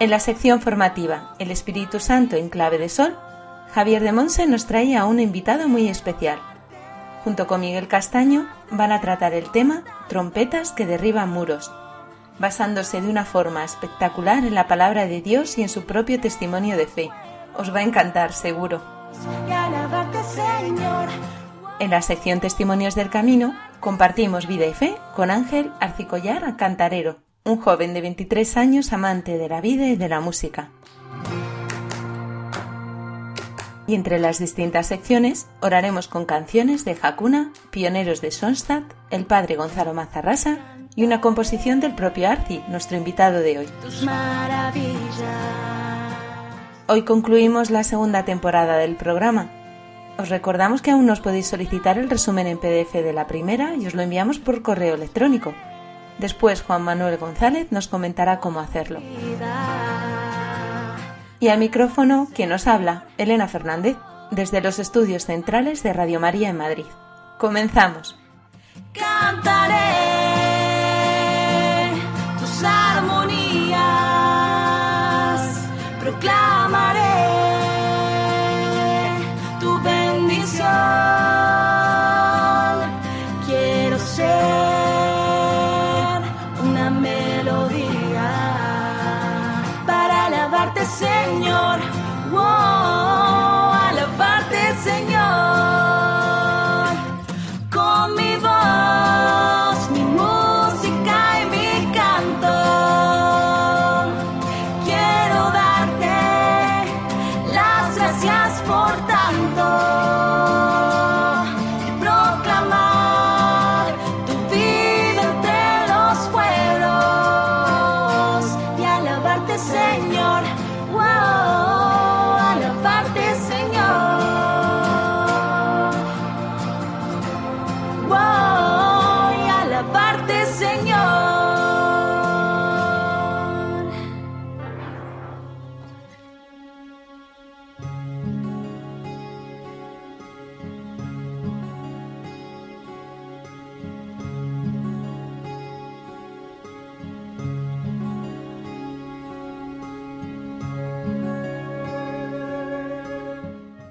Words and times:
En 0.00 0.10
la 0.10 0.20
sección 0.20 0.60
formativa 0.60 1.34
El 1.40 1.50
Espíritu 1.50 1.98
Santo 1.98 2.36
en 2.36 2.50
clave 2.50 2.78
de 2.78 2.88
sol, 2.88 3.18
Javier 3.72 4.00
de 4.00 4.12
Monse 4.12 4.46
nos 4.46 4.66
trae 4.66 4.96
a 4.96 5.04
una 5.06 5.22
invitada 5.22 5.66
muy 5.66 5.88
especial. 5.88 6.38
Junto 7.24 7.48
con 7.48 7.60
Miguel 7.60 7.88
Castaño 7.88 8.48
van 8.70 8.92
a 8.92 9.00
tratar 9.00 9.34
el 9.34 9.50
tema 9.50 9.82
Trompetas 10.08 10.70
que 10.70 10.86
derriban 10.86 11.30
muros, 11.30 11.72
basándose 12.38 13.00
de 13.00 13.08
una 13.08 13.24
forma 13.24 13.64
espectacular 13.64 14.44
en 14.44 14.54
la 14.54 14.68
palabra 14.68 15.06
de 15.06 15.20
Dios 15.20 15.58
y 15.58 15.62
en 15.62 15.68
su 15.68 15.84
propio 15.84 16.20
testimonio 16.20 16.76
de 16.76 16.86
fe. 16.86 17.10
Os 17.56 17.74
va 17.74 17.80
a 17.80 17.82
encantar, 17.82 18.32
seguro. 18.32 18.80
En 21.80 21.90
la 21.90 22.02
sección 22.02 22.38
Testimonios 22.38 22.94
del 22.94 23.10
Camino 23.10 23.56
compartimos 23.80 24.46
vida 24.46 24.66
y 24.66 24.74
fe 24.74 24.96
con 25.16 25.32
Ángel 25.32 25.72
Arcicollar 25.80 26.56
Cantarero, 26.56 27.18
un 27.48 27.60
joven 27.60 27.94
de 27.94 28.02
23 28.02 28.56
años 28.56 28.92
amante 28.92 29.38
de 29.38 29.48
la 29.48 29.60
vida 29.60 29.86
y 29.86 29.96
de 29.96 30.08
la 30.08 30.20
música. 30.20 30.68
Y 33.86 33.94
entre 33.94 34.18
las 34.18 34.38
distintas 34.38 34.86
secciones 34.86 35.46
oraremos 35.60 36.08
con 36.08 36.26
canciones 36.26 36.84
de 36.84 36.96
Hakuna, 37.00 37.52
pioneros 37.70 38.20
de 38.20 38.30
Sonstadt, 38.30 38.84
el 39.10 39.24
padre 39.24 39.56
Gonzalo 39.56 39.94
Mazarrasa 39.94 40.58
y 40.94 41.04
una 41.04 41.22
composición 41.22 41.80
del 41.80 41.94
propio 41.94 42.28
Arci, 42.28 42.62
nuestro 42.68 42.98
invitado 42.98 43.40
de 43.40 43.58
hoy. 43.58 43.68
Hoy 46.86 47.02
concluimos 47.02 47.70
la 47.70 47.82
segunda 47.82 48.26
temporada 48.26 48.76
del 48.76 48.96
programa. 48.96 49.50
Os 50.18 50.28
recordamos 50.28 50.82
que 50.82 50.90
aún 50.90 51.06
nos 51.06 51.20
podéis 51.20 51.46
solicitar 51.46 51.96
el 51.96 52.10
resumen 52.10 52.46
en 52.46 52.58
PDF 52.58 52.92
de 52.92 53.12
la 53.14 53.26
primera 53.26 53.74
y 53.74 53.86
os 53.86 53.94
lo 53.94 54.02
enviamos 54.02 54.38
por 54.38 54.60
correo 54.60 54.96
electrónico. 54.96 55.54
Después 56.18 56.62
Juan 56.62 56.82
Manuel 56.82 57.16
González 57.16 57.68
nos 57.70 57.88
comentará 57.88 58.40
cómo 58.40 58.60
hacerlo. 58.60 59.00
Y 61.40 61.48
al 61.48 61.58
micrófono, 61.58 62.28
quien 62.34 62.48
nos 62.48 62.66
habla, 62.66 63.04
Elena 63.16 63.46
Fernández, 63.46 63.96
desde 64.30 64.60
los 64.60 64.78
estudios 64.78 65.26
centrales 65.26 65.82
de 65.82 65.92
Radio 65.92 66.20
María 66.20 66.48
en 66.48 66.56
Madrid. 66.56 66.86
Comenzamos. 67.38 68.18
Cantaré 68.92 69.74
tus 72.40 72.64
armonías, 72.64 73.17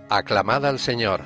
Aclamad 0.09 0.65
al 0.65 0.79
Señor. 0.79 1.21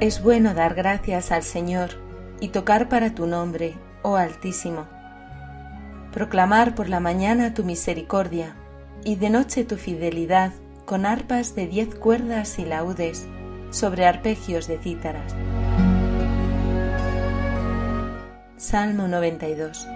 Es 0.00 0.20
bueno 0.20 0.52
dar 0.52 0.74
gracias 0.74 1.30
al 1.30 1.44
Señor 1.44 1.90
y 2.40 2.48
tocar 2.48 2.88
para 2.88 3.14
tu 3.14 3.28
nombre, 3.28 3.76
oh 4.02 4.16
Altísimo. 4.16 4.88
Proclamar 6.12 6.74
por 6.74 6.88
la 6.88 6.98
mañana 6.98 7.54
tu 7.54 7.62
misericordia 7.62 8.56
y 9.04 9.14
de 9.14 9.30
noche 9.30 9.64
tu 9.64 9.76
fidelidad 9.76 10.52
con 10.86 11.06
arpas 11.06 11.54
de 11.54 11.68
diez 11.68 11.94
cuerdas 11.94 12.58
y 12.58 12.64
laudes 12.64 13.28
sobre 13.70 14.06
arpegios 14.06 14.66
de 14.66 14.78
cítaras. 14.78 15.34
Salmo 18.58 19.06
92 19.06 19.86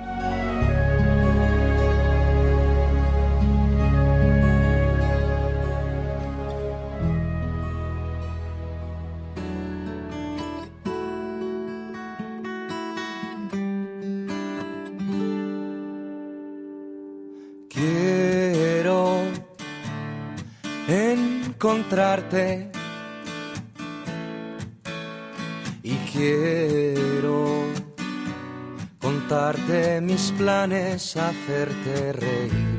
hacerte 31.16 32.12
reír. 32.12 32.69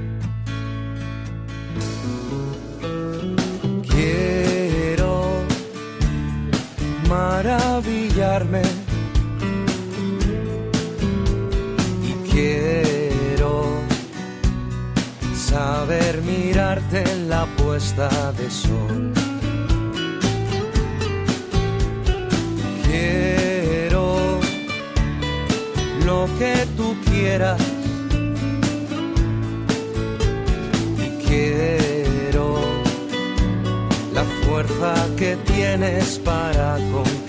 Fuerza 34.63 35.07
que 35.17 35.35
tienes 35.45 36.19
para 36.19 36.77
conquistar. 36.91 37.20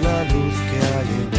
La 0.00 0.24
luz 0.24 0.54
que 0.70 0.78
hay 0.86 1.08
en 1.32 1.37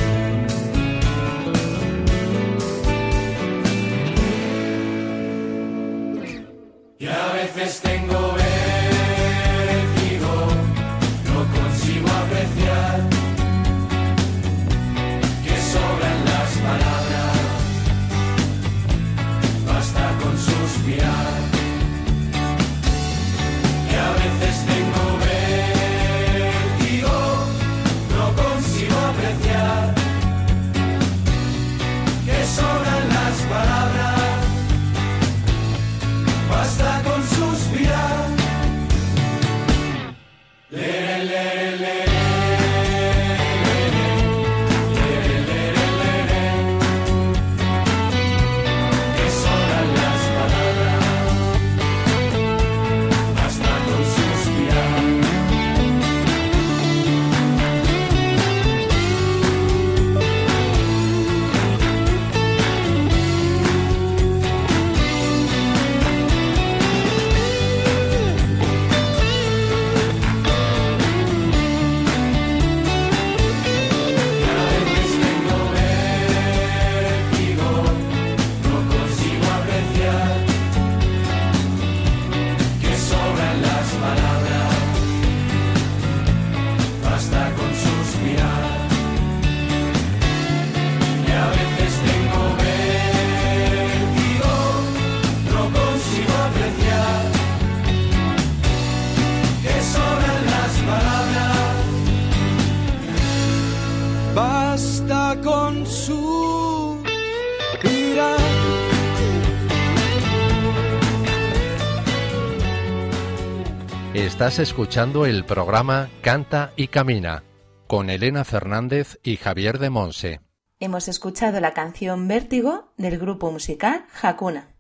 Estás 114.49 114.67
escuchando 114.69 115.27
el 115.27 115.45
programa 115.45 116.09
Canta 116.23 116.73
y 116.75 116.87
Camina 116.87 117.43
con 117.85 118.09
Elena 118.09 118.43
Fernández 118.43 119.19
y 119.21 119.37
Javier 119.37 119.77
de 119.77 119.91
Monse. 119.91 120.41
Hemos 120.79 121.07
escuchado 121.07 121.59
la 121.59 121.75
canción 121.75 122.27
Vértigo 122.27 122.91
del 122.97 123.19
grupo 123.19 123.51
musical 123.51 124.07
Hakuna. 124.19 124.73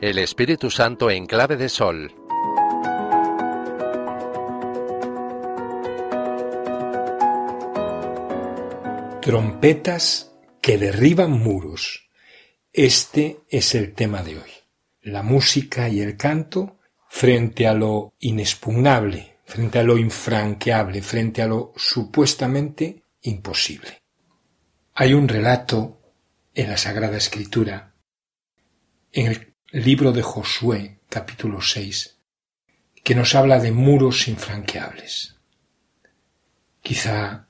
El 0.00 0.18
Espíritu 0.18 0.70
Santo 0.70 1.10
en 1.10 1.26
clave 1.26 1.58
de 1.58 1.68
sol. 1.68 2.14
Trompetas 9.28 10.32
que 10.62 10.78
derriban 10.78 11.32
muros. 11.32 12.08
Este 12.72 13.40
es 13.50 13.74
el 13.74 13.92
tema 13.92 14.22
de 14.22 14.38
hoy. 14.38 14.50
La 15.02 15.22
música 15.22 15.86
y 15.90 16.00
el 16.00 16.16
canto 16.16 16.78
frente 17.10 17.66
a 17.66 17.74
lo 17.74 18.14
inexpugnable, 18.20 19.36
frente 19.44 19.80
a 19.80 19.82
lo 19.82 19.98
infranqueable, 19.98 21.02
frente 21.02 21.42
a 21.42 21.46
lo 21.46 21.74
supuestamente 21.76 23.02
imposible. 23.20 24.00
Hay 24.94 25.12
un 25.12 25.28
relato 25.28 26.00
en 26.54 26.70
la 26.70 26.78
Sagrada 26.78 27.18
Escritura, 27.18 27.92
en 29.12 29.26
el 29.26 29.54
libro 29.72 30.12
de 30.12 30.22
Josué, 30.22 31.00
capítulo 31.10 31.60
6, 31.60 32.16
que 33.04 33.14
nos 33.14 33.34
habla 33.34 33.60
de 33.60 33.72
muros 33.72 34.26
infranqueables. 34.26 35.36
Quizá 36.80 37.47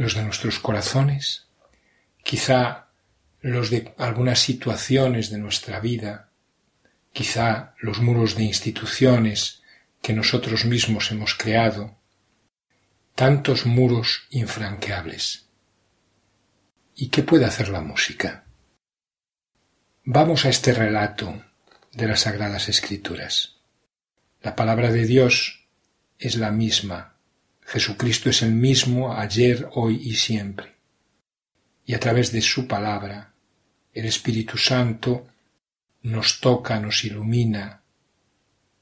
los 0.00 0.14
de 0.14 0.22
nuestros 0.22 0.58
corazones, 0.60 1.46
quizá 2.24 2.88
los 3.42 3.68
de 3.68 3.92
algunas 3.98 4.38
situaciones 4.38 5.28
de 5.28 5.36
nuestra 5.36 5.78
vida, 5.78 6.30
quizá 7.12 7.74
los 7.80 8.00
muros 8.00 8.34
de 8.34 8.44
instituciones 8.44 9.60
que 10.00 10.14
nosotros 10.14 10.64
mismos 10.64 11.10
hemos 11.10 11.34
creado, 11.34 11.98
tantos 13.14 13.66
muros 13.66 14.22
infranqueables. 14.30 15.50
¿Y 16.96 17.08
qué 17.08 17.22
puede 17.22 17.44
hacer 17.44 17.68
la 17.68 17.82
música? 17.82 18.46
Vamos 20.02 20.46
a 20.46 20.48
este 20.48 20.72
relato 20.72 21.44
de 21.92 22.08
las 22.08 22.20
Sagradas 22.20 22.70
Escrituras. 22.70 23.58
La 24.40 24.56
palabra 24.56 24.92
de 24.92 25.04
Dios 25.04 25.66
es 26.18 26.36
la 26.36 26.52
misma, 26.52 27.19
Jesucristo 27.72 28.30
es 28.30 28.42
el 28.42 28.50
mismo 28.50 29.14
ayer, 29.14 29.68
hoy 29.74 30.00
y 30.02 30.16
siempre. 30.16 30.74
Y 31.84 31.94
a 31.94 32.00
través 32.00 32.32
de 32.32 32.40
su 32.40 32.66
palabra, 32.66 33.32
el 33.92 34.06
Espíritu 34.06 34.58
Santo 34.58 35.28
nos 36.02 36.40
toca, 36.40 36.80
nos 36.80 37.04
ilumina, 37.04 37.84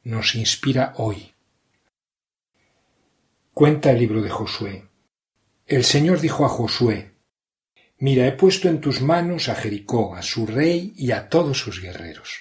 nos 0.05 0.35
inspira 0.37 0.95
hoy. 0.97 1.35
Cuenta 3.53 3.91
el 3.91 3.99
libro 3.99 4.23
de 4.23 4.31
Josué. 4.31 4.89
El 5.67 5.85
Señor 5.85 6.23
dijo 6.23 6.47
a 6.47 6.49
Josué, 6.49 7.13
Mira, 7.99 8.27
he 8.27 8.33
puesto 8.33 8.71
en 8.71 8.81
tus 8.81 9.03
manos 9.03 9.51
a 9.51 9.55
Jericó, 9.55 10.17
a 10.17 10.23
su 10.23 10.47
rey 10.47 10.95
y 10.97 11.11
a 11.11 11.29
todos 11.29 11.59
sus 11.59 11.83
guerreros. 11.83 12.39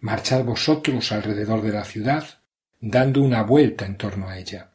Marchad 0.00 0.44
vosotros 0.44 1.12
alrededor 1.12 1.62
de 1.62 1.72
la 1.72 1.86
ciudad, 1.86 2.42
dando 2.78 3.22
una 3.22 3.42
vuelta 3.42 3.86
en 3.86 3.96
torno 3.96 4.28
a 4.28 4.36
ella. 4.36 4.74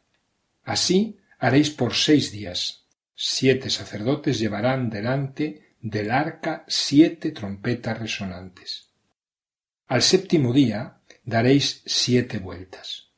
Así 0.64 1.18
haréis 1.38 1.70
por 1.70 1.94
seis 1.94 2.32
días. 2.32 2.86
Siete 3.14 3.70
sacerdotes 3.70 4.38
llevarán 4.38 4.90
delante 4.90 5.76
del 5.80 6.10
arca 6.10 6.64
siete 6.66 7.30
trompetas 7.30 7.98
resonantes. 7.98 8.88
Al 9.86 10.02
séptimo 10.02 10.52
día 10.52 10.98
daréis 11.24 11.82
siete 11.84 12.38
vueltas. 12.38 13.10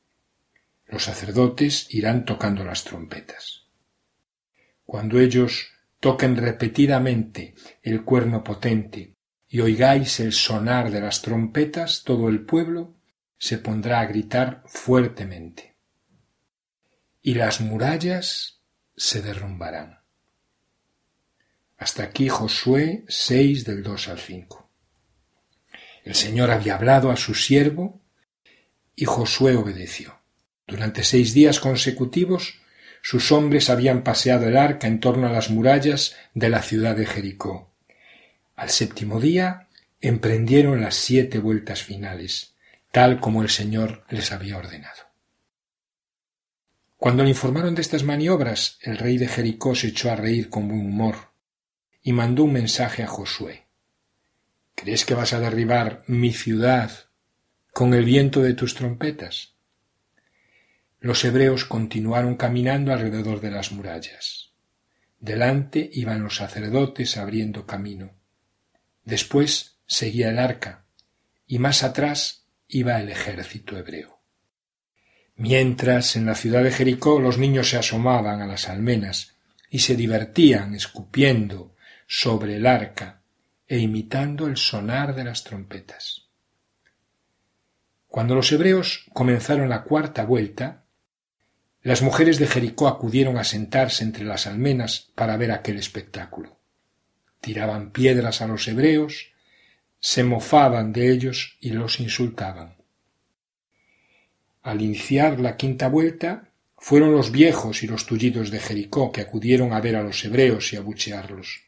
Los 0.85 1.03
sacerdotes 1.03 1.87
irán 1.93 2.25
tocando 2.25 2.63
las 2.63 2.83
trompetas. 2.83 3.63
Cuando 4.85 5.19
ellos 5.19 5.69
toquen 5.99 6.35
repetidamente 6.35 7.55
el 7.81 8.03
cuerno 8.03 8.43
potente 8.43 9.15
y 9.49 9.61
oigáis 9.61 10.19
el 10.19 10.33
sonar 10.33 10.91
de 10.91 11.01
las 11.01 11.21
trompetas, 11.21 12.03
todo 12.03 12.27
el 12.27 12.41
pueblo 12.41 12.95
se 13.37 13.57
pondrá 13.57 14.01
a 14.01 14.05
gritar 14.05 14.63
fuertemente. 14.65 15.76
Y 17.27 17.33
las 17.33 17.59
murallas 17.59 18.61
se 18.95 19.21
derrumbarán. 19.21 19.99
Hasta 21.77 22.03
aquí 22.03 22.29
Josué 22.29 23.03
6 23.09 23.65
del 23.65 23.83
2 23.83 24.07
al 24.07 24.19
5. 24.19 24.71
El 26.05 26.15
Señor 26.15 26.51
había 26.51 26.75
hablado 26.75 27.11
a 27.11 27.17
su 27.17 27.35
siervo 27.35 27.99
y 28.95 29.03
Josué 29.03 29.57
obedeció. 29.57 30.21
Durante 30.67 31.03
seis 31.03 31.33
días 31.33 31.59
consecutivos 31.59 32.61
sus 33.01 33.33
hombres 33.33 33.69
habían 33.69 34.05
paseado 34.05 34.47
el 34.47 34.55
arca 34.55 34.87
en 34.87 35.01
torno 35.01 35.27
a 35.27 35.31
las 35.33 35.49
murallas 35.49 36.15
de 36.33 36.47
la 36.47 36.61
ciudad 36.61 36.95
de 36.95 37.07
Jericó. 37.07 37.73
Al 38.55 38.69
séptimo 38.69 39.19
día 39.19 39.67
emprendieron 39.99 40.79
las 40.79 40.95
siete 40.95 41.39
vueltas 41.39 41.83
finales, 41.83 42.53
tal 42.93 43.19
como 43.19 43.41
el 43.41 43.49
Señor 43.49 44.05
les 44.07 44.31
había 44.31 44.55
ordenado. 44.55 45.06
Cuando 46.97 47.23
le 47.23 47.29
informaron 47.29 47.75
de 47.75 47.81
estas 47.81 48.03
maniobras, 48.03 48.79
el 48.81 48.97
rey 48.97 49.19
de 49.19 49.27
Jericó 49.27 49.75
se 49.75 49.87
echó 49.87 50.11
a 50.11 50.15
reír 50.15 50.49
con 50.49 50.67
buen 50.67 50.81
humor 50.81 51.31
y 52.01 52.11
mandó 52.11 52.43
un 52.43 52.53
mensaje 52.53 53.03
a 53.03 53.07
Josué. 53.07 53.67
¿Crees 54.73 55.05
que 55.05 55.13
vas 55.13 55.31
a 55.33 55.39
derribar 55.39 56.03
mi 56.07 56.33
ciudad 56.33 56.91
con 57.71 57.93
el 57.93 58.03
viento 58.03 58.41
de 58.41 58.55
tus 58.55 58.73
trompetas? 58.73 59.53
Los 60.99 61.23
hebreos 61.23 61.65
continuaron 61.65 62.35
caminando 62.35 62.91
alrededor 62.91 63.41
de 63.41 63.51
las 63.51 63.71
murallas. 63.71 64.51
Delante 65.19 65.87
iban 65.93 66.23
los 66.23 66.37
sacerdotes 66.37 67.17
abriendo 67.17 67.67
camino. 67.67 68.11
Después 69.03 69.77
seguía 69.85 70.29
el 70.29 70.39
arca, 70.39 70.85
y 71.45 71.59
más 71.59 71.83
atrás 71.83 72.45
iba 72.67 72.99
el 72.99 73.09
ejército 73.09 73.77
hebreo. 73.77 74.16
Mientras 75.37 76.15
en 76.15 76.25
la 76.25 76.33
ciudad 76.33 76.63
de 76.63 76.71
Jericó 76.71 77.19
los 77.19 77.37
niños 77.37 77.69
se 77.69 77.77
asomaban 77.77 78.41
a 78.41 78.47
las 78.47 78.69
almenas 78.69 79.35
y 79.69 79.79
se 79.79 79.95
divertían 79.95 80.73
escupiendo 80.73 81.75
sobre 82.07 82.55
el 82.55 82.65
arca 82.65 83.21
e 83.67 83.77
imitando 83.77 84.47
el 84.47 84.57
sonar 84.57 85.13
de 85.13 85.23
las 85.23 85.43
trompetas. 85.43 86.23
Cuando 88.07 88.33
los 88.33 88.51
hebreos 88.51 89.05
comenzaron 89.13 89.69
la 89.69 89.83
cuarta 89.83 90.25
vuelta, 90.25 90.85
las 91.83 92.01
mujeres 92.01 92.39
de 92.39 92.47
Jericó 92.47 92.87
acudieron 92.87 93.37
a 93.37 93.43
sentarse 93.43 94.03
entre 94.03 94.25
las 94.25 94.47
almenas 94.47 95.11
para 95.13 95.37
ver 95.37 95.51
aquel 95.51 95.77
espectáculo. 95.77 96.57
Tiraban 97.41 97.91
piedras 97.91 98.41
a 98.41 98.47
los 98.47 98.67
hebreos, 98.67 99.33
se 99.99 100.23
mofaban 100.23 100.93
de 100.93 101.11
ellos 101.11 101.57
y 101.59 101.71
los 101.71 101.99
insultaban. 101.99 102.76
Al 104.67 104.81
iniciar 104.81 105.39
la 105.39 105.55
quinta 105.55 105.87
vuelta, 105.87 106.51
fueron 106.77 107.13
los 107.13 107.31
viejos 107.31 107.83
y 107.83 107.87
los 107.87 108.05
tullidos 108.05 108.51
de 108.51 108.59
Jericó 108.59 109.13
que 109.13 109.21
acudieron 109.21 109.71
a 109.71 109.79
ver 109.79 109.95
a 109.95 110.03
los 110.03 110.25
hebreos 110.25 110.73
y 110.73 110.75
a 110.75 110.81
buchearlos, 110.81 111.61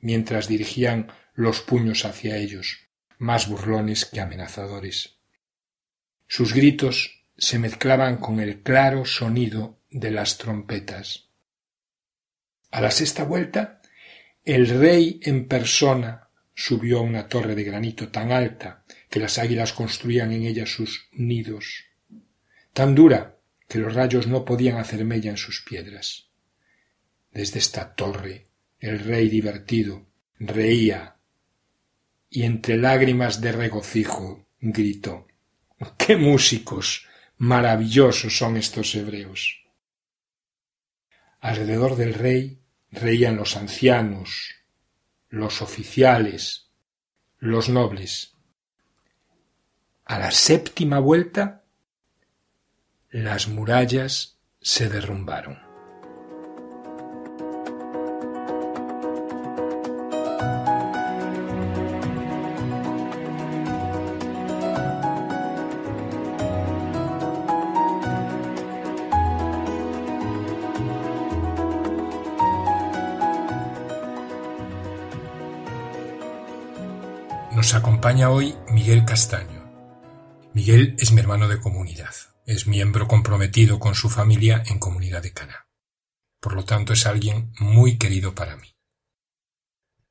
mientras 0.00 0.46
dirigían 0.46 1.10
los 1.32 1.62
puños 1.62 2.04
hacia 2.04 2.36
ellos, 2.36 2.80
más 3.16 3.48
burlones 3.48 4.04
que 4.04 4.20
amenazadores. 4.20 5.16
Sus 6.26 6.52
gritos 6.52 7.24
se 7.38 7.58
mezclaban 7.58 8.18
con 8.18 8.40
el 8.40 8.60
claro 8.60 9.06
sonido 9.06 9.80
de 9.90 10.10
las 10.10 10.36
trompetas. 10.36 11.30
A 12.70 12.82
la 12.82 12.90
sexta 12.90 13.24
vuelta, 13.24 13.80
el 14.44 14.68
rey 14.68 15.18
en 15.22 15.48
persona 15.48 16.28
subió 16.54 16.98
a 16.98 17.02
una 17.02 17.26
torre 17.26 17.54
de 17.54 17.64
granito 17.64 18.10
tan 18.10 18.32
alta 18.32 18.84
que 19.08 19.18
las 19.18 19.38
águilas 19.38 19.72
construían 19.72 20.30
en 20.32 20.42
ella 20.42 20.66
sus 20.66 21.08
nidos, 21.12 21.87
tan 22.78 22.94
dura 22.94 23.40
que 23.66 23.80
los 23.80 23.92
rayos 23.92 24.28
no 24.28 24.44
podían 24.44 24.76
hacer 24.76 25.04
mella 25.04 25.32
en 25.32 25.36
sus 25.36 25.62
piedras. 25.62 26.28
Desde 27.32 27.58
esta 27.58 27.96
torre, 27.96 28.46
el 28.78 29.00
rey 29.00 29.28
divertido 29.28 30.06
reía 30.38 31.16
y 32.30 32.44
entre 32.44 32.76
lágrimas 32.76 33.40
de 33.40 33.50
regocijo 33.50 34.46
gritó 34.60 35.26
¡Qué 35.96 36.16
músicos! 36.16 37.08
Maravillosos 37.36 38.38
son 38.38 38.56
estos 38.56 38.94
hebreos. 38.94 39.60
Alrededor 41.40 41.96
del 41.96 42.14
rey 42.14 42.60
reían 42.92 43.34
los 43.34 43.56
ancianos, 43.56 44.54
los 45.30 45.62
oficiales, 45.62 46.70
los 47.40 47.68
nobles. 47.68 48.36
A 50.04 50.20
la 50.20 50.30
séptima 50.30 51.00
vuelta, 51.00 51.64
las 53.10 53.48
murallas 53.48 54.38
se 54.60 54.88
derrumbaron. 54.88 55.58
Nos 77.58 77.74
acompaña 77.74 78.30
hoy 78.30 78.54
Miguel 78.70 79.04
Castaño. 79.04 79.68
Miguel 80.52 80.94
es 80.98 81.12
mi 81.12 81.20
hermano 81.20 81.48
de 81.48 81.60
comunidad, 81.60 82.14
es 82.48 82.66
miembro 82.66 83.06
comprometido 83.06 83.78
con 83.78 83.94
su 83.94 84.08
familia 84.08 84.62
en 84.68 84.78
Comunidad 84.78 85.22
de 85.22 85.34
Cana. 85.34 85.68
Por 86.40 86.54
lo 86.54 86.64
tanto, 86.64 86.94
es 86.94 87.04
alguien 87.04 87.52
muy 87.60 87.98
querido 87.98 88.34
para 88.34 88.56
mí. 88.56 88.74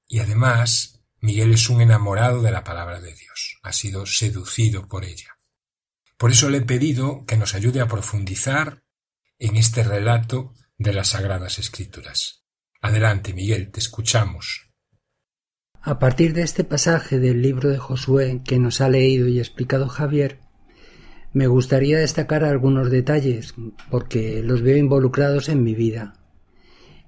Y 0.08 0.20
además, 0.20 1.02
Miguel 1.20 1.52
es 1.52 1.68
un 1.68 1.82
enamorado 1.82 2.44
de 2.44 2.52
la 2.52 2.64
palabra 2.64 3.02
de 3.02 3.16
Dios, 3.16 3.58
ha 3.64 3.74
sido 3.74 4.06
seducido 4.06 4.88
por 4.88 5.04
ella. 5.04 5.40
Por 6.16 6.30
eso 6.30 6.52
le 6.52 6.60
he 6.60 6.62
pedido 6.62 7.26
que 7.26 7.38
nos 7.38 7.56
ayude 7.56 7.82
a 7.82 7.88
profundizar 7.88 8.84
en 9.40 9.56
este 9.56 9.84
relato 9.84 10.54
de 10.78 10.94
las 10.94 11.10
Sagradas 11.10 11.58
Escrituras. 11.58 12.44
Adelante, 12.82 13.34
Miguel, 13.34 13.72
te 13.72 13.80
escuchamos. 13.80 14.70
A 15.82 15.98
partir 15.98 16.34
de 16.34 16.44
este 16.44 16.64
pasaje 16.64 17.18
del 17.18 17.42
libro 17.42 17.70
de 17.70 17.80
Josué 17.80 18.44
que 18.46 18.60
nos 18.60 18.80
ha 18.80 18.90
leído 18.90 19.28
y 19.28 19.40
explicado 19.40 19.88
Javier, 19.90 20.47
me 21.38 21.46
gustaría 21.46 22.00
destacar 22.00 22.44
algunos 22.44 22.90
detalles 22.90 23.54
porque 23.92 24.42
los 24.42 24.64
veo 24.64 24.76
involucrados 24.76 25.50
en 25.50 25.62
mi 25.62 25.76
vida 25.76 26.14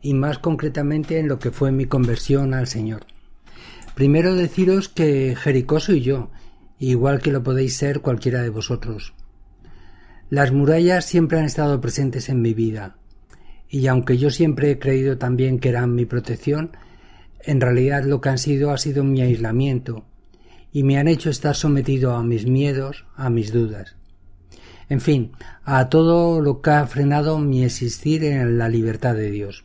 y 0.03 0.13
más 0.13 0.37
concretamente 0.37 1.17
en 1.17 1.27
lo 1.27 1.39
que 1.39 1.49
fue 1.49 1.71
mi 1.71 1.85
conversión 1.85 2.53
al 2.53 2.67
Señor. 2.67 3.07
Primero 3.95 4.35
deciros 4.35 4.87
que 4.87 5.35
Jericó 5.35 5.79
soy 5.79 6.01
yo, 6.01 6.29
igual 6.77 7.21
que 7.21 7.31
lo 7.31 7.41
podéis 7.41 7.75
ser 7.75 8.01
cualquiera 8.01 8.43
de 8.43 8.51
vosotros. 8.51 9.15
Las 10.29 10.51
murallas 10.51 11.05
siempre 11.05 11.39
han 11.39 11.45
estado 11.45 11.81
presentes 11.81 12.29
en 12.29 12.39
mi 12.39 12.53
vida, 12.53 12.97
y 13.67 13.87
aunque 13.87 14.19
yo 14.19 14.29
siempre 14.29 14.69
he 14.69 14.77
creído 14.77 15.17
también 15.17 15.57
que 15.57 15.69
eran 15.69 15.95
mi 15.95 16.05
protección, 16.05 16.77
en 17.41 17.59
realidad 17.61 18.03
lo 18.03 18.21
que 18.21 18.29
han 18.29 18.37
sido 18.37 18.69
ha 18.69 18.77
sido 18.77 19.03
mi 19.03 19.21
aislamiento 19.21 20.05
y 20.71 20.83
me 20.83 20.99
han 20.99 21.07
hecho 21.07 21.31
estar 21.31 21.55
sometido 21.55 22.13
a 22.13 22.21
mis 22.21 22.45
miedos, 22.45 23.07
a 23.15 23.31
mis 23.31 23.51
dudas. 23.51 23.98
En 24.89 25.01
fin, 25.01 25.31
a 25.63 25.87
todo 25.89 26.41
lo 26.41 26.61
que 26.61 26.71
ha 26.71 26.87
frenado 26.87 27.37
mi 27.37 27.63
existir 27.63 28.23
en 28.23 28.57
la 28.57 28.69
libertad 28.69 29.15
de 29.15 29.29
Dios. 29.29 29.63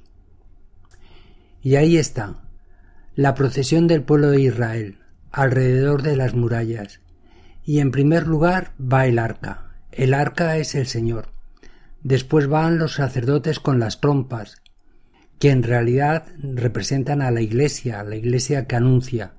Y 1.62 1.76
ahí 1.76 1.96
está, 1.96 2.42
la 3.14 3.34
procesión 3.34 3.86
del 3.86 4.02
pueblo 4.02 4.30
de 4.30 4.42
Israel, 4.42 4.98
alrededor 5.32 6.02
de 6.02 6.16
las 6.16 6.34
murallas, 6.34 7.00
y 7.64 7.80
en 7.80 7.90
primer 7.90 8.26
lugar 8.26 8.72
va 8.80 9.06
el 9.06 9.18
arca. 9.18 9.72
El 9.90 10.12
arca 10.12 10.58
es 10.58 10.74
el 10.74 10.86
Señor. 10.86 11.28
Después 12.02 12.46
van 12.46 12.78
los 12.78 12.94
sacerdotes 12.94 13.60
con 13.60 13.80
las 13.80 14.00
trompas, 14.02 14.60
que 15.38 15.50
en 15.50 15.62
realidad 15.62 16.26
representan 16.38 17.22
a 17.22 17.30
la 17.30 17.40
iglesia, 17.40 18.04
la 18.04 18.16
iglesia 18.16 18.66
que 18.66 18.76
anuncia. 18.76 19.32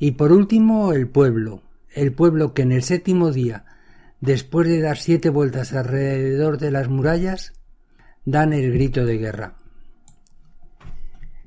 Y 0.00 0.12
por 0.12 0.32
último 0.32 0.92
el 0.92 1.06
pueblo, 1.08 1.62
el 1.94 2.12
pueblo 2.12 2.54
que 2.54 2.62
en 2.62 2.72
el 2.72 2.82
séptimo 2.82 3.30
día, 3.30 3.64
después 4.20 4.68
de 4.68 4.80
dar 4.80 4.98
siete 4.98 5.30
vueltas 5.30 5.72
alrededor 5.72 6.58
de 6.58 6.70
las 6.70 6.88
murallas, 6.88 7.52
dan 8.24 8.52
el 8.52 8.72
grito 8.72 9.04
de 9.04 9.18
guerra. 9.18 9.56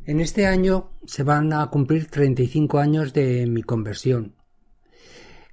En 0.05 0.19
este 0.19 0.47
año 0.47 0.91
se 1.05 1.23
van 1.23 1.53
a 1.53 1.67
cumplir 1.67 2.07
35 2.07 2.79
años 2.79 3.13
de 3.13 3.45
mi 3.45 3.61
conversión. 3.61 4.35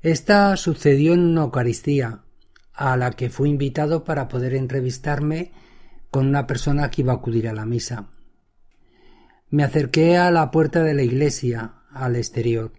Esta 0.01 0.57
sucedió 0.57 1.15
en 1.15 1.21
una 1.21 1.43
Eucaristía, 1.43 2.23
a 2.73 2.97
la 2.97 3.11
que 3.11 3.31
fui 3.31 3.51
invitado 3.51 4.05
para 4.05 4.29
poder 4.29 4.55
entrevistarme 4.55 5.53
con 6.11 6.27
una 6.27 6.47
persona 6.47 6.91
que 6.91 7.03
iba 7.03 7.13
a 7.13 7.17
acudir 7.17 7.49
a 7.49 7.53
la 7.53 7.67
misa. 7.67 8.09
Me 9.51 9.63
acerqué 9.63 10.17
a 10.17 10.31
la 10.31 10.51
puerta 10.51 10.83
de 10.83 10.95
la 10.95 11.03
iglesia, 11.03 11.83
al 11.91 12.17
exterior, 12.17 12.73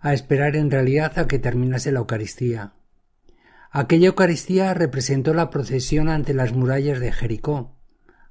a 0.00 0.14
esperar 0.14 0.56
en 0.56 0.70
realidad 0.70 1.18
a 1.18 1.28
que 1.28 1.38
terminase 1.38 1.92
la 1.92 2.00
Eucaristía. 2.00 2.72
Aquella 3.72 4.08
Eucaristía 4.08 4.74
representó 4.74 5.32
la 5.32 5.48
procesión 5.48 6.08
ante 6.08 6.34
las 6.34 6.52
murallas 6.52 6.98
de 6.98 7.12
Jericó, 7.12 7.76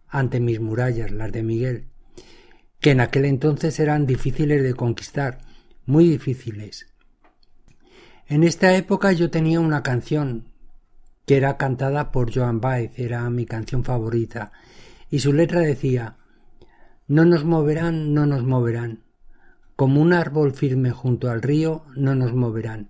ante 0.10 0.41
mis 0.41 0.60
murallas, 0.60 1.12
las 1.12 1.31
de 1.31 1.43
Miguel, 1.43 1.88
que 2.81 2.91
en 2.91 3.00
aquel 3.00 3.24
entonces 3.24 3.79
eran 3.79 4.05
difíciles 4.05 4.62
de 4.63 4.74
conquistar, 4.74 5.39
muy 5.86 6.10
difíciles. 6.10 6.88
En 8.27 8.43
esta 8.43 8.75
época 8.75 9.13
yo 9.13 9.31
tenía 9.31 9.62
una 9.62 9.81
canción 9.81 10.51
que 11.25 11.38
era 11.38 11.55
cantada 11.55 12.12
por 12.12 12.34
Joan 12.34 12.60
Baez, 12.60 13.00
era 13.00 13.29
mi 13.29 13.46
canción 13.46 13.86
favorita, 13.86 14.51
y 15.10 15.19
su 15.19 15.31
letra 15.31 15.62
decía 15.62 16.17
No 17.08 17.24
nos 17.24 17.46
moverán, 17.46 18.13
no 18.13 18.25
nos 18.25 18.43
moverán, 18.43 19.05
como 19.77 20.01
un 20.01 20.12
árbol 20.12 20.53
firme 20.53 20.91
junto 20.91 21.31
al 21.31 21.41
río, 21.41 21.86
no 21.96 22.13
nos 22.13 22.34
moverán. 22.34 22.89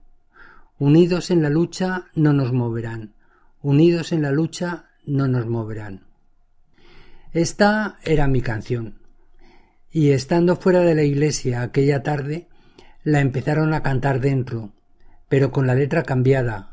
Unidos 0.80 1.30
en 1.30 1.42
la 1.42 1.50
lucha, 1.50 2.06
no 2.16 2.32
nos 2.32 2.54
moverán. 2.54 3.14
Unidos 3.62 4.14
en 4.14 4.22
la 4.22 4.32
lucha, 4.32 4.86
no 5.06 5.28
nos 5.28 5.46
moverán. 5.46 6.06
Esta 7.34 7.98
era 8.06 8.30
mi 8.30 8.42
canción. 8.42 9.00
Y 9.92 10.12
estando 10.12 10.56
fuera 10.56 10.80
de 10.80 10.96
la 10.96 11.04
iglesia 11.04 11.64
aquella 11.64 12.02
tarde, 12.02 12.48
la 13.04 13.20
empezaron 13.20 13.74
a 13.74 13.84
cantar 13.84 14.22
dentro, 14.22 14.72
pero 15.28 15.52
con 15.52 15.68
la 15.68 15.76
letra 15.76 16.04
cambiada. 16.04 16.72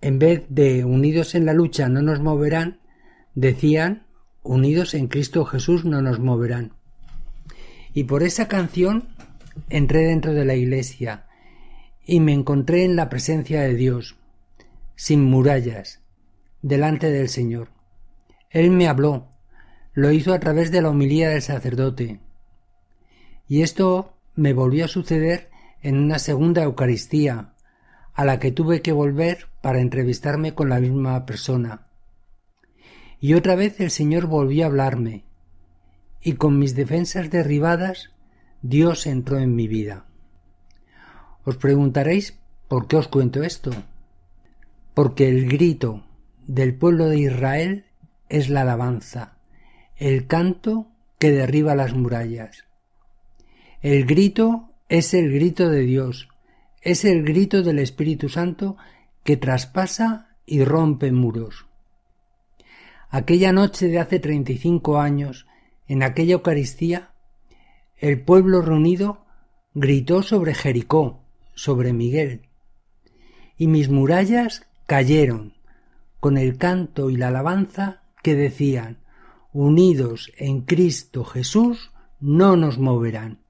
En 0.00 0.18
vez 0.18 0.44
de 0.48 0.84
unidos 0.84 1.36
en 1.36 1.46
la 1.46 1.52
lucha 1.52 1.88
no 1.88 2.02
nos 2.02 2.18
moverán, 2.18 2.80
decían 3.36 4.08
unidos 4.42 4.94
en 4.94 5.06
Cristo 5.06 5.44
Jesús 5.44 5.84
no 5.84 6.02
nos 6.02 6.18
moverán. 6.18 6.72
Y 7.94 8.02
por 8.04 8.24
esa 8.24 8.48
canción 8.48 9.10
entré 9.70 10.06
dentro 10.06 10.34
de 10.34 10.44
la 10.44 10.56
iglesia 10.56 11.25
y 12.06 12.20
me 12.20 12.32
encontré 12.32 12.84
en 12.84 12.94
la 12.94 13.08
presencia 13.08 13.62
de 13.62 13.74
Dios, 13.74 14.16
sin 14.94 15.24
murallas, 15.24 16.00
delante 16.62 17.10
del 17.10 17.28
Señor. 17.28 17.70
Él 18.50 18.70
me 18.70 18.86
habló, 18.86 19.28
lo 19.92 20.12
hizo 20.12 20.32
a 20.32 20.38
través 20.38 20.70
de 20.70 20.80
la 20.80 20.90
homilía 20.90 21.30
del 21.30 21.42
sacerdote. 21.42 22.20
Y 23.48 23.62
esto 23.62 24.14
me 24.36 24.52
volvió 24.52 24.84
a 24.84 24.88
suceder 24.88 25.50
en 25.82 25.98
una 25.98 26.20
segunda 26.20 26.62
Eucaristía, 26.62 27.54
a 28.14 28.24
la 28.24 28.38
que 28.38 28.52
tuve 28.52 28.82
que 28.82 28.92
volver 28.92 29.48
para 29.60 29.80
entrevistarme 29.80 30.54
con 30.54 30.68
la 30.68 30.80
misma 30.80 31.26
persona. 31.26 31.88
Y 33.20 33.34
otra 33.34 33.56
vez 33.56 33.80
el 33.80 33.90
Señor 33.90 34.26
volvió 34.26 34.64
a 34.64 34.68
hablarme, 34.68 35.24
y 36.22 36.34
con 36.34 36.58
mis 36.58 36.74
defensas 36.74 37.30
derribadas, 37.30 38.10
Dios 38.62 39.06
entró 39.06 39.38
en 39.38 39.54
mi 39.54 39.68
vida. 39.68 40.05
Os 41.46 41.56
preguntaréis 41.56 42.34
por 42.66 42.88
qué 42.88 42.96
os 42.96 43.06
cuento 43.06 43.44
esto. 43.44 43.70
Porque 44.94 45.28
el 45.28 45.48
grito 45.48 46.04
del 46.46 46.74
pueblo 46.74 47.06
de 47.06 47.20
Israel 47.20 47.84
es 48.28 48.48
la 48.48 48.62
alabanza, 48.62 49.38
el 49.96 50.26
canto 50.26 50.88
que 51.20 51.30
derriba 51.30 51.76
las 51.76 51.94
murallas. 51.94 52.64
El 53.80 54.06
grito 54.06 54.72
es 54.88 55.14
el 55.14 55.32
grito 55.32 55.70
de 55.70 55.82
Dios, 55.82 56.28
es 56.82 57.04
el 57.04 57.24
grito 57.24 57.62
del 57.62 57.78
Espíritu 57.78 58.28
Santo 58.28 58.76
que 59.22 59.36
traspasa 59.36 60.36
y 60.46 60.64
rompe 60.64 61.12
muros. 61.12 61.66
Aquella 63.08 63.52
noche 63.52 63.86
de 63.86 64.00
hace 64.00 64.18
treinta 64.18 64.50
y 64.50 64.58
cinco 64.58 64.98
años, 64.98 65.46
en 65.86 66.02
aquella 66.02 66.34
Eucaristía, 66.34 67.12
el 67.96 68.20
pueblo 68.20 68.62
reunido 68.62 69.24
gritó 69.74 70.22
sobre 70.22 70.52
Jericó, 70.54 71.25
sobre 71.56 71.92
Miguel, 71.92 72.42
y 73.56 73.66
mis 73.66 73.88
murallas 73.88 74.62
cayeron 74.86 75.54
con 76.20 76.38
el 76.38 76.56
canto 76.58 77.10
y 77.10 77.16
la 77.16 77.28
alabanza 77.28 78.02
que 78.22 78.36
decían, 78.36 78.98
unidos 79.52 80.32
en 80.36 80.62
Cristo 80.62 81.24
Jesús, 81.24 81.90
no 82.20 82.56
nos 82.56 82.78
moverán. 82.78 83.40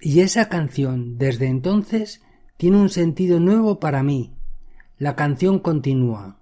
Y 0.00 0.20
esa 0.20 0.48
canción 0.48 1.18
desde 1.18 1.46
entonces 1.46 2.22
tiene 2.56 2.78
un 2.78 2.88
sentido 2.88 3.40
nuevo 3.40 3.80
para 3.80 4.02
mí. 4.02 4.36
La 4.96 5.16
canción 5.16 5.58
continúa. 5.58 6.40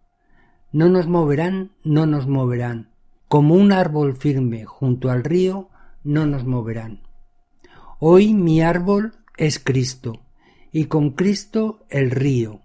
No 0.72 0.88
nos 0.88 1.06
moverán, 1.06 1.72
no 1.84 2.06
nos 2.06 2.26
moverán. 2.26 2.92
Como 3.28 3.54
un 3.54 3.72
árbol 3.72 4.14
firme 4.14 4.64
junto 4.64 5.10
al 5.10 5.24
río, 5.24 5.70
no 6.04 6.26
nos 6.26 6.44
moverán. 6.44 7.02
Hoy 7.98 8.34
mi 8.34 8.60
árbol 8.60 9.14
es 9.36 9.58
Cristo, 9.58 10.25
y 10.76 10.88
con 10.88 11.12
Cristo 11.12 11.86
el 11.88 12.10
río, 12.10 12.60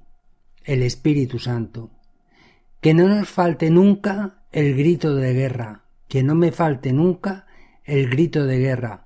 el 0.65 0.83
Espíritu 0.83 1.39
Santo. 1.39 1.91
Que 2.81 2.93
no 2.93 3.07
nos 3.07 3.29
falte 3.29 3.69
nunca 3.69 4.43
el 4.51 4.75
grito 4.75 5.15
de 5.15 5.33
guerra, 5.33 5.85
que 6.09 6.21
no 6.21 6.35
me 6.35 6.51
falte 6.51 6.91
nunca 6.91 7.47
el 7.85 8.09
grito 8.09 8.45
de 8.45 8.59
guerra, 8.59 9.05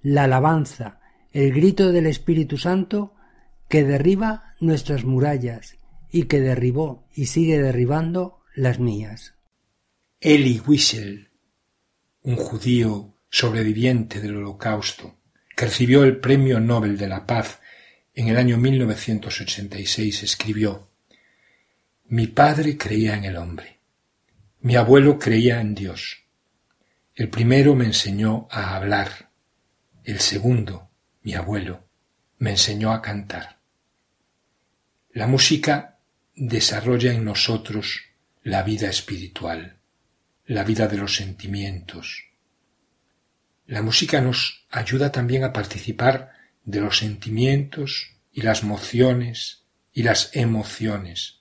la 0.00 0.24
alabanza, 0.24 0.98
el 1.30 1.52
grito 1.52 1.92
del 1.92 2.06
Espíritu 2.06 2.56
Santo 2.56 3.12
que 3.68 3.84
derriba 3.84 4.54
nuestras 4.60 5.04
murallas 5.04 5.76
y 6.10 6.22
que 6.22 6.40
derribó 6.40 7.06
y 7.14 7.26
sigue 7.26 7.60
derribando 7.60 8.40
las 8.54 8.78
mías. 8.78 9.34
Eli 10.20 10.58
Wiesel, 10.66 11.28
un 12.22 12.36
judío 12.36 13.14
sobreviviente 13.28 14.22
del 14.22 14.36
Holocausto, 14.36 15.16
que 15.54 15.66
recibió 15.66 16.02
el 16.02 16.16
Premio 16.16 16.60
Nobel 16.60 16.96
de 16.96 17.08
la 17.08 17.26
Paz 17.26 17.60
en 18.18 18.26
el 18.26 18.36
año 18.36 18.56
1986, 18.56 20.24
escribió 20.24 20.90
Mi 22.08 22.26
padre 22.26 22.76
creía 22.76 23.14
en 23.14 23.24
el 23.24 23.36
hombre, 23.36 23.78
mi 24.58 24.74
abuelo 24.74 25.20
creía 25.20 25.60
en 25.60 25.76
Dios. 25.76 26.24
El 27.14 27.28
primero 27.28 27.76
me 27.76 27.84
enseñó 27.84 28.48
a 28.50 28.74
hablar, 28.74 29.30
el 30.02 30.18
segundo 30.18 30.90
mi 31.22 31.34
abuelo, 31.34 31.84
me 32.38 32.50
enseñó 32.50 32.92
a 32.92 33.02
cantar. 33.02 33.60
La 35.12 35.28
música 35.28 36.00
desarrolla 36.34 37.12
en 37.12 37.24
nosotros 37.24 38.00
la 38.42 38.64
vida 38.64 38.90
espiritual, 38.90 39.76
la 40.44 40.64
vida 40.64 40.88
de 40.88 40.96
los 40.96 41.14
sentimientos. 41.14 42.24
La 43.66 43.80
música 43.80 44.20
nos 44.20 44.66
ayuda 44.70 45.12
también 45.12 45.44
a 45.44 45.52
participar 45.52 46.37
de 46.68 46.82
los 46.82 46.98
sentimientos 46.98 48.10
y 48.30 48.42
las 48.42 48.62
mociones 48.62 49.64
y 49.90 50.02
las 50.02 50.36
emociones 50.36 51.40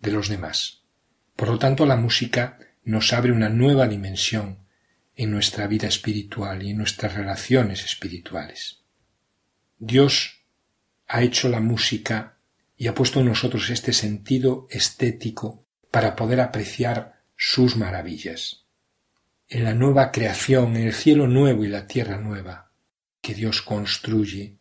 de 0.00 0.10
los 0.10 0.28
demás. 0.28 0.82
Por 1.36 1.48
lo 1.48 1.58
tanto, 1.60 1.86
la 1.86 1.94
música 1.94 2.58
nos 2.82 3.12
abre 3.12 3.30
una 3.30 3.48
nueva 3.48 3.86
dimensión 3.86 4.58
en 5.14 5.30
nuestra 5.30 5.68
vida 5.68 5.86
espiritual 5.86 6.64
y 6.64 6.70
en 6.70 6.78
nuestras 6.78 7.14
relaciones 7.14 7.84
espirituales. 7.84 8.80
Dios 9.78 10.42
ha 11.06 11.22
hecho 11.22 11.48
la 11.48 11.60
música 11.60 12.38
y 12.76 12.88
ha 12.88 12.94
puesto 12.94 13.20
en 13.20 13.26
nosotros 13.26 13.70
este 13.70 13.92
sentido 13.92 14.66
estético 14.68 15.64
para 15.92 16.16
poder 16.16 16.40
apreciar 16.40 17.22
sus 17.36 17.76
maravillas. 17.76 18.64
En 19.48 19.62
la 19.62 19.74
nueva 19.74 20.10
creación, 20.10 20.76
en 20.76 20.88
el 20.88 20.92
cielo 20.92 21.28
nuevo 21.28 21.64
y 21.64 21.68
la 21.68 21.86
tierra 21.86 22.18
nueva 22.18 22.66
que 23.26 23.34
Dios 23.34 23.60
construye, 23.60 24.55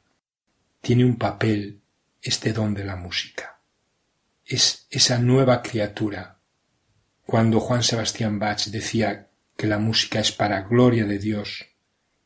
tiene 0.86 1.04
un 1.04 1.16
papel 1.16 1.82
este 2.22 2.54
don 2.54 2.76
de 2.76 2.86
la 2.86 2.96
música. 2.96 3.60
es 4.46 4.86
esa 4.92 5.18
nueva 5.18 5.64
criatura. 5.64 6.38
Cuando 7.26 7.60
Juan 7.60 7.82
Sebastián 7.82 8.38
Bach 8.38 8.68
decía 8.68 9.30
que 9.58 9.66
la 9.66 9.80
música 9.80 10.20
es 10.20 10.32
para 10.32 10.62
gloria 10.62 11.06
de 11.06 11.18
Dios 11.18 11.66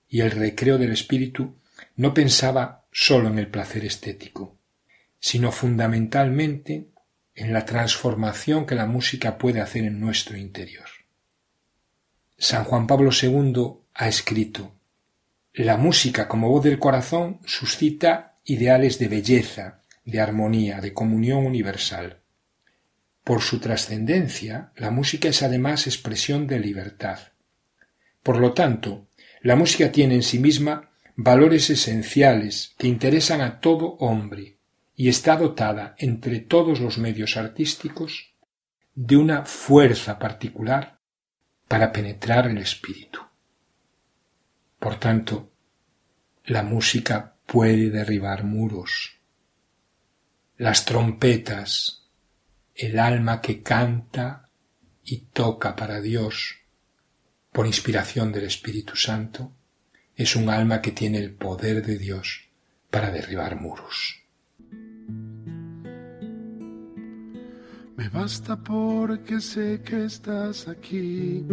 y 0.10 0.20
el 0.20 0.32
recreo 0.32 0.78
del 0.78 0.92
espíritu, 0.92 1.56
no 1.96 2.14
pensaba 2.14 2.84
sólo 2.92 3.30
en 3.30 3.40
el 3.40 3.48
placer 3.48 3.86
estético, 3.86 4.58
sino 5.22 5.54
fundamentalmente 5.54 6.90
en 7.36 7.54
la 7.54 7.64
transformación 7.64 8.66
que 8.66 8.76
la 8.76 8.88
música 8.88 9.38
puede 9.38 9.62
hacer 9.62 9.86
en 9.86 10.02
nuestro 10.02 10.36
interior. 10.36 10.90
San 12.38 12.66
Juan 12.66 12.88
Pablo 12.88 13.12
II 13.14 13.78
ha 13.94 14.10
escrito 14.10 14.74
La 15.54 15.78
música 15.78 16.28
como 16.28 16.50
voz 16.50 16.66
del 16.66 16.78
corazón 16.78 17.40
suscita 17.46 18.29
ideales 18.50 19.00
de 19.00 19.08
belleza, 19.08 19.82
de 20.06 20.20
armonía, 20.20 20.82
de 20.82 20.94
comunión 20.94 21.46
universal. 21.46 22.22
Por 23.24 23.42
su 23.42 23.60
trascendencia, 23.60 24.72
la 24.76 24.90
música 24.92 25.30
es 25.30 25.44
además 25.44 25.88
expresión 25.88 26.48
de 26.48 26.60
libertad. 26.60 27.20
Por 28.24 28.38
lo 28.38 28.54
tanto, 28.54 29.08
la 29.42 29.56
música 29.56 29.92
tiene 29.92 30.16
en 30.16 30.24
sí 30.24 30.40
misma 30.40 30.90
valores 31.16 31.70
esenciales 31.70 32.74
que 32.78 32.88
interesan 32.88 33.42
a 33.42 33.60
todo 33.60 33.98
hombre 34.00 34.58
y 34.96 35.10
está 35.10 35.38
dotada, 35.38 35.96
entre 35.98 36.40
todos 36.40 36.80
los 36.80 36.98
medios 36.98 37.38
artísticos, 37.38 38.34
de 38.96 39.16
una 39.16 39.46
fuerza 39.46 40.20
particular 40.20 41.00
para 41.68 41.92
penetrar 41.92 42.48
el 42.48 42.58
espíritu. 42.58 43.22
Por 44.80 44.96
tanto, 44.96 45.52
la 46.46 46.64
música 46.64 47.36
puede 47.52 47.90
derribar 47.90 48.44
muros. 48.44 49.18
Las 50.58 50.86
trompetas, 50.86 52.08
el 52.76 53.00
alma 53.00 53.42
que 53.42 53.64
canta 53.64 54.50
y 55.04 55.18
toca 55.34 55.76
para 55.76 56.00
Dios 56.00 56.58
por 57.52 57.66
inspiración 57.66 58.32
del 58.32 58.46
Espíritu 58.46 58.96
Santo, 58.96 59.52
es 60.16 60.36
un 60.36 60.50
alma 60.50 60.82
que 60.82 60.92
tiene 60.92 61.18
el 61.18 61.34
poder 61.34 61.84
de 61.84 61.98
Dios 61.98 62.50
para 62.92 63.10
derribar 63.10 63.60
muros. 63.60 64.22
Me 67.98 68.10
basta 68.10 68.58
porque 68.58 69.42
sé 69.42 69.82
que 69.84 70.06
estás 70.06 70.68
aquí, 70.68 71.44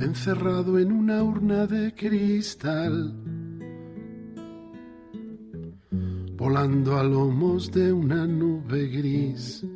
encerrado 0.00 0.78
en 0.78 0.92
una 0.92 1.22
urna 1.22 1.66
de 1.66 1.92
cristal, 1.94 3.14
volando 6.36 6.98
a 6.98 7.02
lomos 7.02 7.70
de 7.72 7.92
una 7.92 8.26
nube 8.26 8.86
gris, 8.88 9.66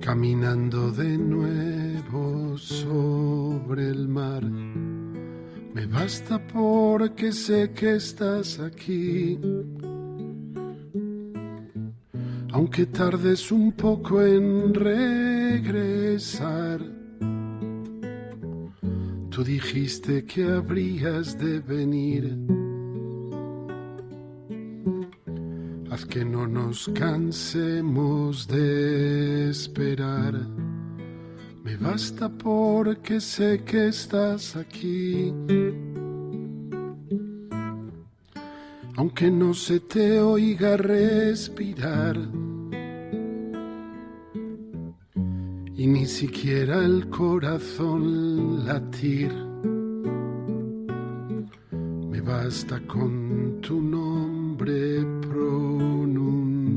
caminando 0.00 0.92
de 0.92 1.18
nuevo 1.18 2.56
sobre 2.56 3.88
el 3.88 4.06
mar. 4.08 4.44
Me 4.44 5.86
basta 5.86 6.38
porque 6.46 7.32
sé 7.32 7.72
que 7.72 7.96
estás 7.96 8.60
aquí. 8.60 9.40
Aunque 12.52 12.86
tardes 12.86 13.50
un 13.50 13.72
poco 13.72 14.22
en 14.22 14.72
regresar, 14.72 15.64
tú 19.34 19.42
dijiste 19.42 20.24
que 20.24 20.44
habrías 20.44 21.36
de 21.36 21.58
venir. 21.58 22.38
Haz 25.90 26.06
que 26.06 26.24
no 26.24 26.46
nos 26.46 26.88
cansemos 26.94 28.46
de 28.46 29.50
esperar. 29.50 30.34
Me 31.64 31.76
basta 31.76 32.28
porque 32.28 33.20
sé 33.20 33.64
que 33.64 33.88
estás 33.88 34.54
aquí. 34.54 35.34
Aunque 38.94 39.32
no 39.32 39.52
se 39.52 39.80
te 39.80 40.20
oiga 40.20 40.76
respirar. 40.76 42.16
Y 45.84 45.86
ni 45.86 46.06
siquiera 46.06 46.82
el 46.82 47.10
corazón 47.10 48.64
latir. 48.64 49.30
Me 52.10 52.22
basta 52.22 52.80
con 52.86 53.60
tu 53.60 53.82
nombre 53.82 55.04
pronunciar. 55.28 56.68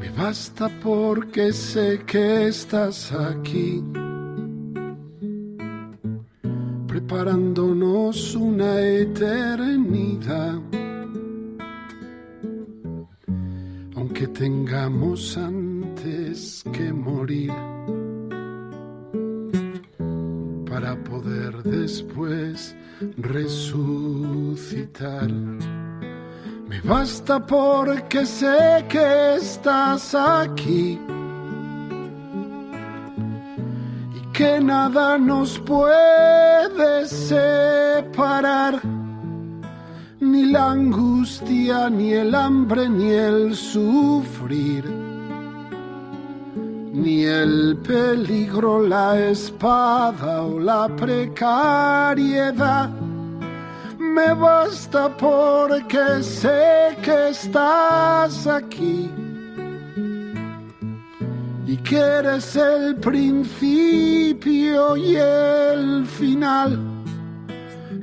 Me 0.00 0.08
basta 0.16 0.70
porque 0.82 1.52
sé 1.52 2.00
que 2.06 2.46
estás 2.46 3.12
aquí, 3.12 3.84
preparándonos 6.86 8.34
una 8.36 8.80
eternidad. 8.80 10.62
Aunque 13.96 14.28
tengamos 14.28 15.36
que 16.72 16.92
morir, 16.92 17.52
para 20.70 20.94
poder 21.02 21.62
después 21.64 22.76
resucitar. 23.16 24.08
Me 26.68 26.80
basta 26.82 27.44
porque 27.44 28.24
sé 28.24 28.84
que 28.88 29.34
estás 29.36 30.14
aquí 30.14 30.98
y 34.14 34.20
que 34.32 34.60
nada 34.60 35.18
nos 35.18 35.58
puede 35.58 37.06
separar, 37.06 38.80
ni 40.20 40.52
la 40.52 40.70
angustia, 40.70 41.90
ni 41.90 42.12
el 42.12 42.32
hambre, 42.34 42.88
ni 42.88 43.10
el 43.10 43.56
sufrir, 43.56 44.84
ni 47.02 47.24
el 47.24 47.78
peligro, 47.78 48.86
la 48.86 49.18
espada 49.30 50.42
o 50.42 50.58
la 50.58 50.88
precariedad. 50.88 52.90
Me 53.98 54.34
basta 54.34 55.08
porque 55.16 56.22
sé 56.22 56.94
que 57.02 57.30
estás 57.30 58.46
aquí 58.46 59.10
y 61.68 61.76
que 61.76 61.98
eres 61.98 62.56
el 62.56 62.96
principio 62.96 64.96
y 64.96 65.16
el 65.16 66.06
final, 66.06 66.80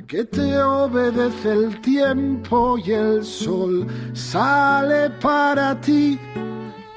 que 0.06 0.24
te 0.24 0.56
obedece 0.58 1.52
el 1.52 1.80
tiempo 1.80 2.78
y 2.78 2.92
el 2.92 3.24
sol 3.24 3.84
sale 4.12 5.10
para 5.20 5.80
ti, 5.80 6.16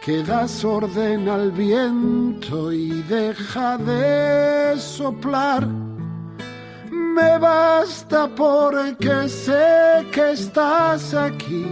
que 0.04 0.24
das 0.24 0.64
orden 0.64 1.28
al 1.30 1.52
viento 1.52 2.72
y 2.72 3.02
deja 3.04 3.78
de 3.78 4.80
soplar 4.80 5.68
me 7.20 7.38
basta 7.38 8.28
porque 8.28 9.28
sé 9.28 10.06
que 10.12 10.32
estás 10.32 11.14
aquí 11.14 11.66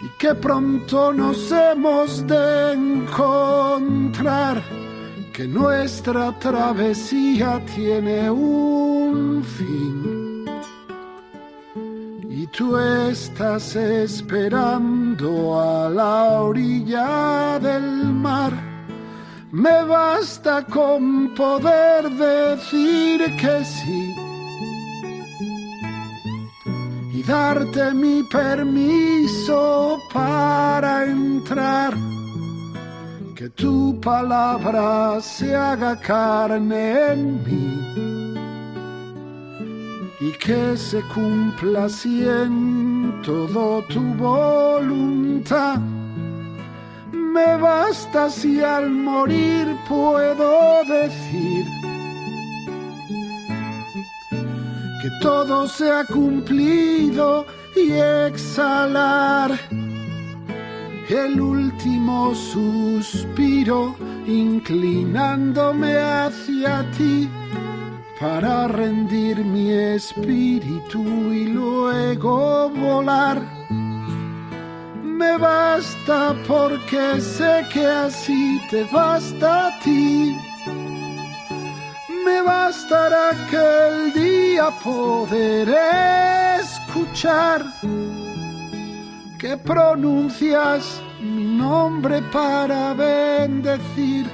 y 0.00 0.08
que 0.18 0.34
pronto 0.34 1.12
nos 1.12 1.50
hemos 1.50 2.26
de 2.26 2.72
encontrar, 2.74 4.62
que 5.32 5.46
nuestra 5.48 6.38
travesía 6.38 7.60
tiene 7.74 8.30
un 8.30 9.42
fin. 9.42 10.15
Tú 12.52 12.76
estás 12.78 13.76
esperando 13.76 15.60
a 15.60 15.88
la 15.88 16.42
orilla 16.42 17.58
del 17.58 18.04
mar 18.12 18.52
me 19.52 19.84
basta 19.84 20.64
con 20.64 21.34
poder 21.34 22.10
decir 22.10 23.20
que 23.40 23.64
sí 23.64 24.14
y 27.14 27.22
darte 27.22 27.94
mi 27.94 28.22
permiso 28.24 29.98
para 30.12 31.06
entrar. 31.06 31.94
Que 33.34 33.48
tu 33.50 33.98
palabra 34.00 35.20
se 35.20 35.54
haga 35.54 35.98
carne 36.00 37.12
en 37.12 37.44
mí 37.44 38.15
y 40.20 40.32
que 40.32 40.76
se 40.76 41.02
cumpla 41.14 41.84
así 41.84 42.26
en 42.26 43.20
todo 43.22 43.82
tu 43.82 44.00
voluntad. 44.14 45.78
Me 47.12 47.56
basta 47.56 48.30
si 48.30 48.62
al 48.62 48.90
morir 48.90 49.76
puedo 49.88 50.82
decir 50.84 51.66
que 55.02 55.10
todo 55.20 55.68
se 55.68 55.90
ha 55.90 56.04
cumplido 56.04 57.44
y 57.76 57.92
exhalar 57.92 59.58
el 61.08 61.40
último 61.40 62.34
suspiro 62.34 63.94
inclinándome 64.26 65.96
hacia 65.98 66.90
ti 66.92 67.28
para 68.18 68.66
rendir 68.68 69.44
mi 69.44 69.70
espíritu 69.70 71.02
y 71.32 71.46
luego 71.46 72.70
volar. 72.70 73.40
Me 75.02 75.36
basta 75.38 76.34
porque 76.46 77.20
sé 77.20 77.64
que 77.72 77.84
así 77.86 78.60
te 78.70 78.84
basta 78.84 79.68
a 79.68 79.78
ti. 79.80 80.36
Me 82.24 82.42
bastará 82.42 83.30
que 83.50 83.64
el 83.88 84.12
día 84.12 84.70
poder 84.82 85.68
escuchar 86.60 87.64
que 89.38 89.56
pronuncias 89.56 91.00
mi 91.20 91.56
nombre 91.56 92.22
para 92.32 92.94
bendecir 92.94 94.26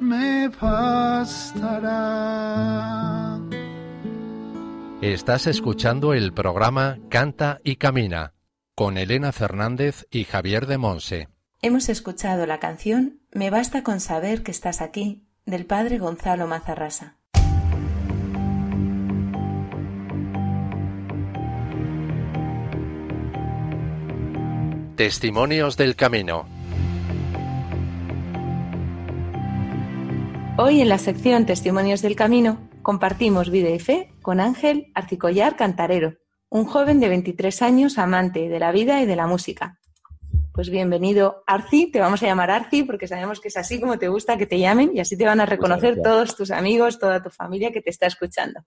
Me 0.00 0.48
bastará. 0.48 2.00
Estás 5.00 5.46
escuchando 5.46 6.12
el 6.12 6.32
programa 6.32 6.98
Canta 7.08 7.60
y 7.62 7.76
Camina 7.76 8.34
con 8.74 8.98
Elena 8.98 9.30
Fernández 9.30 10.08
y 10.10 10.24
Javier 10.24 10.66
de 10.66 10.78
Monse. 10.78 11.28
Hemos 11.60 11.88
escuchado 11.88 12.46
la 12.46 12.58
canción 12.58 13.20
Me 13.32 13.50
basta 13.50 13.84
con 13.84 14.00
saber 14.00 14.42
que 14.42 14.50
estás 14.50 14.82
aquí 14.82 15.22
del 15.46 15.66
padre 15.66 15.98
Gonzalo 15.98 16.48
Mazarrasa. 16.48 17.21
Testimonios 25.02 25.76
del 25.76 25.96
Camino. 25.96 26.46
Hoy 30.56 30.80
en 30.80 30.88
la 30.88 30.98
sección 30.98 31.44
Testimonios 31.44 32.02
del 32.02 32.14
Camino 32.14 32.70
compartimos 32.82 33.50
vida 33.50 33.70
y 33.70 33.80
fe 33.80 34.12
con 34.22 34.38
Ángel 34.38 34.92
Arcicollar 34.94 35.56
Cantarero, 35.56 36.18
un 36.50 36.66
joven 36.66 37.00
de 37.00 37.08
23 37.08 37.62
años 37.62 37.98
amante 37.98 38.48
de 38.48 38.60
la 38.60 38.70
vida 38.70 39.02
y 39.02 39.06
de 39.06 39.16
la 39.16 39.26
música. 39.26 39.80
Pues 40.52 40.70
bienvenido, 40.70 41.42
Arci. 41.48 41.90
Te 41.90 41.98
vamos 41.98 42.22
a 42.22 42.26
llamar 42.26 42.52
Arci 42.52 42.84
porque 42.84 43.08
sabemos 43.08 43.40
que 43.40 43.48
es 43.48 43.56
así 43.56 43.80
como 43.80 43.98
te 43.98 44.06
gusta 44.06 44.38
que 44.38 44.46
te 44.46 44.60
llamen 44.60 44.92
y 44.94 45.00
así 45.00 45.16
te 45.16 45.24
van 45.24 45.40
a 45.40 45.46
reconocer 45.46 46.00
todos 46.00 46.36
tus 46.36 46.52
amigos, 46.52 47.00
toda 47.00 47.20
tu 47.20 47.30
familia 47.30 47.72
que 47.72 47.80
te 47.80 47.90
está 47.90 48.06
escuchando. 48.06 48.60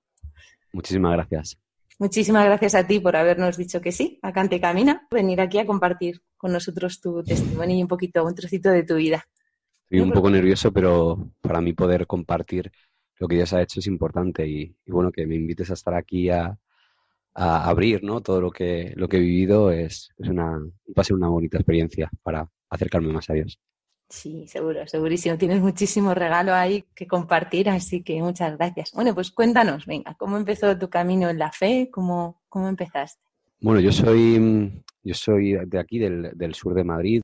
Muchísimas 0.74 1.13
gracias. 1.13 1.58
Muchísimas 1.98 2.46
gracias 2.46 2.76
a 2.76 2.86
ti 2.86 3.00
por 3.00 3.16
habernos 3.16 3.56
dicho 3.56 3.80
que 3.80 3.92
sí, 3.92 4.20
a 4.22 4.34
Cante 4.34 4.60
Camina, 4.60 5.08
venir 5.10 5.40
aquí 5.40 5.60
a 5.60 5.66
compartir 5.66 6.22
con 6.36 6.52
nosotros 6.52 7.00
tu 7.00 7.24
testimonio 7.24 7.78
y 7.78 7.82
un 7.82 7.88
poquito, 7.88 8.26
un 8.26 8.36
trocito 8.36 8.70
de 8.70 8.84
tu 8.84 8.96
vida. 8.96 9.26
Estoy 9.84 10.02
un 10.02 10.12
poco 10.12 10.30
nervioso, 10.30 10.74
pero 10.74 11.32
para 11.40 11.62
mí 11.62 11.72
poder 11.74 12.06
compartir 12.06 12.72
lo 13.18 13.28
que 13.28 13.36
Dios 13.36 13.54
ha 13.54 13.62
hecho 13.62 13.80
es 13.80 13.88
importante 13.88 14.46
y, 14.46 14.76
y 14.86 14.92
bueno, 14.92 15.12
que 15.12 15.26
me 15.26 15.36
invites 15.36 15.70
a 15.70 15.74
estar 15.74 15.94
aquí 15.94 16.30
a, 16.30 16.58
a 17.36 17.70
abrir 17.70 18.04
¿no? 18.04 18.22
todo 18.22 18.42
lo 18.42 18.52
que, 18.52 18.94
lo 18.96 19.08
que 19.08 19.18
he 19.18 19.22
vivido 19.22 19.72
es, 19.72 20.10
es 20.18 20.30
una, 20.30 20.58
va 20.58 21.02
a 21.02 21.04
ser 21.04 21.16
una 21.16 21.28
bonita 21.30 21.58
experiencia 21.58 22.10
para 22.24 22.50
acercarme 22.70 23.14
más 23.14 23.30
a 23.30 23.34
Dios. 23.34 23.60
Sí, 24.08 24.48
seguro, 24.48 24.88
segurísimo. 24.88 25.38
Tienes 25.38 25.62
muchísimo 25.62 26.13
regalo 26.13 26.54
ahí 26.54 26.86
que 26.94 27.08
compartir, 27.08 27.70
así 27.70 28.04
que 28.04 28.22
muchas 28.22 28.58
gracias. 28.58 28.91
Bueno, 28.94 29.15
pues 29.15 29.32
cuéntanos, 29.32 29.86
venga, 29.86 30.15
¿cómo 30.15 30.38
empezó 30.38 30.78
tu 30.78 30.89
camino 30.89 31.30
en 31.30 31.39
la 31.39 31.52
fe? 31.52 31.89
¿Cómo, 31.91 32.41
cómo 32.48 32.68
empezaste? 32.68 33.22
Bueno, 33.62 33.80
yo 33.80 33.91
soy, 33.91 34.84
yo 35.04 35.13
soy 35.15 35.56
de 35.65 35.80
aquí, 35.80 35.98
del, 35.98 36.32
del 36.36 36.54
sur 36.54 36.76
de 36.76 36.84
Madrid. 36.84 37.22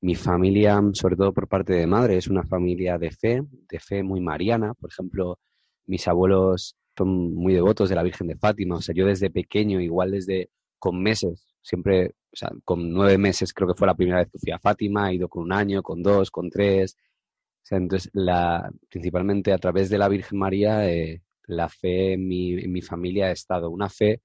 Mi 0.00 0.14
familia, 0.14 0.80
sobre 0.94 1.16
todo 1.16 1.32
por 1.32 1.48
parte 1.48 1.74
de 1.74 1.86
madre, 1.86 2.16
es 2.16 2.28
una 2.28 2.44
familia 2.44 2.96
de 2.96 3.10
fe, 3.10 3.42
de 3.68 3.78
fe 3.78 4.02
muy 4.02 4.20
mariana. 4.20 4.72
Por 4.74 4.90
ejemplo, 4.90 5.38
mis 5.86 6.08
abuelos 6.08 6.76
son 6.96 7.34
muy 7.34 7.52
devotos 7.52 7.90
de 7.90 7.94
la 7.94 8.02
Virgen 8.02 8.28
de 8.28 8.36
Fátima. 8.36 8.76
O 8.76 8.80
sea, 8.80 8.94
yo 8.94 9.06
desde 9.06 9.30
pequeño, 9.30 9.80
igual 9.80 10.12
desde 10.12 10.48
con 10.78 11.02
meses, 11.02 11.45
siempre, 11.66 12.14
o 12.32 12.36
sea, 12.36 12.50
con 12.64 12.92
nueve 12.92 13.18
meses 13.18 13.52
creo 13.52 13.68
que 13.68 13.74
fue 13.74 13.88
la 13.88 13.96
primera 13.96 14.18
vez 14.18 14.30
que 14.30 14.38
fui 14.38 14.52
a 14.52 14.58
Fátima, 14.58 15.10
he 15.10 15.16
ido 15.16 15.28
con 15.28 15.42
un 15.42 15.52
año, 15.52 15.82
con 15.82 16.00
dos, 16.00 16.30
con 16.30 16.48
tres. 16.48 16.96
O 16.96 17.66
sea, 17.66 17.78
entonces, 17.78 18.08
la, 18.14 18.70
principalmente 18.88 19.52
a 19.52 19.58
través 19.58 19.90
de 19.90 19.98
la 19.98 20.08
Virgen 20.08 20.38
María, 20.38 20.88
eh, 20.88 21.22
la 21.48 21.68
fe 21.68 22.12
en 22.12 22.28
mi, 22.28 22.54
mi, 22.68 22.82
familia 22.82 23.26
ha 23.26 23.32
estado. 23.32 23.68
Una 23.70 23.88
fe, 23.88 24.22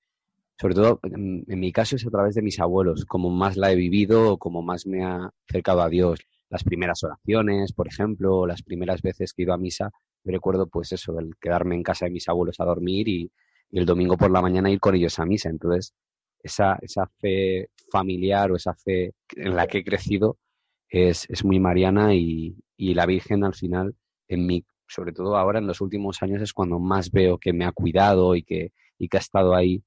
sobre 0.60 0.76
todo, 0.76 1.00
en, 1.04 1.44
mi 1.48 1.72
caso 1.72 1.96
es 1.96 2.06
a 2.06 2.12
través 2.12 2.36
de 2.36 2.44
mis 2.44 2.60
abuelos, 2.60 3.06
como 3.06 3.32
más 3.32 3.58
la 3.58 3.72
he 3.72 3.76
vivido, 3.76 4.38
como 4.38 4.62
más 4.62 4.86
me 4.86 5.04
ha 5.04 5.32
acercado 5.50 5.82
a 5.82 5.90
Dios. 5.90 6.20
Las 6.50 6.64
primeras 6.64 7.04
oraciones, 7.04 7.74
por 7.74 7.88
ejemplo, 7.88 8.46
las 8.46 8.62
primeras 8.62 9.02
veces 9.02 9.34
que 9.34 9.42
he 9.42 9.46
ido 9.46 9.54
a 9.54 9.58
misa, 9.58 9.90
yo 10.24 10.32
recuerdo 10.32 10.68
pues 10.68 10.92
eso, 10.92 11.18
el 11.20 11.36
quedarme 11.42 11.76
en 11.76 11.84
casa 11.84 12.06
de 12.06 12.12
mis 12.12 12.30
abuelos 12.30 12.60
a 12.60 12.66
dormir 12.66 13.08
y, 13.08 13.32
y, 13.72 13.80
el 13.80 13.86
domingo 13.88 14.16
por 14.18 14.30
la 14.30 14.42
mañana 14.44 14.70
ir 14.70 14.80
con 14.80 14.94
ellos 14.94 15.18
a 15.18 15.26
misa. 15.26 15.50
Entonces, 15.50 15.96
esa, 16.44 16.78
esa 16.82 17.08
fe 17.20 17.70
familiar 17.92 18.52
o 18.52 18.56
esa 18.56 18.74
fe 18.74 19.14
en 19.36 19.56
la 19.56 19.68
que 19.68 19.80
he 19.80 19.84
crecido 19.84 20.38
es, 20.90 21.26
es 21.30 21.44
muy 21.46 21.60
mariana 21.60 22.14
y, 22.16 22.56
y, 22.78 22.94
la 22.94 23.06
Virgen 23.06 23.44
al 23.44 23.56
final, 23.56 23.96
en 24.28 24.46
mí, 24.46 24.66
sobre 24.88 25.14
todo 25.14 25.38
ahora 25.38 25.60
en 25.60 25.68
los 25.68 25.82
últimos 25.82 26.22
años, 26.22 26.42
es 26.42 26.54
cuando 26.54 26.80
más 26.80 27.12
veo 27.12 27.38
que 27.38 27.54
me 27.54 27.66
ha 27.66 27.72
cuidado 27.72 28.36
y 28.36 28.44
que, 28.44 28.72
y 28.98 29.08
que 29.08 29.18
ha 29.18 29.20
estado 29.20 29.56
ahí 29.56 29.84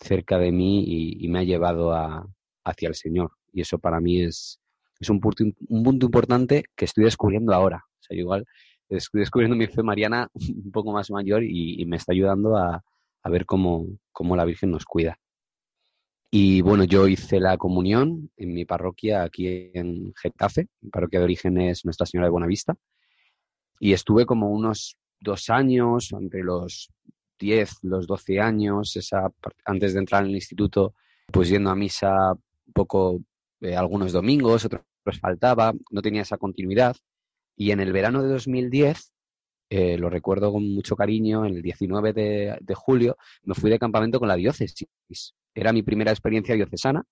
cerca 0.00 0.38
de 0.38 0.52
mí 0.52 0.84
y, 0.86 1.24
y 1.24 1.28
me 1.28 1.40
ha 1.40 1.44
llevado 1.44 1.92
a, 1.92 2.26
hacia 2.64 2.88
el 2.88 2.94
Señor. 2.94 3.32
Y 3.52 3.60
eso 3.60 3.78
para 3.78 4.00
mí 4.00 4.22
es, 4.22 4.60
es 5.00 5.10
un, 5.10 5.20
punto, 5.20 5.44
un 5.68 5.82
punto 5.82 6.06
importante 6.06 6.64
que 6.76 6.84
estoy 6.84 7.04
descubriendo 7.04 7.52
ahora. 7.54 7.84
O 7.86 8.02
sea, 8.02 8.16
igual 8.16 8.44
estoy 8.88 9.20
descubriendo 9.20 9.56
mi 9.56 9.66
fe 9.66 9.82
mariana 9.82 10.28
un 10.34 10.70
poco 10.72 10.92
más 10.92 11.10
mayor 11.10 11.44
y, 11.44 11.80
y 11.80 11.86
me 11.86 11.96
está 11.96 12.12
ayudando 12.12 12.56
a, 12.56 12.82
a 13.22 13.30
ver 13.30 13.46
cómo, 13.46 13.86
cómo, 14.12 14.36
la 14.36 14.44
Virgen 14.44 14.70
nos 14.70 14.84
cuida. 14.84 15.18
Y 16.30 16.60
bueno, 16.60 16.84
yo 16.84 17.08
hice 17.08 17.40
la 17.40 17.56
comunión 17.56 18.30
en 18.36 18.52
mi 18.52 18.64
parroquia 18.66 19.22
aquí 19.22 19.70
en 19.72 20.12
Getafe, 20.14 20.68
parroquia 20.92 21.20
de 21.20 21.24
origen 21.24 21.58
es 21.58 21.84
Nuestra 21.86 22.04
Señora 22.04 22.26
de 22.26 22.32
Buenavista, 22.32 22.76
y 23.80 23.92
estuve 23.92 24.26
como 24.26 24.50
unos 24.50 24.98
dos 25.20 25.48
años, 25.48 26.12
entre 26.12 26.42
los 26.42 26.90
10, 27.38 27.78
los 27.82 28.06
12 28.06 28.40
años, 28.40 28.96
esa, 28.96 29.32
antes 29.64 29.94
de 29.94 30.00
entrar 30.00 30.22
en 30.22 30.30
el 30.30 30.34
instituto, 30.34 30.94
pues 31.32 31.48
yendo 31.48 31.70
a 31.70 31.76
misa 31.76 32.32
un 32.32 32.72
poco 32.72 33.20
eh, 33.60 33.76
algunos 33.76 34.12
domingos, 34.12 34.64
otros 34.64 34.82
faltaba, 35.20 35.72
no 35.90 36.02
tenía 36.02 36.22
esa 36.22 36.36
continuidad. 36.36 36.96
Y 37.56 37.70
en 37.70 37.80
el 37.80 37.92
verano 37.92 38.22
de 38.22 38.28
2010, 38.28 39.12
eh, 39.70 39.98
lo 39.98 40.08
recuerdo 40.08 40.50
con 40.52 40.66
mucho 40.74 40.96
cariño, 40.96 41.44
el 41.44 41.60
19 41.60 42.12
de, 42.12 42.74
julio, 42.74 43.16
me 43.42 43.54
fui 43.54 43.70
de 43.70 43.78
campamento 43.78 44.18
con 44.18 44.28
la 44.28 44.36
diócesis. 44.36 44.86
Era 45.54 45.72
mi 45.72 45.82
primera 45.82 46.10
experiencia 46.10 46.54
diocesana. 46.54 47.04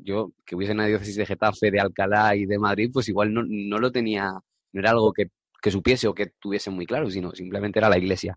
Yo, 0.00 0.32
que 0.44 0.56
hubiese 0.56 0.72
una 0.72 0.86
diócesis 0.86 1.16
de 1.16 1.26
Getafe, 1.26 1.70
de 1.70 1.80
Alcalá 1.80 2.34
y 2.34 2.46
de 2.46 2.58
Madrid, 2.58 2.90
pues 2.92 3.08
igual 3.08 3.32
no, 3.32 3.42
no 3.46 3.78
lo 3.78 3.92
tenía, 3.92 4.32
no 4.72 4.80
era 4.80 4.90
algo 4.90 5.12
que, 5.12 5.26
que, 5.60 5.70
supiese 5.70 6.08
o 6.08 6.14
que 6.14 6.32
tuviese 6.40 6.70
muy 6.70 6.86
claro, 6.86 7.10
sino 7.10 7.32
simplemente 7.32 7.78
era 7.78 7.90
la 7.90 7.98
iglesia. 7.98 8.34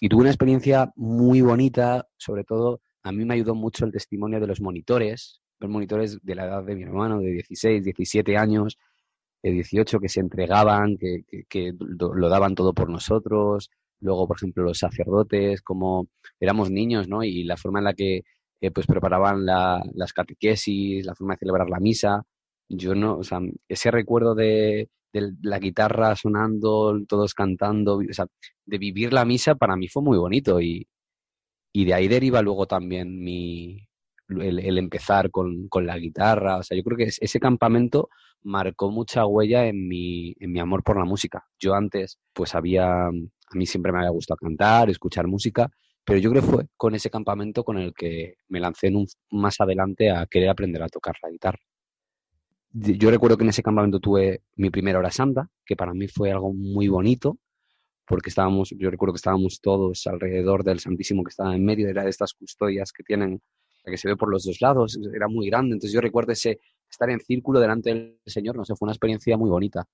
Y 0.00 0.08
tuve 0.08 0.22
una 0.22 0.30
experiencia 0.30 0.90
muy 0.94 1.40
bonita, 1.40 2.06
sobre 2.16 2.44
todo 2.44 2.80
a 3.02 3.12
mí 3.12 3.24
me 3.24 3.34
ayudó 3.34 3.54
mucho 3.54 3.84
el 3.84 3.92
testimonio 3.92 4.40
de 4.40 4.46
los 4.46 4.60
monitores, 4.60 5.42
los 5.58 5.70
monitores 5.70 6.18
de 6.22 6.34
la 6.34 6.44
edad 6.44 6.64
de 6.64 6.76
mi 6.76 6.82
hermano, 6.84 7.20
de 7.20 7.32
16, 7.32 7.84
17 7.84 8.36
años, 8.36 8.78
de 9.42 9.50
18 9.52 10.00
que 10.00 10.08
se 10.08 10.20
entregaban, 10.20 10.96
que, 10.98 11.24
que, 11.48 11.72
lo 11.78 12.28
daban 12.28 12.54
todo 12.54 12.74
por 12.74 12.90
nosotros. 12.90 13.70
Luego, 14.00 14.26
por 14.26 14.36
ejemplo, 14.36 14.62
los 14.64 14.78
sacerdotes, 14.78 15.62
como 15.62 16.08
éramos 16.38 16.70
niños, 16.70 17.08
¿no? 17.08 17.22
Y 17.24 17.44
la 17.44 17.56
forma 17.56 17.80
en 17.80 17.84
la 17.86 17.94
que 17.94 18.22
eh, 18.60 18.70
pues 18.70 18.86
preparaban 18.86 19.46
la, 19.46 19.82
las 19.94 20.12
catequesis, 20.12 21.06
la 21.06 21.14
forma 21.14 21.34
de 21.34 21.38
celebrar 21.38 21.70
la 21.70 21.80
misa. 21.80 22.22
Yo 22.68 22.94
no, 22.94 23.16
o 23.18 23.24
sea, 23.24 23.40
ese 23.68 23.90
recuerdo 23.90 24.34
de, 24.34 24.88
de 25.12 25.32
la 25.42 25.58
guitarra 25.58 26.14
sonando, 26.16 26.98
todos 27.08 27.34
cantando, 27.34 27.96
o 27.98 28.12
sea, 28.12 28.26
de 28.66 28.78
vivir 28.78 29.12
la 29.12 29.24
misa 29.24 29.54
para 29.54 29.76
mí 29.76 29.88
fue 29.88 30.02
muy 30.02 30.18
bonito 30.18 30.60
y, 30.60 30.86
y 31.72 31.84
de 31.84 31.94
ahí 31.94 32.08
deriva 32.08 32.42
luego 32.42 32.66
también 32.66 33.18
mi, 33.22 33.88
el, 34.28 34.58
el 34.60 34.78
empezar 34.78 35.30
con, 35.30 35.68
con, 35.68 35.86
la 35.86 35.98
guitarra. 35.98 36.58
O 36.58 36.62
sea, 36.62 36.76
yo 36.76 36.84
creo 36.84 36.98
que 36.98 37.04
ese 37.04 37.40
campamento 37.40 38.08
marcó 38.42 38.90
mucha 38.90 39.26
huella 39.26 39.66
en 39.66 39.88
mi, 39.88 40.34
en 40.40 40.52
mi 40.52 40.60
amor 40.60 40.82
por 40.82 40.98
la 40.98 41.04
música. 41.04 41.44
Yo 41.58 41.74
antes, 41.74 42.18
pues 42.32 42.54
había, 42.54 43.06
a 43.06 43.10
mí 43.54 43.66
siempre 43.66 43.92
me 43.92 43.98
había 43.98 44.10
gustado 44.10 44.38
cantar, 44.38 44.90
escuchar 44.90 45.26
música, 45.26 45.70
pero 46.04 46.18
yo 46.18 46.30
creo 46.30 46.42
que 46.42 46.48
fue 46.48 46.66
con 46.76 46.94
ese 46.94 47.10
campamento 47.10 47.64
con 47.64 47.78
el 47.78 47.92
que 47.94 48.34
me 48.48 48.60
lancé 48.60 48.90
más 49.30 49.60
adelante 49.60 50.10
a 50.10 50.26
querer 50.26 50.48
aprender 50.48 50.82
a 50.82 50.88
tocar 50.88 51.14
la 51.22 51.30
guitarra. 51.30 51.60
Yo 52.72 53.10
recuerdo 53.10 53.36
que 53.36 53.42
en 53.44 53.50
ese 53.50 53.62
campamento 53.62 53.98
tuve 53.98 54.42
mi 54.56 54.70
primera 54.70 54.98
hora 54.98 55.10
santa, 55.10 55.48
que 55.64 55.76
para 55.76 55.92
mí 55.92 56.06
fue 56.06 56.30
algo 56.30 56.52
muy 56.52 56.88
bonito, 56.88 57.38
porque 58.06 58.30
estábamos, 58.30 58.70
yo 58.76 58.90
recuerdo 58.90 59.12
que 59.12 59.18
estábamos 59.18 59.60
todos 59.60 60.06
alrededor 60.06 60.64
del 60.64 60.78
Santísimo 60.78 61.24
que 61.24 61.30
estaba 61.30 61.54
en 61.54 61.64
medio, 61.64 61.88
era 61.88 62.04
de 62.04 62.10
estas 62.10 62.32
custodias 62.32 62.92
que 62.92 63.02
tienen, 63.02 63.40
que 63.84 63.96
se 63.96 64.08
ve 64.08 64.16
por 64.16 64.30
los 64.30 64.44
dos 64.44 64.60
lados, 64.60 64.98
era 65.14 65.28
muy 65.28 65.48
grande, 65.48 65.74
entonces 65.74 65.92
yo 65.92 66.00
recuerdo 66.00 66.32
ese 66.32 66.60
estar 66.90 67.10
en 67.10 67.20
círculo 67.20 67.60
delante 67.60 67.90
del 67.90 68.20
Señor, 68.26 68.56
no 68.56 68.64
sé, 68.64 68.74
fue 68.76 68.86
una 68.86 68.92
experiencia 68.92 69.36
muy 69.36 69.48
bonita. 69.48 69.86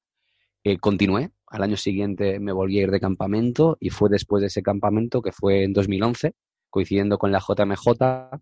Eh, 0.65 0.79
continué, 0.79 1.31
al 1.47 1.63
año 1.63 1.77
siguiente 1.77 2.41
me 2.41 2.53
volví 2.53 2.79
a 2.79 2.83
ir 2.83 2.91
de 2.91 3.01
campamento 3.01 3.77
y 3.81 3.91
fue 3.91 4.09
después 4.11 4.41
de 4.41 4.49
ese 4.49 4.63
campamento, 4.63 5.23
que 5.23 5.33
fue 5.33 5.65
en 5.65 5.73
2011, 5.73 6.35
coincidiendo 6.71 7.19
con 7.19 7.31
la 7.31 7.41
JMJ, 7.41 8.41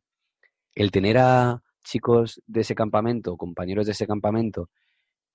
el 0.74 0.90
tener 0.90 1.18
a 1.18 1.62
chicos 1.84 2.40
de 2.46 2.62
ese 2.62 2.74
campamento, 2.74 3.36
compañeros 3.36 3.86
de 3.86 3.92
ese 3.92 4.06
campamento, 4.06 4.70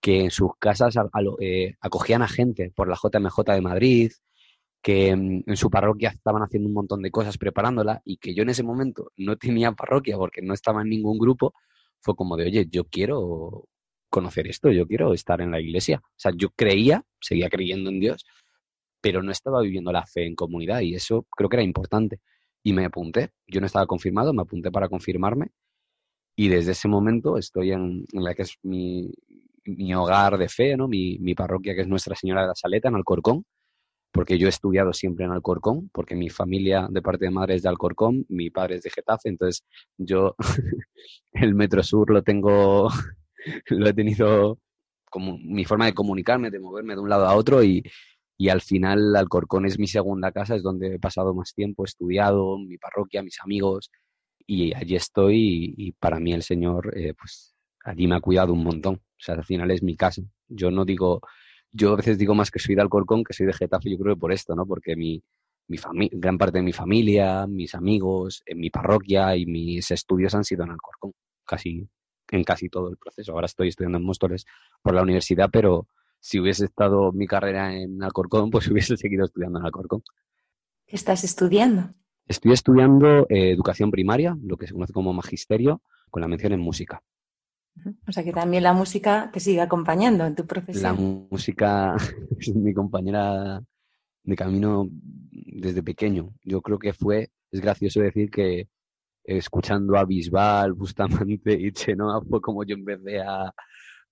que 0.02 0.22
en 0.22 0.32
sus 0.32 0.52
casas 0.58 0.96
eh, 1.40 1.76
acogían 1.82 2.22
a 2.22 2.28
gente 2.28 2.72
por 2.76 2.88
la 2.88 2.96
JMJ 2.96 3.54
de 3.54 3.62
Madrid, 3.62 4.12
que 4.82 5.16
mm, 5.16 5.44
en 5.46 5.58
su 5.58 5.70
parroquia 5.70 6.10
estaban 6.10 6.42
haciendo 6.42 6.68
un 6.68 6.74
montón 6.74 7.02
de 7.02 7.12
cosas 7.12 7.38
preparándola 7.38 8.02
y 8.06 8.18
que 8.18 8.34
yo 8.34 8.44
en 8.44 8.50
ese 8.50 8.64
momento 8.64 9.12
no 9.18 9.38
tenía 9.38 9.72
parroquia 9.74 10.18
porque 10.18 10.42
no 10.42 10.54
estaba 10.54 10.82
en 10.82 10.90
ningún 10.90 11.18
grupo, 11.20 11.54
fue 12.02 12.16
como 12.16 12.38
de, 12.38 12.46
oye, 12.46 12.68
yo 12.70 12.86
quiero 12.86 13.68
conocer 14.10 14.48
esto, 14.48 14.72
yo 14.72 14.88
quiero 14.88 15.14
estar 15.14 15.42
en 15.42 15.52
la 15.52 15.60
iglesia. 15.62 16.02
O 16.04 16.14
sea, 16.18 16.32
yo 16.36 16.50
creía, 16.56 17.04
seguía 17.22 17.50
creyendo 17.50 17.90
en 17.90 18.00
Dios, 18.00 18.26
pero 19.02 19.24
no 19.24 19.32
estaba 19.32 19.62
viviendo 19.62 19.92
la 19.92 20.06
fe 20.06 20.26
en 20.26 20.36
comunidad 20.36 20.82
y 20.82 20.96
eso 20.96 21.26
creo 21.36 21.50
que 21.50 21.58
era 21.58 21.64
importante. 21.64 22.20
Y 22.64 22.74
me 22.74 22.86
apunté, 22.86 23.32
yo 23.48 23.62
no 23.62 23.68
estaba 23.68 23.88
confirmado, 23.88 24.34
me 24.34 24.42
apunté 24.42 24.72
para 24.72 24.90
confirmarme 24.90 25.52
y 26.40 26.48
desde 26.48 26.72
ese 26.72 26.88
momento 26.88 27.38
estoy 27.38 27.74
en, 27.74 28.06
la 28.14 28.34
que 28.34 28.44
es 28.44 28.56
mi, 28.64 29.12
mi, 29.66 29.94
hogar 29.94 30.38
de 30.38 30.48
fe, 30.48 30.78
¿no? 30.78 30.88
Mi, 30.88 31.20
mi, 31.20 31.36
parroquia 31.36 31.76
que 31.76 31.82
es 31.82 31.88
Nuestra 31.90 32.16
Señora 32.16 32.44
de 32.44 32.48
la 32.48 32.56
Saleta 32.56 32.88
en 32.88 32.96
Alcorcón, 32.96 33.46
porque 34.12 34.38
yo 34.38 34.48
he 34.48 34.50
estudiado 34.50 34.94
siempre 34.94 35.26
en 35.26 35.32
Alcorcón, 35.32 35.90
porque 35.94 36.16
mi 36.16 36.30
familia 36.30 36.88
de 36.90 37.02
parte 37.02 37.26
de 37.26 37.32
madre 37.32 37.56
es 37.56 37.64
de 37.64 37.70
Alcorcón, 37.70 38.26
mi 38.30 38.50
padre 38.50 38.76
es 38.76 38.84
de 38.84 38.90
Getafe, 38.90 39.30
entonces 39.30 39.66
yo 39.98 40.36
el 41.34 41.56
Metro 41.56 41.84
Sur 41.84 42.12
lo 42.12 42.24
tengo, 42.24 42.90
lo 43.70 43.88
he 43.88 43.94
tenido 43.94 44.60
como 45.10 45.38
mi 45.40 45.66
forma 45.66 45.86
de 45.86 45.94
comunicarme, 45.94 46.52
de 46.52 46.60
moverme 46.60 46.96
de 46.96 47.02
un 47.02 47.10
lado 47.10 47.26
a 47.26 47.36
otro 47.36 47.64
y, 47.64 47.84
y 48.38 48.50
al 48.50 48.62
final 48.62 49.16
Alcorcón 49.16 49.66
es 49.66 49.80
mi 49.80 49.88
segunda 49.88 50.32
casa, 50.32 50.56
es 50.56 50.64
donde 50.64 50.96
he 50.96 51.00
pasado 51.00 51.34
más 51.34 51.54
tiempo, 51.54 51.84
he 51.84 51.88
estudiado, 51.88 52.58
mi 52.58 52.78
parroquia, 52.78 53.24
mis 53.24 53.40
amigos 53.42 53.92
y 54.50 54.74
allí 54.74 54.96
estoy 54.96 55.76
y, 55.78 55.92
para 55.92 56.20
mí 56.20 56.34
el 56.34 56.42
Señor, 56.42 56.98
eh, 56.98 57.14
pues 57.14 57.54
allí 57.86 58.08
me 58.08 58.16
ha 58.16 58.20
cuidado 58.20 58.54
un 58.54 58.64
montón, 58.64 58.96
o 58.96 59.20
sea, 59.20 59.36
al 59.36 59.46
final 59.46 59.70
es 59.70 59.84
mi 59.84 59.96
casa. 59.96 60.24
Yo 60.48 60.72
no 60.72 60.86
digo 60.86 61.22
yo 61.72 61.94
a 61.94 61.96
veces 61.96 62.18
digo 62.18 62.36
más 62.36 62.52
que 62.52 62.60
soy 62.60 62.76
de 62.76 62.82
Alcorcón 62.82 63.24
que 63.24 63.34
soy 63.34 63.46
de 63.46 63.54
Getafe, 63.54 63.90
yo 63.92 63.98
creo 63.98 64.16
que 64.16 64.20
por 64.20 64.32
esto, 64.32 64.56
¿no? 64.56 64.66
Porque 64.66 64.96
mi, 64.96 65.22
mi 65.68 65.78
gran 66.12 66.38
parte 66.38 66.60
de 66.60 66.64
mi 66.64 66.74
familia, 66.74 67.46
mis 67.48 67.76
amigos, 67.76 68.42
en 68.46 68.60
mi 68.60 68.70
parroquia 68.70 69.36
y 69.36 69.46
mis 69.46 69.92
estudios 69.92 70.34
han 70.36 70.44
sido 70.44 70.64
en 70.64 70.72
Alcorcón, 70.72 71.14
casi 71.46 71.88
en 72.32 72.44
casi 72.44 72.70
todo 72.70 72.90
el 72.90 72.98
proceso. 72.98 73.34
Ahora 73.34 73.46
estoy 73.46 73.70
estudiando 73.70 73.98
en 73.98 74.04
Móstoles 74.04 74.46
por 74.82 74.94
la 74.94 75.02
universidad, 75.02 75.50
pero 75.52 75.88
si 76.20 76.40
hubiese 76.40 76.66
estado 76.66 77.12
mi 77.12 77.28
carrera 77.28 77.76
en 77.76 78.02
Alcorcón, 78.04 78.50
pues 78.50 78.68
hubiese 78.72 78.98
seguido 78.98 79.26
estudiando 79.26 79.60
en 79.60 79.66
Alcorcón. 79.66 80.04
¿Qué 80.86 80.96
estás 80.96 81.24
estudiando? 81.24 81.94
Estoy 82.28 82.52
estudiando 82.52 83.26
eh, 83.30 83.52
educación 83.52 83.90
primaria, 83.90 84.38
lo 84.44 84.58
que 84.58 84.68
se 84.68 84.74
conoce 84.74 84.94
como 84.94 85.14
magisterio, 85.14 85.82
con 86.10 86.22
la 86.22 86.28
mención 86.28 86.54
en 86.54 86.60
música. 86.60 87.02
O 88.08 88.12
sea 88.12 88.24
que 88.24 88.34
también 88.34 88.64
la 88.64 88.74
música 88.74 89.30
te 89.32 89.40
sigue 89.40 89.62
acompañando 89.62 90.26
en 90.26 90.36
tu 90.36 90.46
profesión. 90.46 90.84
La 90.84 90.94
música 90.94 91.96
es 92.40 92.56
mi 92.56 92.74
compañera 92.74 93.62
de 94.24 94.36
camino 94.36 94.90
desde 95.32 95.84
pequeño. 95.84 96.34
Yo 96.44 96.62
creo 96.62 96.80
que 96.80 96.94
fue, 96.94 97.30
es 97.52 97.62
gracioso 97.62 98.02
decir 98.02 98.30
que 98.30 98.68
escuchando 99.24 99.98
a 99.98 100.06
Bisbal, 100.06 100.74
Bustamante 100.74 101.54
y 101.54 101.72
Chenoa 101.72 102.22
fue 102.22 102.42
como 102.42 102.64
yo 102.64 102.76
empecé 102.76 103.20
a, 103.20 103.54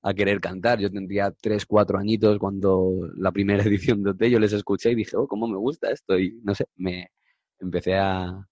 a 0.01 0.13
querer 0.13 0.39
cantar. 0.39 0.80
Yo 0.80 0.91
tendría 0.91 1.32
tres, 1.32 1.65
cuatro 1.65 1.97
añitos 1.97 2.38
cuando 2.39 2.91
la 3.15 3.32
primera 3.32 3.63
edición 3.63 4.03
de 4.03 4.12
OT 4.12 4.23
yo 4.30 4.39
les 4.39 4.53
escuché 4.53 4.91
y 4.91 4.95
dije, 4.95 5.17
oh, 5.17 5.27
cómo 5.27 5.47
me 5.47 5.58
gusta 5.58 5.91
esto. 5.91 6.17
Y 6.19 6.39
no 6.43 6.53
sé, 6.56 6.65
me 6.75 7.10
empecé 7.60 7.95
a, 7.95 8.45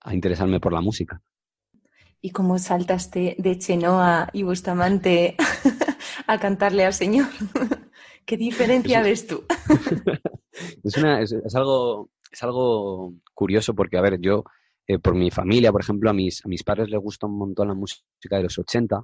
a 0.00 0.14
interesarme 0.14 0.60
por 0.60 0.72
la 0.72 0.80
música 0.80 1.20
y 2.24 2.30
cómo 2.30 2.58
saltaste 2.58 3.36
de 3.38 3.58
Chenoa 3.58 4.30
y 4.32 4.44
Bustamante 4.44 5.36
a 6.26 6.38
cantarle 6.38 6.86
al 6.86 6.94
Señor. 6.94 7.26
¿Qué 8.24 8.38
diferencia 8.38 9.02
ves 9.02 9.26
tú? 9.26 9.44
es, 10.82 10.96
algo, 11.54 12.08
es 12.32 12.42
algo 12.42 13.12
curioso 13.34 13.74
porque, 13.74 13.98
a 13.98 14.00
ver, 14.00 14.18
yo, 14.22 14.42
eh, 14.86 14.98
por 14.98 15.14
mi 15.14 15.30
familia, 15.30 15.70
por 15.70 15.82
ejemplo, 15.82 16.08
a 16.08 16.14
mis, 16.14 16.42
a 16.46 16.48
mis 16.48 16.64
padres 16.64 16.88
les 16.88 16.98
gusta 16.98 17.26
un 17.26 17.36
montón 17.36 17.68
la 17.68 17.74
música 17.74 18.38
de 18.38 18.44
los 18.44 18.58
80, 18.58 19.02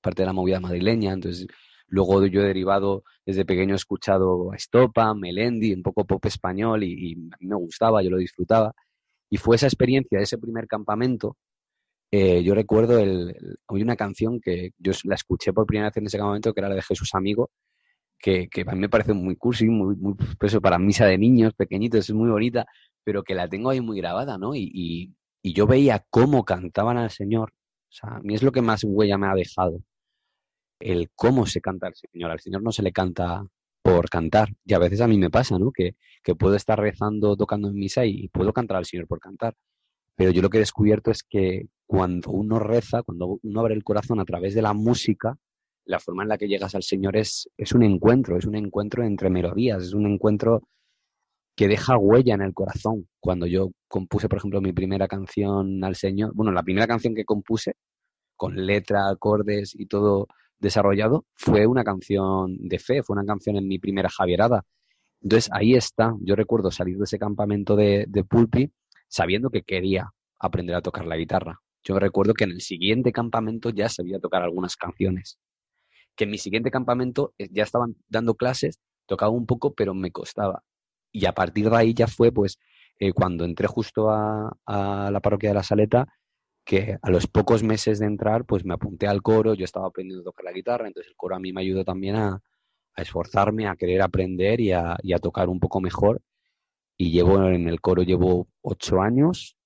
parte 0.00 0.22
de 0.22 0.26
la 0.26 0.32
movida 0.32 0.58
madrileña, 0.58 1.12
entonces 1.12 1.46
luego 1.88 2.24
yo 2.24 2.40
he 2.40 2.46
derivado, 2.46 3.04
desde 3.26 3.44
pequeño 3.44 3.74
he 3.74 3.76
escuchado 3.76 4.52
a 4.52 4.56
Estopa, 4.56 5.12
Melendi, 5.12 5.74
un 5.74 5.82
poco 5.82 6.06
pop 6.06 6.24
español 6.24 6.82
y, 6.82 7.12
y 7.12 7.16
me 7.40 7.56
gustaba, 7.56 8.02
yo 8.02 8.08
lo 8.08 8.16
disfrutaba. 8.16 8.72
Y 9.28 9.36
fue 9.36 9.56
esa 9.56 9.66
experiencia 9.66 10.16
de 10.16 10.24
ese 10.24 10.38
primer 10.38 10.66
campamento 10.66 11.36
eh, 12.10 12.42
yo 12.42 12.54
recuerdo 12.54 12.98
el, 12.98 13.36
hay 13.68 13.82
una 13.82 13.96
canción 13.96 14.40
que 14.40 14.70
yo 14.78 14.92
la 15.04 15.14
escuché 15.14 15.52
por 15.52 15.66
primera 15.66 15.88
vez 15.88 15.96
en 15.98 16.06
ese 16.06 16.18
momento, 16.18 16.54
que 16.54 16.60
era 16.60 16.68
la 16.68 16.74
de 16.74 16.82
Jesús 16.82 17.14
Amigo, 17.14 17.50
que, 18.18 18.48
a 18.66 18.72
mí 18.72 18.80
me 18.80 18.88
parece 18.88 19.12
muy 19.12 19.36
cursi, 19.36 19.66
muy, 19.66 19.96
muy 19.96 20.14
pues 20.38 20.56
para 20.60 20.78
misa 20.78 21.06
de 21.06 21.18
niños 21.18 21.54
pequeñitos, 21.54 22.08
es 22.08 22.14
muy 22.14 22.30
bonita, 22.30 22.66
pero 23.04 23.22
que 23.22 23.34
la 23.34 23.48
tengo 23.48 23.70
ahí 23.70 23.80
muy 23.80 23.98
grabada, 23.98 24.38
¿no? 24.38 24.54
Y, 24.54 24.70
y, 24.72 25.14
y, 25.42 25.52
yo 25.52 25.66
veía 25.66 26.04
cómo 26.10 26.44
cantaban 26.44 26.98
al 26.98 27.10
Señor. 27.10 27.52
O 27.90 27.92
sea, 27.92 28.16
a 28.16 28.20
mí 28.20 28.34
es 28.34 28.42
lo 28.42 28.52
que 28.52 28.62
más 28.62 28.84
huella 28.84 29.18
me 29.18 29.28
ha 29.28 29.34
dejado. 29.34 29.80
El 30.80 31.10
cómo 31.14 31.46
se 31.46 31.60
canta 31.60 31.88
al 31.88 31.94
Señor. 31.94 32.30
Al 32.30 32.40
Señor 32.40 32.62
no 32.62 32.72
se 32.72 32.82
le 32.82 32.92
canta 32.92 33.46
por 33.82 34.10
cantar. 34.10 34.50
Y 34.64 34.74
a 34.74 34.78
veces 34.78 35.00
a 35.00 35.08
mí 35.08 35.18
me 35.18 35.30
pasa, 35.30 35.58
¿no? 35.58 35.72
Que, 35.72 35.96
que 36.22 36.34
puedo 36.34 36.54
estar 36.56 36.78
rezando, 36.78 37.36
tocando 37.36 37.68
en 37.68 37.74
misa 37.74 38.04
y 38.04 38.28
puedo 38.28 38.52
cantar 38.52 38.78
al 38.78 38.84
Señor 38.86 39.06
por 39.06 39.20
cantar. 39.20 39.54
Pero 40.16 40.30
yo 40.32 40.42
lo 40.42 40.50
que 40.50 40.58
he 40.58 40.60
descubierto 40.60 41.10
es 41.10 41.22
que 41.22 41.68
cuando 41.88 42.32
uno 42.32 42.58
reza, 42.58 43.02
cuando 43.02 43.40
uno 43.42 43.60
abre 43.60 43.74
el 43.74 43.82
corazón 43.82 44.20
a 44.20 44.26
través 44.26 44.54
de 44.54 44.60
la 44.60 44.74
música, 44.74 45.38
la 45.86 45.98
forma 45.98 46.22
en 46.22 46.28
la 46.28 46.36
que 46.36 46.46
llegas 46.46 46.74
al 46.74 46.82
Señor 46.82 47.16
es, 47.16 47.48
un 47.74 47.82
encuentro, 47.82 48.36
es 48.36 48.44
un 48.44 48.56
encuentro 48.56 49.02
entre 49.04 49.30
melodías, 49.30 49.82
es 49.84 49.94
un 49.94 50.06
encuentro 50.06 50.68
que 51.56 51.66
deja 51.66 51.96
huella 51.96 52.34
en 52.34 52.42
el 52.42 52.52
corazón. 52.52 53.08
Cuando 53.18 53.46
yo 53.46 53.70
compuse, 53.88 54.28
por 54.28 54.36
ejemplo, 54.36 54.60
mi 54.60 54.74
primera 54.74 55.08
canción 55.08 55.82
al 55.82 55.96
Señor, 55.96 56.32
bueno, 56.34 56.52
la 56.52 56.62
primera 56.62 56.86
canción 56.86 57.14
que 57.14 57.24
compuse, 57.24 57.72
con 58.36 58.66
letra, 58.66 59.08
acordes 59.08 59.74
y 59.74 59.86
todo 59.86 60.28
desarrollado, 60.58 61.24
fue 61.36 61.66
una 61.66 61.84
canción 61.84 62.68
de 62.68 62.78
fe, 62.78 63.02
fue 63.02 63.14
una 63.14 63.24
canción 63.24 63.56
en 63.56 63.66
mi 63.66 63.78
primera 63.78 64.10
Javierada. 64.10 64.62
Entonces 65.22 65.50
ahí 65.54 65.74
está, 65.74 66.14
yo 66.20 66.36
recuerdo 66.36 66.70
salir 66.70 66.98
de 66.98 67.04
ese 67.04 67.18
campamento 67.18 67.76
de 67.76 68.26
Pulpi 68.28 68.70
sabiendo 69.08 69.48
que 69.48 69.62
quería 69.62 70.12
aprender 70.38 70.76
a 70.76 70.82
tocar 70.82 71.06
la 71.06 71.16
guitarra. 71.16 71.62
Yo 71.88 71.98
recuerdo 71.98 72.34
que 72.34 72.44
en 72.44 72.50
el 72.50 72.60
siguiente 72.60 73.12
campamento 73.12 73.70
ya 73.70 73.88
sabía 73.88 74.18
tocar 74.18 74.42
algunas 74.42 74.76
canciones. 74.76 75.38
Que 76.16 76.24
en 76.24 76.30
mi 76.30 76.36
siguiente 76.36 76.70
campamento 76.70 77.32
eh, 77.38 77.48
ya 77.50 77.62
estaban 77.62 77.96
dando 78.08 78.34
clases, 78.34 78.78
tocaba 79.06 79.30
un 79.32 79.46
poco, 79.46 79.72
pero 79.74 79.94
me 79.94 80.12
costaba. 80.12 80.62
Y 81.12 81.24
a 81.24 81.32
partir 81.32 81.70
de 81.70 81.76
ahí 81.76 81.94
ya 81.94 82.06
fue, 82.06 82.30
pues, 82.30 82.58
eh, 82.98 83.14
cuando 83.14 83.46
entré 83.46 83.66
justo 83.68 84.10
a, 84.10 84.54
la 84.66 85.20
parroquia 85.20 85.48
de 85.50 85.54
la 85.54 85.62
Saleta, 85.62 86.06
que 86.62 86.98
a 87.00 87.10
los 87.10 87.26
pocos 87.26 87.62
meses 87.62 87.98
de 88.00 88.06
entrar, 88.06 88.44
pues 88.44 88.66
me 88.66 88.74
apunté 88.74 89.06
al 89.06 89.22
coro, 89.22 89.54
yo 89.54 89.64
estaba 89.64 89.86
aprendiendo 89.86 90.20
a 90.20 90.30
tocar 90.30 90.44
la 90.44 90.52
guitarra, 90.52 90.88
entonces 90.88 91.08
el 91.10 91.16
coro 91.16 91.36
a 91.36 91.40
mí 91.40 91.54
me 91.54 91.62
ayudó 91.62 91.84
también 91.84 92.16
a, 92.16 92.42
esforzarme, 92.96 93.68
a 93.68 93.76
querer 93.76 94.02
aprender 94.02 94.60
y 94.60 94.72
a, 94.72 94.96
y 95.02 95.14
tocar 95.14 95.48
un 95.48 95.60
poco 95.60 95.80
mejor 95.80 96.20
y 96.96 97.12
llevo 97.12 97.44
en 97.48 97.68
el 97.68 97.80
coro 97.80 98.02
llevo 98.02 98.48
ocho 98.60 99.00
años 99.00 99.56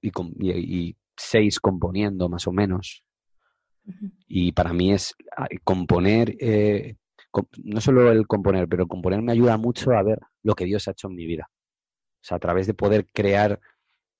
y, 0.00 0.10
y, 0.40 0.96
seis 1.22 1.60
componiendo 1.60 2.28
más 2.28 2.46
o 2.46 2.52
menos. 2.52 3.04
Y 4.28 4.52
para 4.52 4.72
mí 4.72 4.92
es 4.92 5.14
componer, 5.64 6.36
eh, 6.38 6.96
no 7.64 7.80
solo 7.80 8.12
el 8.12 8.26
componer, 8.26 8.68
pero 8.68 8.86
componer 8.86 9.22
me 9.22 9.32
ayuda 9.32 9.56
mucho 9.56 9.90
a 9.92 10.02
ver 10.02 10.18
lo 10.42 10.54
que 10.54 10.64
Dios 10.64 10.86
ha 10.86 10.92
hecho 10.92 11.08
en 11.08 11.14
mi 11.14 11.26
vida. 11.26 11.48
O 11.50 12.24
sea, 12.24 12.36
a 12.36 12.40
través 12.40 12.66
de 12.66 12.74
poder 12.74 13.06
crear, 13.12 13.58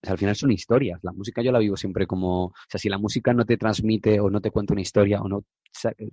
al 0.02 0.18
final 0.18 0.34
son 0.34 0.50
historias. 0.50 0.98
La 1.02 1.12
música 1.12 1.42
yo 1.42 1.52
la 1.52 1.60
vivo 1.60 1.76
siempre 1.76 2.06
como, 2.06 2.46
o 2.46 2.54
sea, 2.68 2.80
si 2.80 2.88
la 2.88 2.98
música 2.98 3.32
no 3.32 3.44
te 3.44 3.56
transmite 3.56 4.18
o 4.18 4.30
no 4.30 4.40
te 4.40 4.50
cuenta 4.50 4.74
una 4.74 4.82
historia 4.82 5.20
o 5.20 5.28
no, 5.28 5.44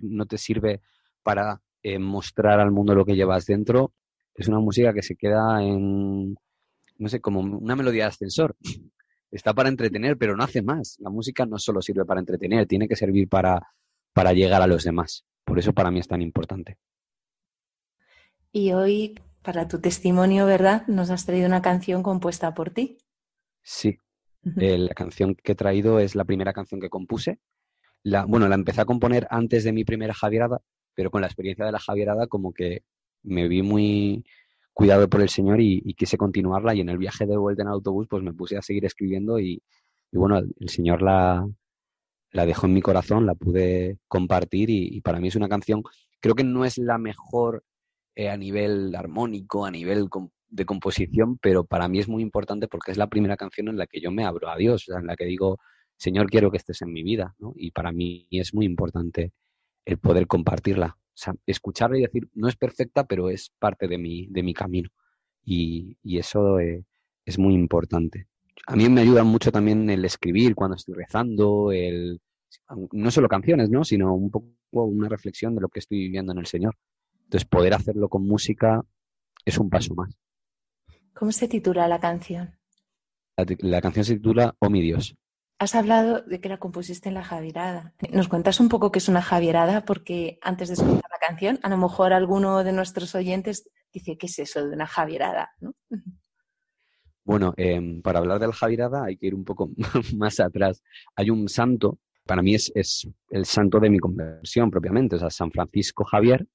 no 0.00 0.26
te 0.26 0.38
sirve 0.38 0.80
para 1.22 1.60
eh, 1.82 1.98
mostrar 1.98 2.60
al 2.60 2.70
mundo 2.70 2.94
lo 2.94 3.04
que 3.04 3.16
llevas 3.16 3.46
dentro, 3.46 3.94
es 4.34 4.46
una 4.48 4.60
música 4.60 4.94
que 4.94 5.02
se 5.02 5.16
queda 5.16 5.62
en 5.62 6.36
no 7.00 7.08
sé, 7.08 7.20
como 7.20 7.40
una 7.40 7.74
melodía 7.74 8.04
de 8.04 8.08
ascensor. 8.08 8.54
Está 9.30 9.54
para 9.54 9.68
entretener, 9.68 10.16
pero 10.18 10.36
no 10.36 10.42
hace 10.42 10.62
más. 10.62 10.96
La 10.98 11.10
música 11.10 11.46
no 11.46 11.58
solo 11.58 11.82
sirve 11.82 12.04
para 12.04 12.20
entretener, 12.20 12.66
tiene 12.66 12.88
que 12.88 12.96
servir 12.96 13.28
para, 13.28 13.60
para 14.12 14.32
llegar 14.32 14.62
a 14.62 14.66
los 14.66 14.84
demás. 14.84 15.24
Por 15.44 15.58
eso 15.58 15.72
para 15.72 15.90
mí 15.90 16.00
es 16.00 16.08
tan 16.08 16.22
importante. 16.22 16.78
Y 18.52 18.72
hoy, 18.72 19.18
para 19.42 19.68
tu 19.68 19.80
testimonio, 19.80 20.46
¿verdad? 20.46 20.86
Nos 20.88 21.10
has 21.10 21.26
traído 21.26 21.46
una 21.46 21.62
canción 21.62 22.02
compuesta 22.02 22.54
por 22.54 22.70
ti. 22.70 22.98
Sí, 23.62 23.98
eh, 24.58 24.78
la 24.78 24.94
canción 24.94 25.34
que 25.34 25.52
he 25.52 25.54
traído 25.54 26.00
es 26.00 26.14
la 26.14 26.24
primera 26.24 26.52
canción 26.52 26.80
que 26.80 26.88
compuse. 26.88 27.38
La, 28.02 28.24
bueno, 28.24 28.48
la 28.48 28.54
empecé 28.54 28.80
a 28.80 28.86
componer 28.86 29.26
antes 29.30 29.64
de 29.64 29.72
mi 29.72 29.84
primera 29.84 30.14
Javierada, 30.14 30.60
pero 30.94 31.10
con 31.10 31.20
la 31.20 31.26
experiencia 31.26 31.64
de 31.64 31.72
la 31.72 31.78
Javierada 31.78 32.26
como 32.26 32.52
que 32.52 32.82
me 33.22 33.48
vi 33.48 33.62
muy 33.62 34.24
cuidado 34.72 35.08
por 35.08 35.20
el 35.20 35.28
Señor 35.28 35.60
y, 35.60 35.94
quise 35.94 36.16
continuarla 36.16 36.74
y 36.74 36.80
en 36.80 36.88
el 36.88 36.98
viaje 36.98 37.26
de 37.26 37.36
vuelta 37.36 37.62
en 37.62 37.68
autobús 37.68 38.06
pues 38.08 38.22
me 38.22 38.32
puse 38.32 38.56
a 38.56 38.62
seguir 38.62 38.84
escribiendo 38.84 39.38
y, 39.38 39.62
bueno, 40.12 40.38
el, 40.38 40.68
Señor 40.68 41.02
la, 41.02 41.46
la 42.32 42.46
dejó 42.46 42.66
en 42.66 42.74
mi 42.74 42.82
corazón, 42.82 43.26
la 43.26 43.34
pude 43.34 43.98
compartir 44.08 44.70
y, 44.70 45.00
para 45.00 45.20
mí 45.20 45.28
es 45.28 45.36
una 45.36 45.48
canción, 45.48 45.82
creo 46.20 46.34
que 46.34 46.44
no 46.44 46.64
es 46.64 46.78
la 46.78 46.98
mejor 46.98 47.64
eh, 48.14 48.28
a 48.28 48.36
nivel 48.36 48.94
armónico, 48.94 49.64
a 49.64 49.70
nivel 49.70 50.08
de 50.48 50.64
composición, 50.64 51.38
pero 51.38 51.64
para 51.64 51.88
mí 51.88 51.98
es 51.98 52.08
muy 52.08 52.22
importante 52.22 52.68
porque 52.68 52.92
es 52.92 52.98
la 52.98 53.08
primera 53.08 53.36
canción 53.36 53.68
en 53.68 53.76
la 53.76 53.86
que 53.86 54.00
yo 54.00 54.10
me 54.10 54.24
abro 54.24 54.48
a 54.48 54.56
Dios, 54.56 54.88
en 54.88 55.06
la 55.06 55.16
que 55.16 55.24
digo, 55.24 55.58
Señor, 55.96 56.30
quiero 56.30 56.50
que 56.50 56.56
estés 56.56 56.80
en 56.82 56.92
mi 56.92 57.02
vida. 57.02 57.34
Y 57.56 57.72
para 57.72 57.92
mí 57.92 58.26
es 58.30 58.54
muy 58.54 58.64
importante 58.64 59.32
el 59.84 59.98
poder 59.98 60.26
compartirla. 60.26 60.96
Sea, 61.14 61.34
escucharla 61.46 61.98
y 61.98 62.02
decir, 62.02 62.28
no 62.34 62.48
es 62.48 62.56
perfecta, 62.56 63.04
pero 63.04 63.30
es 63.30 63.52
parte 63.58 63.88
de 63.88 63.98
mi, 63.98 64.26
de 64.28 64.42
mi 64.42 64.54
camino. 64.54 64.88
Y, 65.44 65.96
eso 66.04 66.58
eh, 66.60 66.84
es 67.24 67.38
muy 67.38 67.54
importante. 67.54 68.26
A 68.66 68.76
mí 68.76 68.88
me 68.88 69.00
ayuda 69.00 69.24
mucho 69.24 69.50
también 69.50 69.88
el 69.90 70.04
escribir 70.04 70.54
cuando 70.54 70.76
estoy 70.76 70.94
rezando, 70.94 71.72
el, 71.72 72.20
no 72.92 73.10
solo 73.10 73.28
canciones, 73.28 73.70
¿no? 73.70 73.84
Sino 73.84 74.14
un 74.14 74.30
poco 74.30 74.48
una 74.72 75.08
reflexión 75.08 75.54
de 75.54 75.62
lo 75.62 75.68
que 75.68 75.80
estoy 75.80 75.98
viviendo 75.98 76.32
en 76.32 76.38
el 76.38 76.46
Señor. 76.46 76.76
Entonces, 77.24 77.48
poder 77.48 77.74
hacerlo 77.74 78.08
con 78.08 78.26
música 78.26 78.82
es 79.44 79.58
un 79.58 79.70
paso 79.70 79.94
más. 79.94 80.16
¿Cómo 81.14 81.32
se 81.32 81.48
titula 81.48 81.88
la 81.88 82.00
canción? 82.00 82.56
La, 83.36 83.80
canción 83.80 84.04
se 84.04 84.16
titula 84.16 84.54
Oh 84.58 84.68
mi 84.68 84.82
Dios. 84.82 85.16
Has 85.60 85.74
hablado 85.74 86.22
de 86.22 86.40
que 86.40 86.48
la 86.48 86.56
compusiste 86.56 87.10
en 87.10 87.14
la 87.14 87.22
Javierada. 87.22 87.92
¿Nos 88.12 88.28
cuentas 88.28 88.60
un 88.60 88.70
poco 88.70 88.90
qué 88.90 88.98
es 88.98 89.10
una 89.10 89.20
Javierada? 89.20 89.84
Porque 89.84 90.38
antes 90.40 90.68
de 90.68 90.74
escuchar 90.74 91.10
la 91.10 91.28
canción, 91.28 91.60
a 91.62 91.68
lo 91.68 91.76
mejor 91.76 92.14
alguno 92.14 92.64
de 92.64 92.72
nuestros 92.72 93.14
oyentes 93.14 93.68
dice, 93.92 94.16
¿qué 94.16 94.24
es 94.24 94.38
eso 94.38 94.66
de 94.66 94.74
una 94.74 94.86
Javierada? 94.86 95.50
Bueno, 97.22 97.52
em, 97.58 98.00
para 98.00 98.18
hablar 98.18 98.40
de 98.40 98.46
la 98.46 98.52
Javierada 98.52 99.04
hay 99.04 99.16
que 99.16 99.26
ir 99.26 99.34
un 99.36 99.44
poco 99.44 99.70
más 100.16 100.40
atrás. 100.40 100.82
Hay 101.14 101.28
un 101.28 101.48
santo, 101.48 101.98
para 102.24 102.42
mí 102.42 102.54
es, 102.54 102.72
el 103.28 103.44
santo 103.44 103.78
de 103.78 103.90
mi 103.90 103.98
conversión 103.98 104.70
propiamente, 104.70 105.14
o 105.14 105.18
sea, 105.18 105.30
San 105.30 105.52
Francisco 105.52 106.02
Javier, 106.04 106.48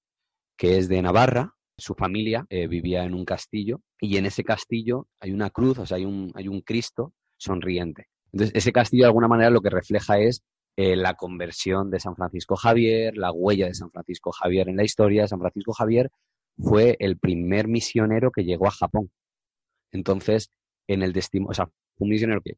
que 0.58 0.78
es 0.78 0.90
de 0.90 1.02
Navarra, 1.02 1.54
su 1.78 1.94
familia 1.94 2.46
eh, 2.50 2.68
vivía 2.68 3.04
en 3.04 3.14
un 3.14 3.24
castillo 3.24 3.82
y 4.02 4.18
en 4.18 4.26
ese 4.26 4.44
castillo 4.44 5.08
hay 5.20 5.32
una 5.32 5.52
cruz, 5.52 5.78
o 5.78 5.86
sea, 5.86 5.96
hay 5.96 6.06
un 6.06 6.62
Cristo 6.66 7.14
sonriente. 7.38 8.10
Entonces, 8.36 8.56
ese 8.56 8.74
castillo 8.74 9.04
de 9.04 9.08
alguna 9.08 9.30
manera 9.30 9.50
lo 9.50 9.62
que 9.62 9.70
refleja 9.70 10.20
es 10.20 10.44
eh, 10.76 10.98
la 10.98 11.14
conversión 11.14 11.90
de 11.90 12.02
San 12.02 12.16
Francisco 12.16 12.58
Javier, 12.58 13.16
la 13.16 13.32
huella 13.32 13.68
de 13.68 13.74
San 13.74 13.90
Francisco 13.92 14.32
Javier 14.32 14.68
en 14.68 14.76
la 14.76 14.84
historia. 14.84 15.28
San 15.28 15.40
Francisco 15.40 15.72
Javier 15.72 16.12
fue 16.58 16.98
el 17.00 17.18
primer 17.18 17.70
misionero 17.70 18.32
que 18.32 18.44
llegó 18.44 18.68
a 18.68 18.72
Japón. 18.72 19.10
Entonces, 19.92 20.52
en 20.88 21.02
el 21.02 21.14
testimonio, 21.14 21.52
o 21.52 21.54
sea, 21.54 21.70
un 21.98 22.10
misionero 22.10 22.42
que 22.42 22.58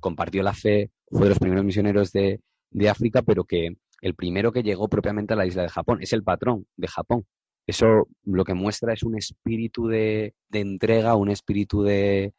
compartió 0.00 0.42
la 0.42 0.54
fe, 0.54 0.90
fue 1.08 1.22
de 1.22 1.28
los 1.28 1.38
primeros 1.38 1.64
misioneros 1.64 2.10
de, 2.12 2.40
de 2.70 2.88
África, 2.88 3.22
pero 3.22 3.44
que 3.44 3.76
el 4.00 4.14
primero 4.14 4.52
que 4.52 4.62
llegó 4.62 4.88
propiamente 4.88 5.34
a 5.34 5.36
la 5.36 5.46
isla 5.46 5.62
de 5.62 5.68
Japón, 5.68 5.98
es 6.02 6.12
el 6.12 6.24
patrón 6.24 6.66
de 6.76 6.88
Japón. 6.88 7.26
Eso 7.66 8.08
lo 8.24 8.44
que 8.44 8.54
muestra 8.54 8.92
es 8.92 9.02
un 9.02 9.16
espíritu 9.16 9.88
de, 9.88 10.34
entrega, 10.52 11.16
un 11.16 11.30
espíritu 11.30 11.82
de, 11.82 12.32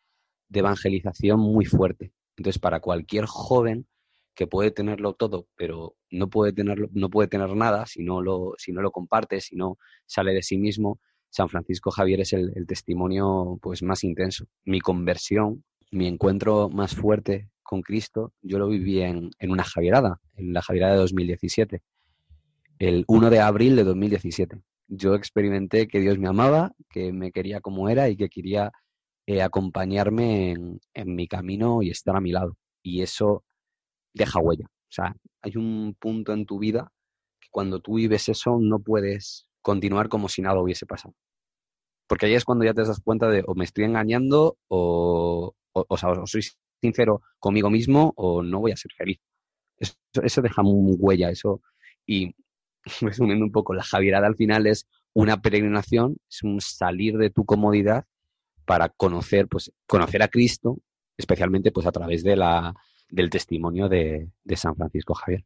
evangelización 0.52 1.40
muy 1.40 1.66
fuerte. 1.66 2.12
Entonces, 2.38 2.60
para 2.60 2.80
cualquier 2.80 3.26
joven 3.26 3.88
que 4.36 4.48
puede 4.48 4.72
tenerlo 4.72 5.14
todo, 5.14 5.48
pero 5.56 5.96
no 6.12 6.30
puede 6.30 6.54
tenerlo, 6.54 6.90
no 6.94 7.10
puede 7.10 7.28
tener 7.28 7.56
nada 7.56 7.86
si 7.88 8.04
no 8.04 8.22
lo, 8.22 8.54
si 8.58 8.72
no 8.72 8.82
lo 8.82 8.92
comparte, 8.92 9.42
si 9.42 9.56
no 9.56 9.78
sale 10.06 10.34
de 10.34 10.44
sí 10.44 10.58
mismo, 10.58 11.00
San 11.30 11.50
Francisco 11.50 11.92
Javier 11.92 12.22
es 12.22 12.34
el, 12.34 12.54
testimonio 12.68 13.58
pues 13.62 13.82
más 13.82 14.04
intenso. 14.04 14.46
Mi 14.64 14.80
conversión, 14.80 15.64
mi 15.92 16.08
encuentro 16.08 16.70
más 16.70 16.96
fuerte 16.96 17.50
con 17.64 17.82
Cristo, 17.82 18.34
yo 18.42 18.60
lo 18.60 18.68
viví 18.68 19.02
en, 19.02 19.32
en 19.40 19.52
una 19.52 19.64
Javierada, 19.64 20.22
en 20.36 20.54
la 20.54 20.62
Javierada 20.62 20.94
de 20.94 21.00
2017, 21.00 21.82
el 22.80 23.04
1 23.08 23.30
de 23.30 23.40
abril 23.40 23.76
de 23.76 23.84
2017 23.84 24.62
yo 24.88 25.16
experimenté 25.16 25.88
que 25.88 26.00
Dios 26.00 26.18
me 26.18 26.28
amaba, 26.28 26.74
que 26.90 27.12
me 27.12 27.32
quería 27.32 27.62
como 27.62 27.90
era 27.90 28.10
y 28.10 28.16
que 28.16 28.30
quería 28.30 28.72
eh, 29.28 29.42
acompañarme 29.42 30.52
en, 30.94 31.16
mi 31.16 31.28
camino 31.28 31.82
y 31.84 31.90
estar 31.90 32.16
a 32.16 32.22
mi 32.22 32.32
lado. 32.32 32.58
Y 32.82 33.02
eso 33.02 33.44
deja 34.14 34.40
huella. 34.40 34.66
O 34.68 34.92
sea, 34.92 35.16
hay 35.42 35.58
un 35.58 35.96
punto 36.00 36.32
en 36.34 36.46
tu 36.46 36.60
vida 36.60 36.94
que 37.42 37.50
cuando 37.52 37.82
tú 37.82 37.96
vives 37.96 38.30
eso 38.30 38.58
no 38.60 38.80
puedes 38.80 39.50
continuar 39.62 40.08
como 40.08 40.30
si 40.30 40.42
nada 40.42 40.62
hubiese 40.62 40.86
pasado. 40.86 41.14
Porque 42.08 42.28
ahí 42.28 42.36
es 42.36 42.46
cuando 42.46 42.64
ya 42.64 42.74
te 42.74 42.86
das 42.86 43.02
cuenta 43.02 43.30
de 43.30 43.44
o 43.46 43.54
me 43.54 43.66
estoy 43.66 43.84
engañando 43.84 44.58
o, 44.70 45.54
o, 45.74 45.98
sea, 45.98 46.10
o 46.12 46.26
soy 46.26 46.44
sincero 46.82 47.22
conmigo 47.40 47.70
mismo 47.70 48.14
o 48.16 48.42
no 48.44 48.62
voy 48.62 48.72
a 48.72 48.78
ser 48.78 48.94
feliz. 48.98 49.20
Eso, 49.78 49.96
eso 50.24 50.42
deja 50.42 50.64
muy 50.64 50.96
huella, 50.98 51.30
eso. 51.32 51.62
Y 52.06 52.34
resumiendo 53.02 53.44
un 53.44 53.52
poco, 53.52 53.74
la 53.74 53.84
Javierada 53.84 54.28
al 54.28 54.38
final 54.38 54.68
es 54.68 54.88
una 55.14 55.42
peregrinación, 55.42 56.16
es 56.30 56.44
un 56.44 56.62
salir 56.62 57.18
de 57.18 57.30
tu 57.30 57.44
comodidad 57.46 58.06
para 58.68 58.90
conocer, 58.90 59.48
pues, 59.48 59.72
conocer 59.88 60.22
a 60.22 60.28
Cristo, 60.28 60.78
especialmente 61.18 61.72
pues 61.72 61.88
a 61.88 61.92
través 61.92 62.22
de 62.22 62.36
la, 62.36 62.76
del 63.10 63.30
testimonio 63.30 63.88
de, 63.88 64.30
San 64.56 64.76
Francisco 64.76 65.14
Javier. 65.16 65.46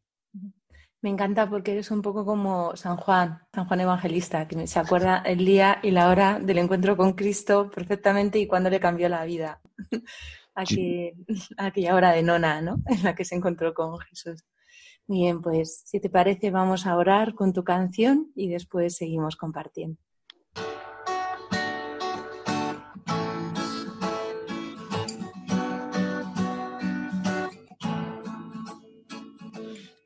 Me 1.01 1.09
encanta 1.09 1.49
porque 1.49 1.72
eres 1.72 1.91
un 1.91 2.01
poco 2.01 2.26
como 2.26 2.76
San 2.76 2.97
Juan, 2.97 3.41
San 3.53 3.65
Juan 3.65 3.82
Evangelista, 3.82 4.47
que 4.47 4.67
se 4.67 4.80
acuerda 4.80 5.19
el 5.19 5.45
día 5.45 5.80
y 5.84 5.91
la 5.91 6.09
hora 6.09 6.39
del 6.39 6.57
encuentro 6.57 6.97
con 6.97 7.13
Cristo 7.13 7.69
perfectamente 7.69 8.39
y 8.39 8.47
cuando 8.47 8.69
le 8.69 8.80
cambió 8.80 9.07
la 9.07 9.24
vida. 9.24 9.61
aquella 11.57 11.95
hora 11.95 12.11
de 12.11 12.24
nona, 12.24 12.61
¿no? 12.61 12.78
En 12.88 13.03
la 13.03 13.15
que 13.15 13.26
se 13.26 13.36
encontró 13.36 13.74
con 13.74 13.99
Jesús. 13.99 14.43
Bien, 15.07 15.41
pues 15.41 15.84
si 15.86 15.99
te 15.99 16.09
parece 16.09 16.49
vamos 16.49 16.88
a 16.88 16.97
orar 16.97 17.36
con 17.36 17.53
tu 17.53 17.63
canción 17.63 18.32
y 18.36 18.49
después 18.49 18.95
seguimos 18.95 19.36
compartiendo. 19.36 19.97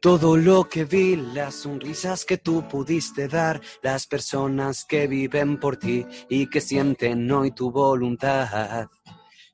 Todo 0.06 0.38
lo 0.38 0.70
que 0.70 0.86
vi, 0.86 1.16
las 1.16 1.56
sonrisas 1.56 2.26
que 2.26 2.38
tú 2.38 2.68
pudiste 2.68 3.28
dar, 3.28 3.60
las 3.82 4.06
personas 4.06 4.86
que 4.86 5.08
viven 5.08 5.60
por 5.60 5.78
ti 5.78 6.06
y 6.30 6.48
que 6.48 6.62
sienten 6.62 7.32
hoy 7.32 7.50
tu 7.50 7.72
voluntad. 7.72 8.88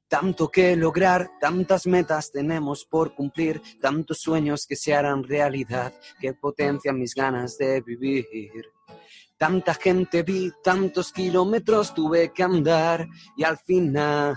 Tanto 0.09 0.49
que 0.49 0.75
lograr, 0.75 1.31
tantas 1.39 1.87
metas 1.87 2.33
tenemos 2.33 2.83
por 2.83 3.15
cumplir, 3.15 3.61
tantos 3.79 4.19
sueños 4.19 4.67
que 4.67 4.75
se 4.75 4.93
harán 4.93 5.23
realidad, 5.23 5.93
que 6.19 6.33
potencian 6.33 6.99
mis 6.99 7.15
ganas 7.15 7.57
de 7.57 7.79
vivir. 7.79 8.25
Tanta 9.37 9.73
gente 9.73 10.21
vi, 10.23 10.51
tantos 10.61 11.13
kilómetros 11.13 11.93
tuve 11.93 12.33
que 12.33 12.43
andar 12.43 13.07
y 13.37 13.45
al 13.45 13.57
final 13.57 14.35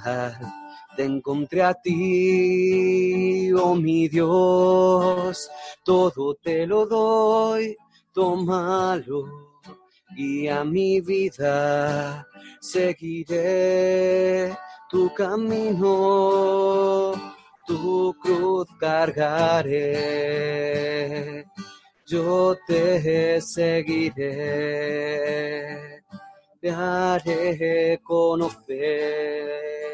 te 0.96 1.04
encontré 1.04 1.62
a 1.62 1.74
ti, 1.74 3.52
oh 3.52 3.74
mi 3.74 4.08
Dios, 4.08 5.50
todo 5.84 6.34
te 6.34 6.66
lo 6.66 6.86
doy, 6.86 7.76
tómalo 8.12 9.44
y 10.16 10.48
a 10.48 10.64
mi 10.64 11.00
vida 11.00 12.26
seguiré 12.60 14.56
tu 14.88 15.12
camino, 15.12 17.12
tu 17.66 18.14
cruz 18.22 18.68
cargaré, 18.78 19.84
yo 22.06 22.56
te 22.66 23.40
seguiré, 23.40 24.44
te 26.60 26.70
haré 26.70 27.98
conocer. 28.02 29.93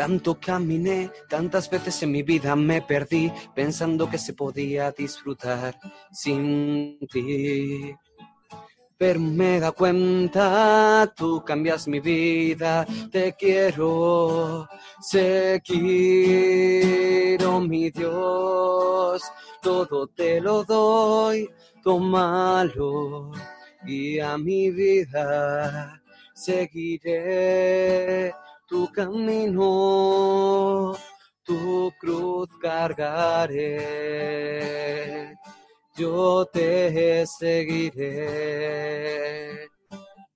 Tanto 0.00 0.40
caminé, 0.40 1.12
tantas 1.28 1.68
veces 1.68 2.02
en 2.02 2.12
mi 2.12 2.22
vida 2.22 2.56
me 2.56 2.80
perdí, 2.80 3.30
pensando 3.54 4.08
que 4.08 4.16
se 4.16 4.32
podía 4.32 4.90
disfrutar 4.92 5.78
sin 6.10 6.98
ti. 7.00 7.94
Pero 8.96 9.20
me 9.20 9.60
da 9.60 9.72
cuenta, 9.72 11.12
tú 11.14 11.44
cambias 11.44 11.86
mi 11.86 12.00
vida, 12.00 12.86
te 13.12 13.34
quiero 13.34 14.66
seguir, 15.02 15.84
oh 17.44 17.60
mi 17.60 17.90
Dios, 17.90 19.22
todo 19.60 20.06
te 20.06 20.40
lo 20.40 20.64
doy, 20.64 21.46
tómalo 21.82 23.32
y 23.84 24.18
a 24.18 24.38
mi 24.38 24.70
vida 24.70 26.00
seguiré 26.32 28.32
tu 28.70 28.90
camino, 28.92 29.66
tu 31.44 31.92
cruz 32.00 32.48
cargaré 32.62 34.30
yo 36.00 36.46
te 36.46 37.26
seguiré, 37.26 38.08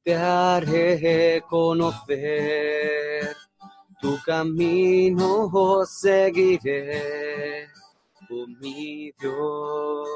te 0.02 0.14
haré 0.14 1.42
conocer, 1.48 3.34
tu 3.98 4.18
camino 4.26 5.86
seguiré, 5.86 7.66
oh 8.30 8.46
mi 8.60 9.10
Dios. 9.18 10.08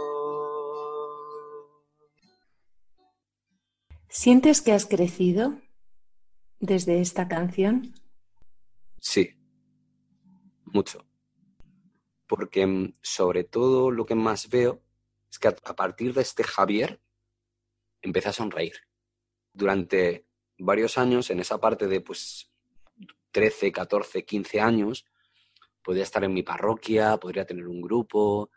¿Sientes 4.10 4.60
que 4.60 4.72
has 4.72 4.84
crecido 4.84 5.54
desde 6.60 7.00
esta 7.00 7.26
canción? 7.26 7.94
Sí, 9.00 9.38
mucho. 10.64 11.06
Porque 12.26 12.66
mm, 12.66 12.94
sobre 13.02 13.44
todo 13.44 13.90
lo 13.90 14.06
que 14.06 14.14
más 14.14 14.48
veo 14.48 14.82
es 15.30 15.38
que 15.38 15.48
a, 15.48 15.76
partir 15.76 16.14
de 16.14 16.22
este 16.22 16.44
Javier 16.44 17.00
empecé 18.02 18.28
a 18.28 18.32
sonreír. 18.32 18.74
Durante 19.52 20.26
varios 20.58 20.98
años, 20.98 21.30
en 21.30 21.40
esa 21.40 21.58
parte 21.58 21.86
de 21.86 22.00
pues 22.00 22.50
13, 23.32 23.72
14, 23.72 24.24
15 24.24 24.60
años, 24.60 25.04
podía 25.82 26.02
estar 26.02 26.24
en 26.24 26.34
mi 26.34 26.42
parroquia, 26.42 27.16
podría 27.18 27.46
tener 27.46 27.66
un 27.66 27.80
grupo, 27.80 28.50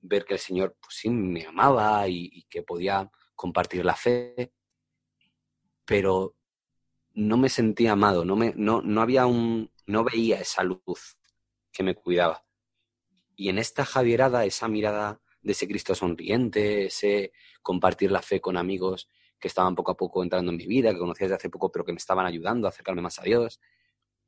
ver 0.00 0.24
que 0.24 0.34
el 0.34 0.40
Señor 0.40 0.76
pues 0.80 0.96
sí 0.96 1.10
me 1.10 1.46
amaba 1.46 2.06
y, 2.08 2.28
y 2.32 2.42
que 2.44 2.62
podía 2.62 3.10
compartir 3.34 3.84
la 3.84 3.96
fe, 3.96 4.52
pero 5.84 6.36
no 7.14 7.36
me 7.36 7.48
sentía 7.48 7.92
amado, 7.92 8.24
no, 8.24 8.36
me, 8.36 8.52
no, 8.56 8.82
no 8.82 9.00
había 9.00 9.26
un, 9.26 9.70
no 9.86 10.04
veía 10.04 10.40
esa 10.40 10.62
luz 10.62 11.18
que 11.72 11.82
me 11.82 11.94
cuidaba. 11.94 12.44
Y 13.36 13.48
en 13.48 13.58
esta 13.58 13.84
Javierada, 13.84 14.44
esa 14.44 14.68
mirada 14.68 15.20
de 15.42 15.52
ese 15.52 15.68
Cristo 15.68 15.94
sonriente, 15.94 16.86
ese 16.86 17.32
compartir 17.62 18.10
la 18.10 18.22
fe 18.22 18.40
con 18.40 18.56
amigos 18.56 19.08
que 19.38 19.48
estaban 19.48 19.74
poco 19.74 19.90
a 19.92 19.96
poco 19.96 20.22
entrando 20.22 20.50
en 20.50 20.56
mi 20.56 20.66
vida, 20.66 20.92
que 20.92 20.98
conocía 20.98 21.26
desde 21.26 21.36
hace 21.36 21.50
poco, 21.50 21.70
pero 21.70 21.84
que 21.84 21.92
me 21.92 21.98
estaban 21.98 22.24
ayudando 22.24 22.66
a 22.66 22.70
acercarme 22.70 23.02
más 23.02 23.18
a 23.18 23.22
Dios, 23.22 23.60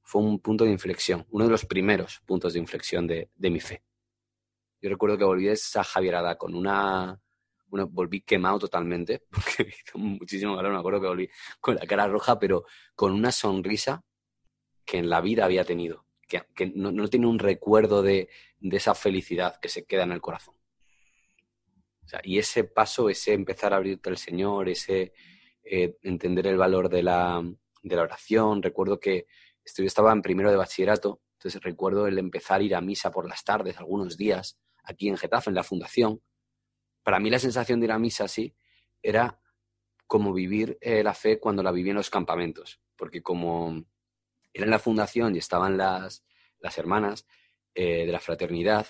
fue 0.03 0.23
un 0.23 0.41
punto 0.41 0.65
de 0.65 0.71
inflexión, 0.71 1.27
uno 1.31 1.45
de 1.45 1.51
los 1.51 1.65
primeros 1.65 2.21
puntos 2.27 2.53
de 2.53 2.59
inflexión 2.59 3.07
de, 3.07 3.31
de 3.35 3.51
mi 3.51 3.61
fe. 3.61 3.83
Yo 4.81 4.91
recuerdo 4.91 5.17
que 5.17 5.25
volví 5.25 5.47
de 5.47 5.53
esa 5.53 5.83
Javierada 5.83 6.37
con 6.37 6.55
una, 6.55 7.19
una, 7.71 7.85
volví 7.85 8.21
quemado 8.21 8.59
totalmente, 8.59 9.25
porque 9.31 9.69
hizo 9.69 9.99
muchísimo 9.99 10.55
calor, 10.55 10.73
me 10.73 10.79
acuerdo 10.79 11.01
que 11.01 11.07
volví 11.09 11.31
con 11.61 11.77
la 11.77 11.87
cara 11.87 12.07
roja, 12.07 12.39
pero 12.39 12.65
con 12.95 13.13
una 13.13 13.33
sonrisa 13.33 14.05
que 14.87 14.99
en 14.99 15.11
la 15.11 15.21
vida 15.21 15.45
había 15.45 15.65
tenido, 15.65 16.07
que, 16.27 16.73
no, 16.75 17.09
tiene 17.09 17.27
un 17.27 17.39
recuerdo 17.39 18.03
de, 18.03 18.29
esa 18.61 18.95
felicidad 18.95 19.59
que 19.61 19.69
se 19.69 19.85
queda 19.85 20.05
en 20.05 20.13
el 20.13 20.21
corazón. 20.21 20.55
Y 22.23 22.39
ese 22.39 22.65
paso, 22.65 23.11
ese 23.11 23.33
empezar 23.33 23.73
a 23.73 23.77
abrirte 23.77 24.09
al 24.09 24.17
Señor, 24.17 24.69
ese 24.69 25.13
eh, 25.65 25.97
entender 26.03 26.47
el 26.47 26.57
valor 26.57 26.89
de 26.89 27.03
la, 27.03 27.43
de 27.83 27.97
la 27.97 28.03
oración, 28.03 28.63
recuerdo 28.63 29.01
que 29.01 29.27
yo 29.77 29.85
estaba 29.85 30.13
en 30.13 30.23
primero 30.23 30.51
de 30.51 30.57
bachillerato, 30.57 31.21
entonces 31.33 31.61
recuerdo 31.63 32.07
el 32.07 32.19
empezar 32.19 32.61
a 32.61 32.65
ir 32.65 32.75
a 32.77 32.81
misa 32.81 33.11
por 33.11 33.29
las 33.29 33.45
tardes, 33.45 33.77
algunos 33.79 34.17
días, 34.17 34.59
aquí 34.85 35.09
en 35.09 35.17
Getafe, 35.17 35.51
en 35.51 35.57
la 35.57 35.65
fundación. 35.65 36.23
Para 37.03 37.19
mí 37.19 37.29
la 37.29 37.41
sensación 37.41 37.81
de 37.81 37.87
ir 37.87 37.93
a 37.93 37.99
misa 37.99 38.25
así 38.25 38.55
era 39.03 39.41
como 40.07 40.33
vivir 40.33 40.79
eh, 40.81 41.03
la 41.03 41.15
fe 41.15 41.41
cuando 41.41 41.65
la 41.65 41.73
viví 41.73 41.91
en 41.91 41.97
los 41.97 42.11
campamentos, 42.11 42.81
porque 42.97 43.23
como 43.23 43.85
era 44.59 44.67
en 44.67 44.71
la 44.71 44.79
fundación 44.79 45.35
y 45.35 45.39
estaban 45.39 45.77
las, 45.77 46.25
las 46.61 46.79
hermanas 46.79 47.27
eh, 47.75 48.07
de 48.07 48.13
la 48.13 48.21
fraternidad, 48.21 48.87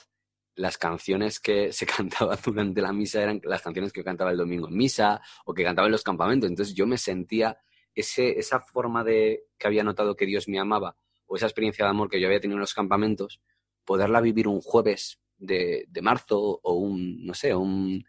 las 0.54 0.78
canciones 0.78 1.40
que 1.40 1.72
se 1.72 1.86
cantaban 1.96 2.38
durante 2.44 2.80
la 2.80 2.92
misa 2.92 3.22
eran 3.22 3.40
las 3.44 3.62
canciones 3.62 3.92
que 3.92 4.04
cantaba 4.04 4.30
el 4.30 4.36
domingo 4.36 4.68
en 4.68 4.76
misa 4.76 5.20
o 5.44 5.54
que 5.54 5.64
cantaba 5.64 5.86
en 5.86 5.92
los 5.92 6.02
campamentos. 6.02 6.48
Entonces 6.48 6.74
yo 6.74 6.86
me 6.86 6.98
sentía 6.98 7.58
ese, 7.94 8.38
esa 8.38 8.60
forma 8.60 9.04
de 9.04 9.44
que 9.58 9.66
había 9.66 9.84
notado 9.84 10.16
que 10.16 10.26
Dios 10.26 10.48
me 10.48 10.58
amaba 10.58 10.96
o 11.26 11.36
esa 11.36 11.46
experiencia 11.46 11.84
de 11.84 11.90
amor 11.90 12.08
que 12.08 12.20
yo 12.20 12.28
había 12.28 12.40
tenido 12.40 12.56
en 12.56 12.60
los 12.60 12.74
campamentos, 12.74 13.40
poderla 13.84 14.20
vivir 14.20 14.48
un 14.48 14.60
jueves 14.60 15.20
de, 15.38 15.84
de 15.88 16.02
marzo 16.02 16.60
o 16.62 16.74
un, 16.74 17.24
no 17.26 17.34
sé, 17.34 17.54
un, 17.54 18.04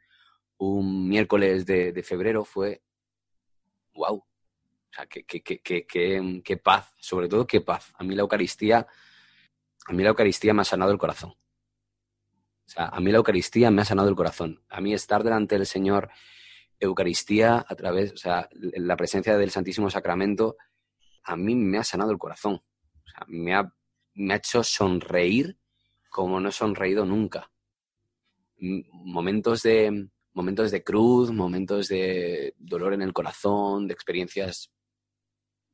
un 0.57 1.09
miércoles 1.09 1.65
de, 1.65 1.91
de, 1.91 2.03
febrero 2.03 2.45
fue 2.45 2.81
wow. 3.93 4.23
Sea, 4.97 5.05
qué, 5.05 6.57
paz, 6.57 6.91
sobre 6.97 7.27
todo 7.27 7.45
qué 7.45 7.61
paz. 7.61 7.93
A 7.97 8.03
mí 8.03 8.15
la 8.15 8.23
Eucaristía, 8.23 8.87
a 9.85 9.93
mí 9.93 10.01
la 10.01 10.09
Eucaristía 10.09 10.53
me 10.55 10.61
ha 10.61 10.65
sanado 10.65 10.91
el 10.91 10.97
corazón. 10.97 11.31
O 11.31 12.69
sea, 12.69 12.87
a 12.87 12.99
mí 12.99 13.11
la 13.11 13.17
Eucaristía 13.17 13.69
me 13.69 13.83
ha 13.83 13.85
sanado 13.85 14.09
el 14.09 14.15
corazón. 14.15 14.63
A 14.69 14.81
mí 14.81 14.93
estar 14.93 15.23
delante 15.23 15.55
del 15.55 15.67
Señor, 15.67 16.09
Eucaristía, 16.79 17.63
a 17.67 17.75
través, 17.75 18.13
o 18.13 18.17
sea, 18.17 18.49
la 18.51 18.97
presencia 18.97 19.37
del 19.37 19.51
Santísimo 19.51 19.89
Sacramento, 19.89 20.57
a 21.23 21.35
mí 21.35 21.55
me 21.55 21.77
ha 21.77 21.83
sanado 21.83 22.11
el 22.11 22.17
corazón. 22.17 22.63
Me 23.27 23.53
ha, 23.53 23.71
me 24.15 24.33
ha 24.33 24.37
hecho 24.37 24.63
sonreír 24.63 25.59
como 26.09 26.39
no 26.39 26.49
he 26.49 26.51
sonreído 26.51 27.05
nunca. 27.05 27.51
Momentos 28.57 29.61
de, 29.61 30.09
momentos 30.33 30.71
de 30.71 30.83
cruz, 30.83 31.31
momentos 31.31 31.87
de 31.87 32.55
dolor 32.57 32.93
en 32.93 33.03
el 33.03 33.13
corazón, 33.13 33.87
de 33.87 33.93
experiencias 33.93 34.71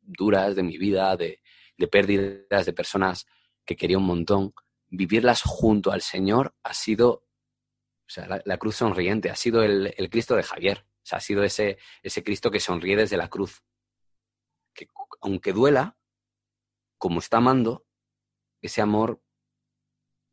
duras 0.04 0.56
de 0.56 0.64
mi 0.64 0.78
vida, 0.78 1.16
de, 1.18 1.42
de 1.78 1.88
pérdidas 1.88 2.66
de 2.66 2.74
personas 2.74 3.26
que 3.66 3.76
quería 3.76 3.98
un 3.98 4.06
montón 4.06 4.54
vivirlas 4.94 5.42
junto 5.42 5.92
al 5.92 6.02
Señor 6.02 6.56
ha 6.62 6.74
sido, 6.76 7.10
o 7.12 8.10
sea, 8.10 8.42
la, 8.46 8.58
cruz 8.58 8.76
sonriente, 8.76 9.32
ha 9.32 9.36
sido 9.36 9.64
el, 9.64 9.94
el, 9.98 10.10
Cristo 10.10 10.36
de 10.36 10.44
Javier, 10.44 10.86
ha 11.12 11.20
sido 11.20 11.44
ese, 11.44 11.80
ese 12.04 12.24
Cristo 12.24 12.52
que 12.52 12.60
sonríe 12.60 12.96
desde 12.96 13.18
la 13.18 13.28
cruz. 13.28 13.64
Que 14.74 14.88
aunque 15.22 15.52
duela, 15.52 15.98
como 16.98 17.20
está 17.20 17.38
amando, 17.38 17.88
ese 18.62 18.82
amor 18.82 19.22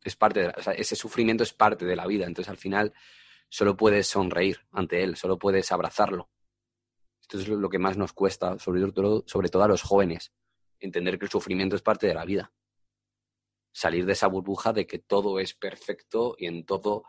es 0.03 0.14
parte 0.16 0.41
de 0.41 0.47
la, 0.47 0.73
ese 0.73 0.95
sufrimiento 0.95 1.43
es 1.43 1.55
parte 1.55 1.87
de 1.87 1.97
la 1.97 2.07
vida. 2.07 2.27
Entonces 2.27 2.51
al 2.51 2.59
final 2.59 2.93
solo 3.49 3.77
puedes 3.77 4.07
sonreír 4.09 4.66
ante 4.73 5.03
él, 5.03 5.16
solo 5.16 5.39
puedes 5.39 5.73
abrazarlo. 5.73 6.31
Esto 7.31 7.39
es 7.39 7.49
lo 7.49 7.68
que 7.68 7.78
más 7.78 7.97
nos 7.97 8.12
cuesta, 8.12 8.59
sobre 8.59 8.91
todo, 8.93 9.22
sobre 9.26 9.49
todo 9.49 9.62
a 9.62 9.68
los 9.68 9.83
jóvenes, 9.83 10.33
entender 10.81 11.18
que 11.18 11.26
el 11.26 11.31
sufrimiento 11.31 11.76
es 11.76 11.83
parte 11.83 12.07
de 12.07 12.14
la 12.14 12.24
vida 12.24 12.53
salir 13.72 14.05
de 14.07 14.12
esa 14.12 14.26
burbuja 14.26 14.72
de 14.72 14.87
que 14.87 14.99
todo 14.99 15.39
es 15.39 15.55
perfecto 15.55 16.35
y 16.39 16.47
en 16.47 16.64
todo, 16.64 17.05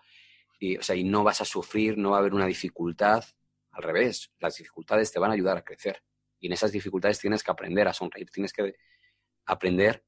y, 0.59 0.77
o 0.77 0.83
sea, 0.83 0.95
y 0.95 1.03
no 1.03 1.23
vas 1.23 1.41
a 1.41 1.45
sufrir, 1.45 1.97
no 1.97 2.11
va 2.11 2.17
a 2.17 2.19
haber 2.19 2.33
una 2.33 2.45
dificultad. 2.45 3.23
Al 3.71 3.83
revés, 3.83 4.31
las 4.39 4.57
dificultades 4.57 5.11
te 5.11 5.19
van 5.19 5.31
a 5.31 5.33
ayudar 5.33 5.57
a 5.57 5.63
crecer. 5.63 6.03
Y 6.39 6.47
en 6.47 6.53
esas 6.53 6.71
dificultades 6.71 7.19
tienes 7.19 7.43
que 7.43 7.51
aprender 7.51 7.87
a 7.87 7.93
sonreír, 7.93 8.29
tienes 8.29 8.53
que 8.53 8.75
aprender 9.45 10.03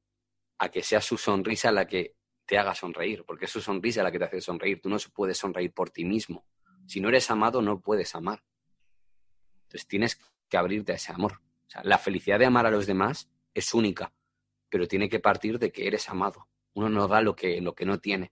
a 0.59 0.69
que 0.69 0.83
sea 0.83 1.01
su 1.01 1.17
sonrisa 1.17 1.71
la 1.71 1.87
que 1.87 2.15
te 2.45 2.57
haga 2.57 2.75
sonreír, 2.75 3.23
porque 3.25 3.45
es 3.45 3.51
su 3.51 3.61
sonrisa 3.61 4.03
la 4.03 4.11
que 4.11 4.19
te 4.19 4.25
hace 4.25 4.41
sonreír. 4.41 4.81
Tú 4.81 4.89
no 4.89 4.97
puedes 5.13 5.37
sonreír 5.37 5.73
por 5.73 5.89
ti 5.89 6.05
mismo. 6.05 6.45
Si 6.87 6.99
no 6.99 7.09
eres 7.09 7.29
amado, 7.31 7.61
no 7.61 7.79
puedes 7.79 8.13
amar. 8.15 8.43
Entonces 9.73 9.87
tienes 9.87 10.19
que 10.47 10.57
abrirte 10.57 10.91
a 10.91 10.95
ese 10.95 11.11
amor. 11.11 11.41
O 11.67 11.69
sea, 11.69 11.81
la 11.83 11.97
felicidad 11.97 12.37
de 12.37 12.45
amar 12.45 12.67
a 12.67 12.71
los 12.71 12.85
demás 12.85 13.27
es 13.55 13.73
única, 13.73 14.13
pero 14.69 14.87
tiene 14.87 15.09
que 15.09 15.19
partir 15.19 15.57
de 15.57 15.71
que 15.71 15.87
eres 15.87 16.07
amado. 16.09 16.47
Uno 16.75 16.89
no 16.89 17.07
da 17.07 17.21
lo 17.21 17.35
que, 17.35 17.59
lo 17.59 17.73
que 17.73 17.85
no 17.85 17.99
tiene. 17.99 18.31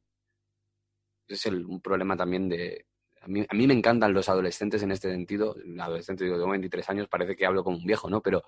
Es 1.27 1.47
el, 1.47 1.65
un 1.65 1.81
problema 1.81 2.15
también 2.15 2.47
de... 2.47 2.85
A 3.21 3.27
mí, 3.27 3.45
a 3.47 3.53
me 3.55 3.73
encantan 3.73 4.13
los 4.13 4.29
adolescentes 4.29 4.83
en 4.83 4.91
este 4.91 5.09
sentido. 5.09 5.55
Adolescente, 5.79 6.23
digo, 6.23 6.37
tengo 6.37 6.51
23 6.51 6.89
años, 6.91 7.07
parece 7.07 7.35
que 7.35 7.45
hablo 7.45 7.63
como 7.63 7.77
un 7.77 7.85
viejo, 7.85 8.09
¿no? 8.09 8.21
Pero 8.21 8.43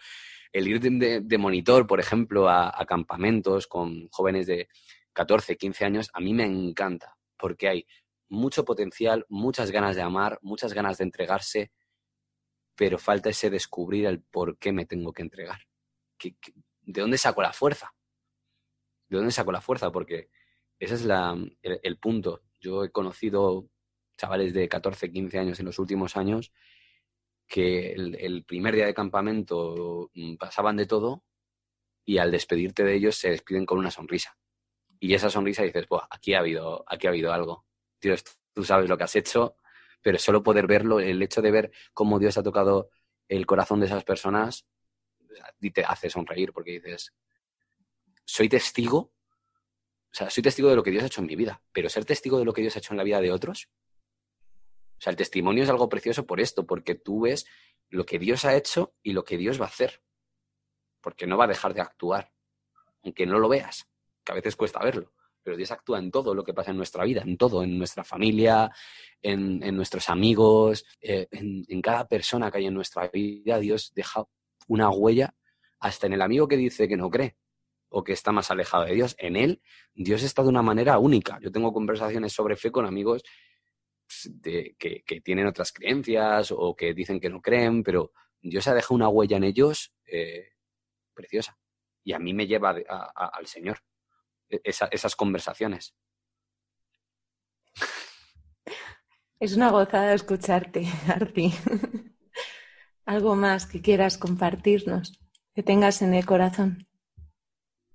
el 0.51 0.67
ir 0.67 0.79
de, 0.79 1.21
de 1.21 1.37
monitor, 1.39 1.87
por 1.87 1.99
ejemplo, 1.99 2.47
a, 2.47 2.79
a 2.79 2.85
campamentos 2.85 3.65
con 3.65 4.07
jóvenes 4.09 4.45
de 4.45 4.67
14, 5.13 5.57
15 5.57 5.85
años, 5.85 6.09
a 6.13 6.19
mí 6.19 6.33
me 6.33 6.45
encanta, 6.45 7.15
porque 7.37 7.67
hay 7.67 7.87
mucho 8.29 8.65
potencial, 8.65 9.25
muchas 9.29 9.71
ganas 9.71 9.95
de 9.95 10.03
amar, 10.03 10.39
muchas 10.41 10.73
ganas 10.73 10.97
de 10.97 11.05
entregarse, 11.05 11.71
pero 12.76 12.97
falta 12.97 13.30
ese 13.30 13.49
descubrir 13.49 14.05
el 14.05 14.21
por 14.21 14.57
qué 14.57 14.71
me 14.71 14.86
tengo 14.86 15.13
que 15.13 15.21
entregar. 15.21 15.61
¿Qué, 16.17 16.36
qué, 16.39 16.53
¿De 16.82 17.01
dónde 17.01 17.17
saco 17.17 17.41
la 17.41 17.53
fuerza? 17.53 17.93
¿De 19.07 19.17
dónde 19.17 19.32
saco 19.32 19.51
la 19.51 19.61
fuerza? 19.61 19.91
Porque 19.91 20.30
ese 20.80 20.95
es 20.95 21.05
la, 21.05 21.38
el, 21.61 21.97
punto. 21.97 22.41
Yo 22.59 22.84
he 22.84 22.91
conocido 22.91 23.69
chavales 24.17 24.53
de 24.53 24.67
14, 24.67 25.11
15 25.11 25.39
años 25.39 25.59
en 25.59 25.65
los 25.65 25.80
últimos 25.80 26.17
años 26.17 26.51
que 27.47 27.93
el, 27.93 28.15
el 28.15 28.43
primer 28.43 28.76
día 28.76 28.86
de 28.86 28.93
campamento 28.93 30.09
mm, 30.13 30.36
pasaban 30.36 30.78
de 30.78 30.86
todo 30.86 31.24
y 32.05 32.17
al 32.17 32.32
despedirte 32.32 32.84
de 32.84 32.95
ellos 32.95 33.15
se 33.15 33.30
despiden 33.30 33.65
con 33.65 33.80
una 33.80 33.91
sonrisa. 33.91 34.38
Y 34.99 35.13
esa 35.13 35.30
sonrisa 35.30 35.63
dices, 35.63 35.88
Buah, 35.88 36.07
aquí 36.09 36.34
ha 36.34 36.39
habido, 36.39 36.84
aquí 36.88 37.07
ha 37.07 37.11
habido 37.11 37.32
algo. 37.32 37.65
Tú 38.53 38.63
sabes 38.63 38.89
lo 38.89 38.97
que 38.97 39.03
has 39.03 39.15
hecho, 39.15 39.57
pero 40.04 40.20
solo 40.20 40.43
poder 40.43 40.68
verlo, 40.68 40.99
el 40.99 41.22
hecho 41.24 41.41
de 41.41 41.49
ver 41.49 41.72
cómo 41.93 42.20
Dios 42.20 42.38
ha 42.38 42.43
tocado 42.43 42.89
el 43.28 43.47
corazón 43.47 43.80
de 43.80 43.88
esas 43.88 44.04
personas, 44.04 44.68
te 45.74 45.84
hace 45.84 46.10
sonreír 46.10 46.54
porque 46.54 46.74
dices, 46.74 47.14
soy 48.26 48.49
testigo, 48.49 48.97
o 48.97 50.16
sea, 50.16 50.30
soy 50.30 50.43
testigo 50.43 50.70
de 50.70 50.76
lo 50.76 50.84
que 50.84 50.91
Dios 50.91 51.04
ha 51.04 51.08
hecho 51.08 51.22
en 51.22 51.28
mi 51.28 51.36
vida, 51.36 51.64
pero 51.72 51.89
ser 51.89 52.06
testigo 52.06 52.38
de 52.38 52.45
lo 52.45 52.54
que 52.54 52.62
Dios 52.62 52.76
ha 52.76 52.80
hecho 52.80 52.93
en 52.93 52.97
la 52.97 53.04
vida 53.04 53.22
de 53.22 53.32
otros, 53.32 53.70
o 54.97 55.01
sea, 55.01 55.12
el 55.12 55.18
testimonio 55.18 55.64
es 55.64 55.70
algo 55.70 55.89
precioso 55.89 56.26
por 56.26 56.39
esto, 56.39 56.68
porque 56.68 56.95
tú 56.95 57.22
ves 57.22 57.45
lo 57.89 58.06
que 58.06 58.20
Dios 58.20 58.45
ha 58.45 58.56
hecho 58.56 58.93
y 59.01 59.14
lo 59.14 59.24
que 59.24 59.38
Dios 59.38 59.60
va 59.60 59.66
a 59.66 59.70
hacer, 59.70 60.01
porque 61.01 61.28
no 61.28 61.38
va 61.38 61.45
a 61.45 61.47
dejar 61.47 61.74
de 61.74 61.82
actuar, 61.82 62.32
aunque 63.04 63.26
no 63.26 63.39
lo 63.39 63.49
veas 63.49 63.89
que 64.24 64.32
a 64.32 64.36
veces 64.36 64.56
cuesta 64.56 64.80
verlo, 64.84 65.12
pero 65.43 65.57
Dios 65.57 65.71
actúa 65.71 65.99
en 65.99 66.09
todo 66.09 66.33
lo 66.33 66.43
que 66.43 66.53
pasa 66.53 66.71
en 66.71 66.77
nuestra 66.77 67.03
vida, 67.03 67.21
en 67.25 67.37
todo, 67.37 67.63
en 67.63 67.77
nuestra 67.77 68.03
familia, 68.03 68.71
en, 69.21 69.61
en 69.61 69.75
nuestros 69.75 70.09
amigos, 70.09 70.85
eh, 71.01 71.27
en, 71.31 71.81
cada 71.81 72.07
persona 72.07 72.49
que 72.49 72.59
hay 72.59 72.67
en 72.67 72.73
nuestra 72.73 73.09
vida. 73.09 73.59
Dios 73.59 73.91
deja 73.93 74.25
una 74.67 74.89
huella 74.89 75.35
hasta 75.79 76.07
en 76.07 76.13
el 76.13 76.21
amigo 76.21 76.47
que 76.47 76.57
dice 76.57 76.87
que 76.87 76.97
no 76.97 77.09
cree 77.09 77.35
o 77.89 78.03
que 78.03 78.13
está 78.13 78.31
más 78.31 78.49
alejado 78.49 78.85
de 78.85 78.95
Dios. 78.95 79.15
En 79.19 79.35
él, 79.35 79.61
Dios 79.93 80.23
está 80.23 80.41
de 80.41 80.49
una 80.49 80.61
manera 80.61 80.97
única. 80.97 81.39
Yo 81.41 81.51
tengo 81.51 81.73
conversaciones 81.73 82.33
sobre 82.33 82.55
fe 82.55 82.71
con 82.71 82.85
amigos 82.85 83.23
pues, 84.07 84.33
que, 84.79 85.03
que, 85.05 85.21
tienen 85.21 85.45
otras 85.45 85.71
creencias 85.71 86.51
o 86.51 86.75
que 86.75 86.93
dicen 86.93 87.19
que 87.19 87.29
no 87.29 87.41
creen, 87.41 87.83
pero 87.83 88.11
Dios 88.41 88.67
ha 88.67 88.73
dejado 88.73 88.95
una 88.95 89.09
huella 89.09 89.37
en 89.37 89.43
ellos 89.43 89.93
eh, 90.05 90.53
preciosa. 91.13 91.57
Y 92.03 92.13
a 92.13 92.19
mí 92.19 92.33
me 92.33 92.47
lleva 92.47 92.75
al 93.15 93.47
Señor 93.47 93.77
esa, 94.64 94.88
esas 94.91 95.16
conversaciones. 95.16 95.95
Es 99.39 99.56
una 99.56 99.72
gozada 99.72 100.14
escucharte, 100.14 100.88
Arti. 101.08 101.54
Algo 103.06 103.36
más 103.36 103.66
que 103.66 103.82
quieras 103.82 104.18
compartirnos, 104.18 105.20
que 105.54 105.64
tengas 105.64 106.01
en 106.01 106.14
el 106.14 106.26
corazón. 106.26 106.88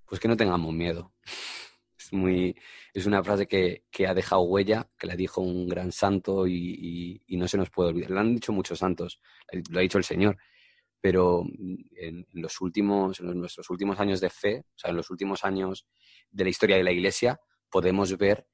Pues 0.05 0.21
que 0.21 0.29
no 0.29 0.37
tengamos 0.37 0.75
miedo. 0.75 1.15
Es, 1.97 2.13
muy, 2.13 2.55
es 2.93 3.07
una 3.07 3.23
frase 3.23 3.47
que, 3.47 3.85
que 3.91 4.07
ha 4.07 4.15
dejado 4.15 4.43
huella, 4.43 4.91
que 4.99 5.07
la 5.07 5.17
dijo 5.17 5.41
un 5.41 5.67
gran 5.67 5.93
santo 5.93 6.47
y, 6.47 6.55
y, 6.55 7.23
y, 7.27 7.37
no 7.39 7.49
se 7.49 7.57
nos 7.57 7.71
puede 7.71 7.91
olvidar. 7.91 8.11
Lo 8.11 8.21
han 8.21 8.35
dicho 8.35 8.53
muchos 8.53 8.79
santos, 8.79 9.21
lo 9.71 9.79
ha 9.79 9.83
dicho 9.83 9.99
el 9.99 10.05
Señor 10.05 10.37
pero 11.01 11.45
en, 11.97 12.27
los 12.33 12.61
últimos, 12.61 13.21
en 13.21 13.39
nuestros 13.39 13.71
últimos 13.71 14.01
años 14.01 14.21
de 14.21 14.31
fe, 14.31 14.65
o 14.75 14.79
sea, 14.79 14.91
en 14.91 14.97
los 14.97 15.11
últimos 15.11 15.45
años 15.45 15.87
de 16.31 16.45
la 16.45 16.51
historia 16.51 16.77
de 16.77 16.85
la 16.85 16.93
Iglesia, 16.93 17.41
podemos 17.71 18.17
ver 18.17 18.47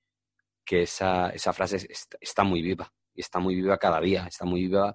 que 0.65 0.83
esa, 0.83 1.31
esa 1.31 1.53
frase 1.53 1.87
está, 2.21 2.45
muy 2.45 2.63
viva, 2.63 2.93
está 3.15 3.39
muy 3.39 3.55
viva 3.55 3.79
cada 3.79 4.01
día, 4.01 4.27
está 4.27 4.45
muy 4.45 4.63
viva 4.63 4.95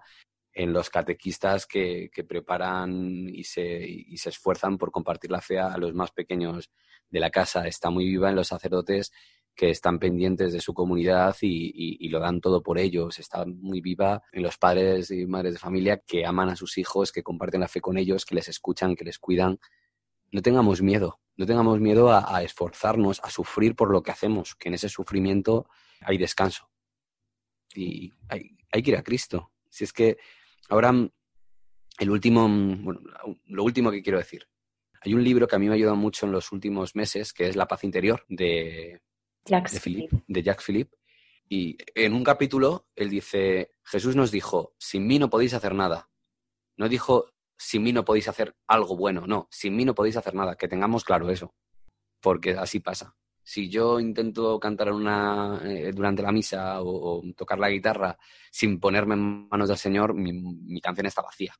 en 0.52 0.74
los 0.74 0.90
catequistas 0.90 1.66
que, 1.66 2.10
que 2.12 2.24
preparan 2.24 3.30
y 3.30 3.44
se, 3.44 3.86
y 3.88 4.18
se 4.18 4.30
esfuerzan 4.30 4.78
por 4.78 4.92
compartir 4.92 5.32
la 5.32 5.42
fe 5.42 5.60
a 5.60 5.78
los 5.78 5.94
más 5.94 6.12
pequeños 6.12 6.72
de 7.10 7.20
la 7.20 7.30
casa, 7.30 7.68
está 7.68 7.90
muy 7.90 8.06
viva 8.06 8.30
en 8.30 8.36
los 8.36 8.48
sacerdotes 8.48 9.12
que 9.60 9.72
están 9.72 10.00
pendientes 10.00 10.54
de 10.54 10.62
su 10.62 10.74
comunidad 10.74 11.36
y, 11.42 12.08
lo 12.08 12.22
dan 12.22 12.40
todo 12.40 12.64
por 12.64 12.80
ellos. 12.80 13.20
Está 13.20 13.44
muy 13.46 13.82
viva 13.82 14.24
en 14.32 14.42
los 14.42 14.58
padres 14.58 15.12
y 15.12 15.26
madres 15.26 15.52
de 15.52 15.60
familia 15.60 15.98
que 15.98 16.26
aman 16.26 16.48
a 16.48 16.56
sus 16.56 16.78
hijos, 16.78 17.12
que 17.12 17.24
comparten 17.24 17.60
la 17.60 17.68
fe 17.68 17.82
con 17.82 17.98
ellos, 17.98 18.24
que 18.24 18.36
les 18.36 18.48
escuchan, 18.48 18.96
que 18.96 19.04
les 19.04 19.20
cuidan. 19.20 19.60
No 20.32 20.42
tengamos 20.42 20.82
miedo, 20.82 21.20
no 21.36 21.46
tengamos 21.46 21.82
miedo 21.82 22.10
a, 22.10 22.38
a 22.38 22.42
esforzarnos, 22.42 23.20
a 23.22 23.30
sufrir 23.30 23.76
por 23.76 23.92
lo 23.92 24.02
que 24.02 24.12
hacemos, 24.12 24.56
que 24.56 24.70
en 24.70 24.76
ese 24.76 24.88
sufrimiento 24.88 25.68
hay 26.00 26.18
descanso. 26.18 26.70
Y 27.76 28.14
hay, 28.30 28.56
hay 28.72 28.82
que 28.82 28.92
ir 28.92 28.98
a 28.98 29.04
Cristo. 29.04 29.52
Si 29.70 29.84
es 29.84 29.92
que 29.92 30.20
ahora 30.70 30.94
el 32.00 32.10
último, 32.10 32.48
bueno, 32.48 33.02
lo 33.48 33.64
último 33.66 33.92
que 33.92 34.02
quiero 34.02 34.20
decir. 34.20 34.48
Hay 35.02 35.14
un 35.14 35.24
libro 35.24 35.48
que 35.48 35.58
a 35.58 35.60
mí 35.60 35.66
me 35.66 35.74
ha 35.74 35.76
ayudado 35.76 35.98
mucho 35.98 36.26
en 36.26 36.32
los 36.32 36.54
últimos 36.54 36.96
meses, 36.96 37.34
que 37.34 37.50
es 37.50 37.58
La 37.58 37.68
paz 37.68 37.84
interior, 37.84 38.24
de 38.30 39.02
De, 39.50 39.80
Philippe, 39.80 40.24
de 40.28 40.44
Jacques 40.44 40.64
Philippe. 40.64 40.96
Y 41.50 41.78
en 41.96 42.14
un 42.14 42.24
capítulo 42.24 42.88
él 42.96 43.10
dice, 43.10 43.74
Jesús 43.84 44.16
nos 44.16 44.32
dijo, 44.32 44.76
sin 44.78 45.08
mí 45.08 45.18
no 45.18 45.30
podéis 45.30 45.54
hacer 45.56 45.74
nada. 45.74 46.10
No 46.78 46.88
dijo, 46.88 47.32
sin 47.58 47.84
mí 47.84 47.92
no 47.92 48.06
podéis 48.06 48.28
hacer 48.28 48.56
algo 48.68 48.96
bueno, 48.96 49.26
no, 49.28 49.48
sin 49.52 49.76
mí 49.76 49.84
no 49.84 49.96
podéis 49.96 50.18
hacer 50.18 50.34
nada, 50.36 50.56
que 50.56 50.68
tengamos 50.68 51.04
claro 51.04 51.30
eso, 51.30 51.54
porque 52.22 52.52
así 52.52 52.80
pasa. 52.80 53.16
Si 53.44 53.68
yo 53.68 54.00
intento 54.00 54.60
cantar 54.60 54.94
una, 54.94 55.60
eh, 55.66 55.92
durante 55.92 56.22
la 56.22 56.32
misa 56.32 56.82
o, 56.82 57.18
o, 57.18 57.34
tocar 57.36 57.58
la 57.58 57.70
guitarra 57.70 58.18
sin 58.52 58.80
ponerme 58.80 59.16
en 59.16 59.50
manos 59.50 59.70
del 59.70 59.78
Señor, 59.78 60.14
mi, 60.14 60.32
mi 60.32 60.80
canción 60.80 61.08
está 61.08 61.24
vacía. 61.24 61.54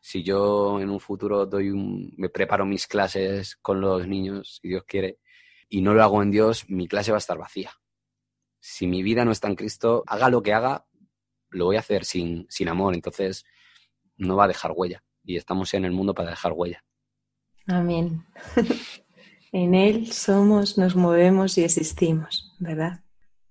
Si 0.00 0.22
yo 0.22 0.80
en 0.80 0.90
un 0.90 1.00
futuro 1.00 1.44
doy 1.46 1.70
un, 1.70 2.12
me 2.16 2.28
preparo 2.28 2.64
mis 2.64 2.86
clases 2.86 3.56
con 3.56 3.80
los 3.80 4.06
niños, 4.06 4.60
si 4.60 4.68
Dios 4.68 4.84
quiere, 4.84 5.18
y 5.72 5.80
no 5.80 5.94
lo 5.94 6.02
hago 6.02 6.22
en 6.22 6.30
Dios, 6.30 6.68
mi 6.68 6.86
clase 6.86 7.12
va 7.12 7.16
a 7.16 7.24
estar 7.24 7.38
vacía. 7.38 7.70
Si 8.60 8.86
mi 8.86 9.02
vida 9.02 9.24
no 9.24 9.32
está 9.32 9.48
en 9.48 9.54
Cristo, 9.54 10.04
haga 10.06 10.28
lo 10.28 10.42
que 10.42 10.52
haga, 10.52 10.84
lo 11.48 11.64
voy 11.64 11.76
a 11.76 11.78
hacer 11.80 12.04
sin, 12.04 12.46
sin 12.50 12.68
amor. 12.68 12.92
Entonces, 12.92 13.46
no 14.18 14.36
va 14.36 14.44
a 14.44 14.48
dejar 14.48 14.72
huella. 14.76 15.02
Y 15.24 15.38
estamos 15.38 15.72
en 15.72 15.86
el 15.86 15.92
mundo 15.92 16.12
para 16.14 16.28
dejar 16.28 16.52
huella. 16.52 16.84
Amén. 17.66 18.22
en 19.52 19.74
Él 19.74 20.12
somos, 20.12 20.76
nos 20.76 20.94
movemos 20.94 21.56
y 21.56 21.64
existimos, 21.64 22.54
¿verdad? 22.58 23.00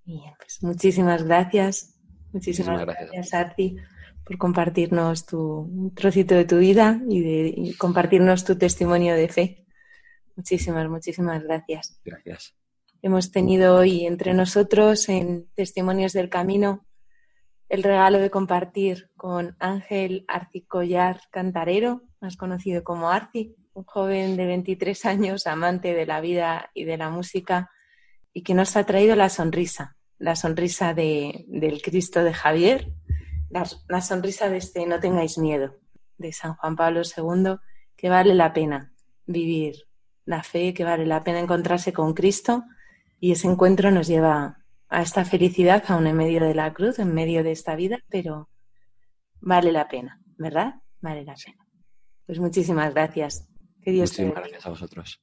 Bien, 0.06 0.32
pues 0.38 0.62
muchísimas 0.62 1.24
gracias. 1.24 1.96
Muchísimas, 2.34 2.68
muchísimas 2.68 2.86
gracias, 2.86 3.12
gracias 3.12 3.34
Arti, 3.34 3.78
por 4.24 4.38
compartirnos 4.38 5.26
tu 5.26 5.40
un 5.40 5.96
trocito 5.96 6.36
de 6.36 6.46
tu 6.46 6.60
vida 6.60 7.02
y, 7.10 7.22
de, 7.22 7.54
y 7.58 7.74
compartirnos 7.74 8.46
tu 8.46 8.60
testimonio 8.60 9.16
de 9.16 9.28
fe. 9.28 9.62
Muchísimas, 10.36 10.90
muchísimas 10.90 11.44
gracias. 11.44 12.00
Gracias. 12.04 12.56
Hemos 13.02 13.32
tenido 13.32 13.76
hoy 13.78 14.06
entre 14.06 14.34
nosotros 14.34 15.10
en 15.10 15.50
Testimonios 15.56 16.14
del 16.14 16.30
Camino 16.30 16.86
el 17.72 17.84
regalo 17.84 18.20
de 18.20 18.30
compartir 18.30 19.10
con 19.16 19.56
Ángel 19.58 20.26
Arcicollar 20.28 21.22
Cantarero, 21.32 22.04
más 22.20 22.36
conocido 22.36 22.84
como 22.84 23.10
Arci, 23.10 23.56
un 23.74 23.86
joven 23.86 24.36
de 24.36 24.46
23 24.46 25.06
años, 25.06 25.48
amante 25.48 25.94
de 25.94 26.06
la 26.06 26.20
vida 26.20 26.70
y 26.74 26.84
de 26.84 26.98
la 26.98 27.10
música, 27.10 27.72
y 28.34 28.44
que 28.44 28.54
nos 28.54 28.76
ha 28.76 28.84
traído 28.86 29.16
la 29.16 29.30
sonrisa, 29.30 29.96
la 30.18 30.36
sonrisa 30.36 30.94
de, 30.94 31.46
del 31.48 31.82
Cristo 31.82 32.26
de 32.26 32.34
Javier, 32.34 32.92
la, 33.50 33.66
la 33.88 34.02
sonrisa 34.02 34.50
de 34.50 34.58
este 34.58 34.86
No 34.86 35.00
tengáis 35.00 35.38
miedo, 35.38 35.78
de 36.18 36.34
San 36.34 36.56
Juan 36.56 36.76
Pablo 36.76 37.04
II, 37.04 37.56
que 37.96 38.10
vale 38.10 38.36
la 38.36 38.52
pena 38.52 38.92
vivir 39.26 39.88
la 40.26 40.44
fe, 40.44 40.74
que 40.74 40.84
vale 40.84 41.06
la 41.06 41.24
pena 41.24 41.40
encontrarse 41.40 41.94
con 41.94 42.14
Cristo 42.14 42.64
y 43.20 43.32
ese 43.32 43.48
encuentro 43.48 43.92
nos 43.92 44.08
lleva 44.08 44.58
a 44.90 45.02
esta 45.02 45.24
felicidad 45.26 45.84
aún 45.88 46.08
en 46.08 46.18
medio 46.18 46.42
de 46.42 46.54
la 46.54 46.74
cruz, 46.74 47.00
en 47.00 47.14
medio 47.14 47.44
de 47.44 47.52
esta 47.52 47.76
vida, 47.76 48.00
pero 48.10 48.50
vale 49.40 49.72
la 49.72 49.88
pena, 49.88 50.22
¿verdad? 50.38 50.76
Vale 51.00 51.24
la 51.24 51.36
pena. 51.36 51.66
Pues 52.26 52.40
muchísimas 52.40 52.94
gracias. 52.94 53.48
Que 53.82 53.92
Dios 53.92 54.12
muchísimas 54.12 54.36
te 54.36 54.40
gracias 54.42 54.66
a 54.66 54.70
vosotros. 54.70 55.22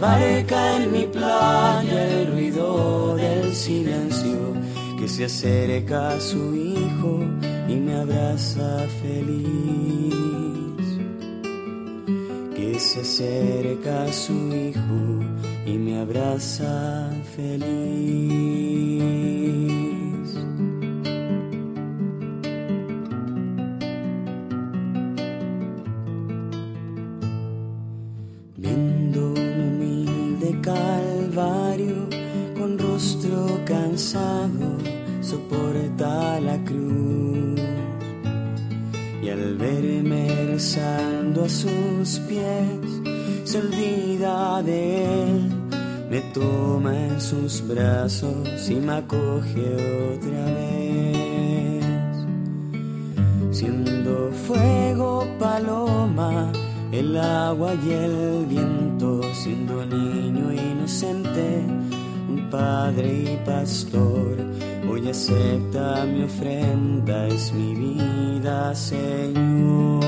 La 0.00 0.08
barca 0.08 0.76
en 0.76 0.92
mi 0.92 1.06
playa, 1.06 2.08
el 2.08 2.26
ruido 2.32 3.16
del 3.16 3.54
silencio 3.54 4.54
que 4.98 5.08
se 5.08 5.24
acerca 5.24 6.10
a 6.10 6.20
su 6.20 6.54
hijo 6.54 7.20
y 7.68 7.76
me 7.76 7.94
abraza 7.94 8.86
feliz. 9.02 10.14
Que 12.54 12.78
se 12.78 13.00
acerca 13.00 14.04
a 14.04 14.12
su 14.12 14.54
hijo 14.54 15.24
y 15.64 15.78
me 15.78 16.00
abraza 16.00 17.10
feliz. 17.34 18.66
Soporta 35.20 36.40
la 36.40 36.56
cruz. 36.64 37.60
Y 39.22 39.28
al 39.28 39.56
verme 39.56 40.28
rezando 40.46 41.44
a 41.44 41.48
sus 41.48 42.20
pies, 42.28 43.02
se 43.44 43.58
olvida 43.58 44.62
de 44.62 45.04
él, 45.04 45.50
me 46.10 46.20
toma 46.32 46.92
en 47.08 47.20
sus 47.20 47.66
brazos 47.66 48.70
y 48.70 48.76
me 48.76 48.92
acoge 48.94 50.14
otra 50.14 50.44
vez. 50.58 51.84
Siendo 53.50 54.30
fuego 54.46 55.26
paloma, 55.38 56.52
el 56.92 57.16
agua 57.16 57.74
y 57.74 57.90
el 57.90 58.46
viento, 58.46 59.20
siendo 59.34 59.84
niño 59.84 60.52
inocente, 60.52 61.64
padre 62.50 63.32
y 63.32 63.36
pastor, 63.44 64.36
hoy 64.88 65.08
acepta 65.08 66.04
mi 66.04 66.22
ofrenda, 66.24 67.26
es 67.26 67.52
mi 67.52 67.74
vida, 67.74 68.74
Señor. 68.74 70.06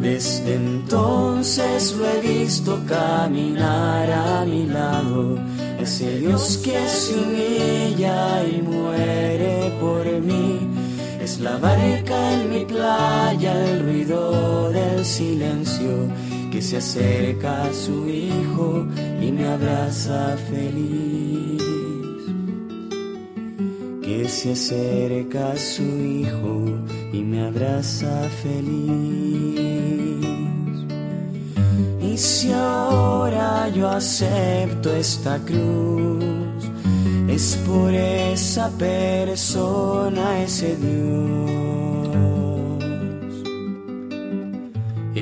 Desde 0.00 0.54
entonces 0.54 1.94
lo 1.96 2.08
he 2.08 2.20
visto 2.20 2.78
caminar 2.86 4.10
a 4.10 4.44
mi 4.44 4.66
lado, 4.66 5.36
ese 5.80 6.18
Dios 6.18 6.60
que 6.64 6.88
se 6.88 7.14
humilla 7.14 8.44
y 8.44 8.62
muere 8.62 9.72
por 9.80 10.04
mí. 10.20 10.60
Es 11.20 11.40
la 11.40 11.56
barca 11.58 12.32
en 12.32 12.50
mi 12.50 12.64
playa, 12.64 13.52
el 13.70 13.82
ruido 13.84 14.70
del 14.70 15.04
silencio 15.04 16.08
que 16.58 16.64
se 16.64 16.78
acerca 16.78 17.62
a 17.62 17.72
su 17.72 18.08
hijo 18.08 18.84
y 19.22 19.30
me 19.30 19.46
abraza 19.46 20.36
feliz. 20.50 21.62
Que 24.02 24.28
se 24.28 24.54
acerca 24.54 25.52
a 25.52 25.56
su 25.56 25.84
hijo 25.84 26.64
y 27.12 27.22
me 27.22 27.46
abraza 27.46 28.28
feliz. 28.42 30.18
Y 32.02 32.16
si 32.16 32.50
ahora 32.50 33.68
yo 33.68 33.88
acepto 33.88 34.92
esta 34.96 35.38
cruz, 35.38 36.64
es 37.28 37.56
por 37.68 37.94
esa 37.94 38.68
persona, 38.70 40.42
ese 40.42 40.74
Dios. 40.74 41.97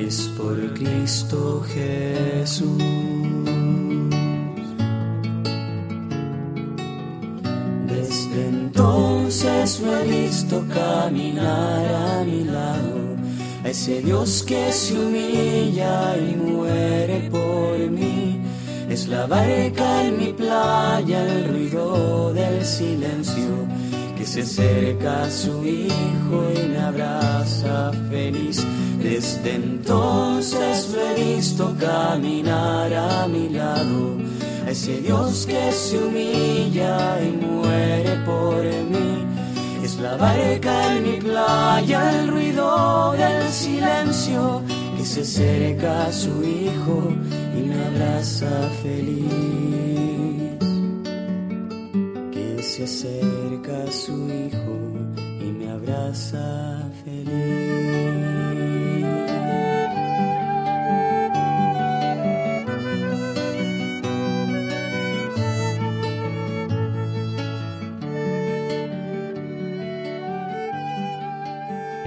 Es 0.05 0.31
por 0.37 0.55
Cristo 0.75 1.65
Jesús. 1.73 2.83
Desde 7.87 8.47
entonces 8.47 9.79
lo 9.81 9.97
he 9.97 10.03
visto 10.03 10.63
caminar 10.71 11.85
a 11.95 12.23
mi 12.23 12.43
lado, 12.43 13.17
a 13.65 13.69
ese 13.69 14.01
Dios 14.01 14.43
que 14.43 14.71
se 14.71 14.93
humilla 14.93 16.15
y 16.15 16.35
muere 16.35 17.29
por 17.31 17.79
mí. 17.89 18.39
Es 18.89 19.07
la 19.07 19.25
barca 19.25 20.03
en 20.03 20.17
mi 20.19 20.31
playa, 20.31 21.23
el 21.25 21.49
ruido 21.49 22.33
del 22.33 22.63
silencio 22.63 23.65
que 24.15 24.25
se 24.25 24.41
acerca 24.41 25.23
a 25.23 25.31
su 25.31 25.65
hijo 25.65 26.51
y 26.55 26.67
me 26.69 26.77
abraza 26.77 27.91
feliz. 28.09 28.63
Desde 29.09 29.55
entonces 29.55 30.89
lo 30.93 30.99
he 30.99 31.35
visto 31.35 31.73
caminar 31.79 32.93
a 32.93 33.25
mi 33.25 33.47
lado, 33.47 34.17
a 34.65 34.71
ese 34.71 34.99
Dios 34.99 35.45
que 35.45 35.71
se 35.71 35.97
humilla 35.97 37.17
y 37.23 37.31
muere 37.31 38.17
por 38.25 38.61
mí. 38.63 39.25
Es 39.81 39.95
la 39.99 40.17
barca 40.17 40.93
en 40.93 41.03
mi 41.03 41.17
playa, 41.21 42.19
el 42.19 42.27
ruido 42.27 43.13
del 43.13 43.49
silencio 43.49 44.61
que 44.97 45.05
se 45.05 45.21
acerca 45.21 46.07
a 46.07 46.11
su 46.11 46.43
hijo 46.43 47.07
y 47.57 47.61
me 47.61 47.81
abraza 47.85 48.51
feliz. 48.83 49.31
Que 52.33 52.61
se 52.61 52.83
acerca 52.83 53.83
a 53.87 53.91
su 53.91 54.27
hijo 54.27 54.75
y 55.39 55.45
me 55.45 55.71
abraza 55.71 56.89
feliz. 57.05 58.26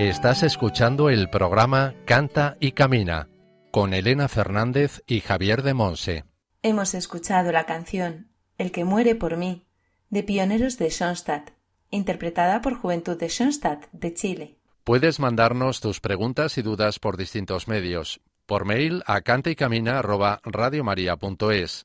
Estás 0.00 0.42
escuchando 0.42 1.10
el 1.10 1.28
programa 1.28 1.94
Canta 2.06 2.56
y 2.58 2.72
Camina 2.72 3.28
con 3.70 3.92
Elena 3.92 4.28
Fernández 4.28 5.02
y 5.06 5.20
Javier 5.20 5.62
de 5.62 5.74
Monse. 5.74 6.24
Hemos 6.62 6.94
escuchado 6.94 7.52
la 7.52 7.66
canción 7.66 8.30
El 8.56 8.72
que 8.72 8.84
muere 8.84 9.14
por 9.14 9.36
mí, 9.36 9.66
de 10.08 10.22
Pioneros 10.22 10.78
de 10.78 10.88
Schoenstatt, 10.88 11.50
interpretada 11.90 12.62
por 12.62 12.76
Juventud 12.76 13.18
de 13.18 13.28
Schoenstatt, 13.28 13.90
de 13.92 14.14
Chile. 14.14 14.56
Puedes 14.84 15.20
mandarnos 15.20 15.80
tus 15.80 16.00
preguntas 16.00 16.56
y 16.56 16.62
dudas 16.62 16.98
por 16.98 17.18
distintos 17.18 17.68
medios. 17.68 18.22
Por 18.46 18.64
mail 18.64 19.02
a 19.04 19.20
cantaycamina@radiomaria.es, 19.20 21.84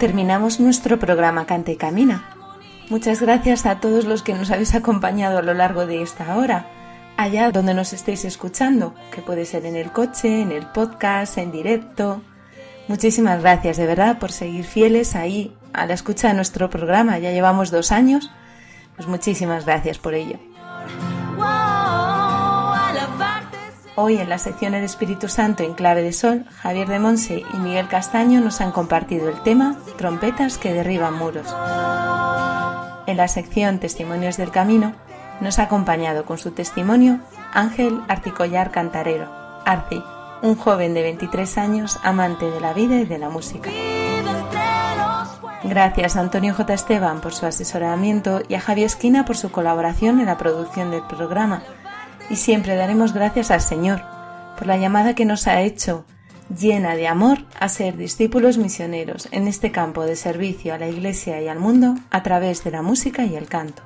Terminamos 0.00 0.60
nuestro 0.60 0.98
programa 0.98 1.44
Canta 1.44 1.72
y 1.72 1.76
Camina. 1.76 2.24
Muchas 2.88 3.20
gracias 3.20 3.66
a 3.66 3.80
todos 3.80 4.06
los 4.06 4.22
que 4.22 4.32
nos 4.32 4.50
habéis 4.50 4.74
acompañado 4.74 5.36
a 5.36 5.42
lo 5.42 5.52
largo 5.52 5.84
de 5.84 6.00
esta 6.00 6.38
hora, 6.38 6.66
allá 7.18 7.50
donde 7.50 7.74
nos 7.74 7.92
estéis 7.92 8.24
escuchando, 8.24 8.94
que 9.14 9.20
puede 9.20 9.44
ser 9.44 9.66
en 9.66 9.76
el 9.76 9.92
coche, 9.92 10.40
en 10.40 10.52
el 10.52 10.66
podcast, 10.68 11.36
en 11.36 11.52
directo. 11.52 12.22
Muchísimas 12.88 13.42
gracias 13.42 13.76
de 13.76 13.84
verdad 13.84 14.18
por 14.18 14.32
seguir 14.32 14.64
fieles 14.64 15.14
ahí 15.14 15.54
a 15.74 15.84
la 15.84 15.92
escucha 15.92 16.28
de 16.28 16.34
nuestro 16.34 16.70
programa. 16.70 17.18
Ya 17.18 17.30
llevamos 17.30 17.70
dos 17.70 17.92
años. 17.92 18.30
Pues 18.96 19.06
muchísimas 19.06 19.66
gracias 19.66 19.98
por 19.98 20.14
ello. 20.14 20.38
Hoy 24.02 24.16
en 24.16 24.30
la 24.30 24.38
sección 24.38 24.72
El 24.72 24.82
Espíritu 24.82 25.28
Santo 25.28 25.62
en 25.62 25.74
clave 25.74 26.02
de 26.02 26.14
sol, 26.14 26.46
Javier 26.62 26.88
de 26.88 26.98
Monse 26.98 27.44
y 27.52 27.56
Miguel 27.58 27.86
Castaño 27.86 28.40
nos 28.40 28.62
han 28.62 28.72
compartido 28.72 29.28
el 29.28 29.42
tema 29.42 29.76
Trompetas 29.98 30.56
que 30.56 30.72
derriban 30.72 31.18
muros. 31.18 31.54
En 33.06 33.18
la 33.18 33.28
sección 33.28 33.78
Testimonios 33.78 34.38
del 34.38 34.52
Camino 34.52 34.94
nos 35.42 35.58
ha 35.58 35.64
acompañado 35.64 36.24
con 36.24 36.38
su 36.38 36.52
testimonio 36.52 37.20
Ángel 37.52 38.00
Articollar 38.08 38.70
Cantarero, 38.70 39.28
Arci, 39.66 40.02
un 40.40 40.56
joven 40.56 40.94
de 40.94 41.02
23 41.02 41.58
años 41.58 42.00
amante 42.02 42.50
de 42.50 42.58
la 42.58 42.72
vida 42.72 43.00
y 43.00 43.04
de 43.04 43.18
la 43.18 43.28
música. 43.28 43.68
Gracias 45.62 46.16
a 46.16 46.20
Antonio 46.20 46.54
J. 46.54 46.72
Esteban 46.72 47.20
por 47.20 47.34
su 47.34 47.44
asesoramiento 47.44 48.40
y 48.48 48.54
a 48.54 48.60
Javier 48.60 48.86
Esquina 48.86 49.26
por 49.26 49.36
su 49.36 49.52
colaboración 49.52 50.20
en 50.20 50.26
la 50.26 50.38
producción 50.38 50.90
del 50.90 51.02
programa. 51.02 51.62
Y 52.30 52.36
siempre 52.36 52.76
daremos 52.76 53.12
gracias 53.12 53.50
al 53.50 53.60
Señor 53.60 54.02
por 54.56 54.66
la 54.66 54.76
llamada 54.76 55.14
que 55.14 55.24
nos 55.24 55.46
ha 55.46 55.62
hecho, 55.62 56.04
llena 56.56 56.94
de 56.94 57.08
amor, 57.08 57.38
a 57.58 57.68
ser 57.68 57.96
discípulos 57.96 58.56
misioneros 58.56 59.28
en 59.32 59.48
este 59.48 59.72
campo 59.72 60.04
de 60.04 60.16
servicio 60.16 60.72
a 60.72 60.78
la 60.78 60.88
Iglesia 60.88 61.40
y 61.42 61.48
al 61.48 61.58
mundo 61.58 61.96
a 62.10 62.22
través 62.22 62.62
de 62.62 62.70
la 62.70 62.82
música 62.82 63.24
y 63.24 63.36
el 63.36 63.48
canto. 63.48 63.82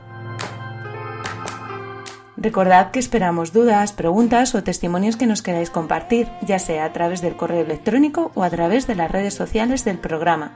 Recordad 2.36 2.90
que 2.90 2.98
esperamos 2.98 3.54
dudas, 3.54 3.92
preguntas 3.92 4.54
o 4.54 4.62
testimonios 4.62 5.16
que 5.16 5.26
nos 5.26 5.40
queráis 5.40 5.70
compartir, 5.70 6.28
ya 6.42 6.58
sea 6.58 6.84
a 6.84 6.92
través 6.92 7.22
del 7.22 7.36
correo 7.36 7.62
electrónico 7.62 8.32
o 8.34 8.42
a 8.42 8.50
través 8.50 8.86
de 8.86 8.96
las 8.96 9.10
redes 9.10 9.32
sociales 9.32 9.84
del 9.84 9.98
programa. 9.98 10.52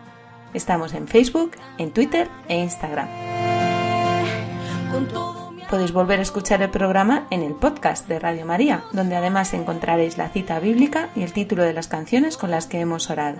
Estamos 0.53 0.93
en 0.93 1.09
Facebook, 1.09 1.53
en 1.79 1.93
Twitter 1.93 2.29
e 2.49 2.59
Instagram. 2.59 3.09
Podéis 5.69 5.93
volver 5.93 6.19
a 6.19 6.23
escuchar 6.23 6.63
el 6.63 6.71
programa 6.71 7.27
en 7.31 7.43
el 7.43 7.55
podcast 7.55 8.09
de 8.09 8.19
Radio 8.19 8.47
María, 8.47 8.85
donde 8.93 9.17
además 9.17 9.53
encontraréis 9.53 10.17
la 10.17 10.31
cita 10.31 10.61
bíblica 10.61 11.11
y 11.15 11.23
el 11.23 11.35
título 11.35 11.63
de 11.63 11.75
las 11.75 11.89
canciones 11.89 12.39
con 12.39 12.51
las 12.51 12.67
que 12.67 12.81
hemos 12.81 13.11
orado. 13.11 13.37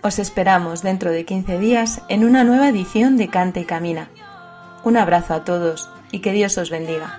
Os 0.00 0.20
esperamos 0.20 0.82
dentro 0.82 1.10
de 1.10 1.24
15 1.24 1.58
días 1.58 2.02
en 2.08 2.24
una 2.24 2.44
nueva 2.44 2.68
edición 2.68 3.16
de 3.16 3.28
Canta 3.28 3.58
y 3.58 3.64
Camina. 3.64 4.10
Un 4.84 4.96
abrazo 4.96 5.34
a 5.34 5.44
todos 5.44 5.90
y 6.12 6.20
que 6.20 6.32
Dios 6.32 6.56
os 6.56 6.70
bendiga. 6.70 7.18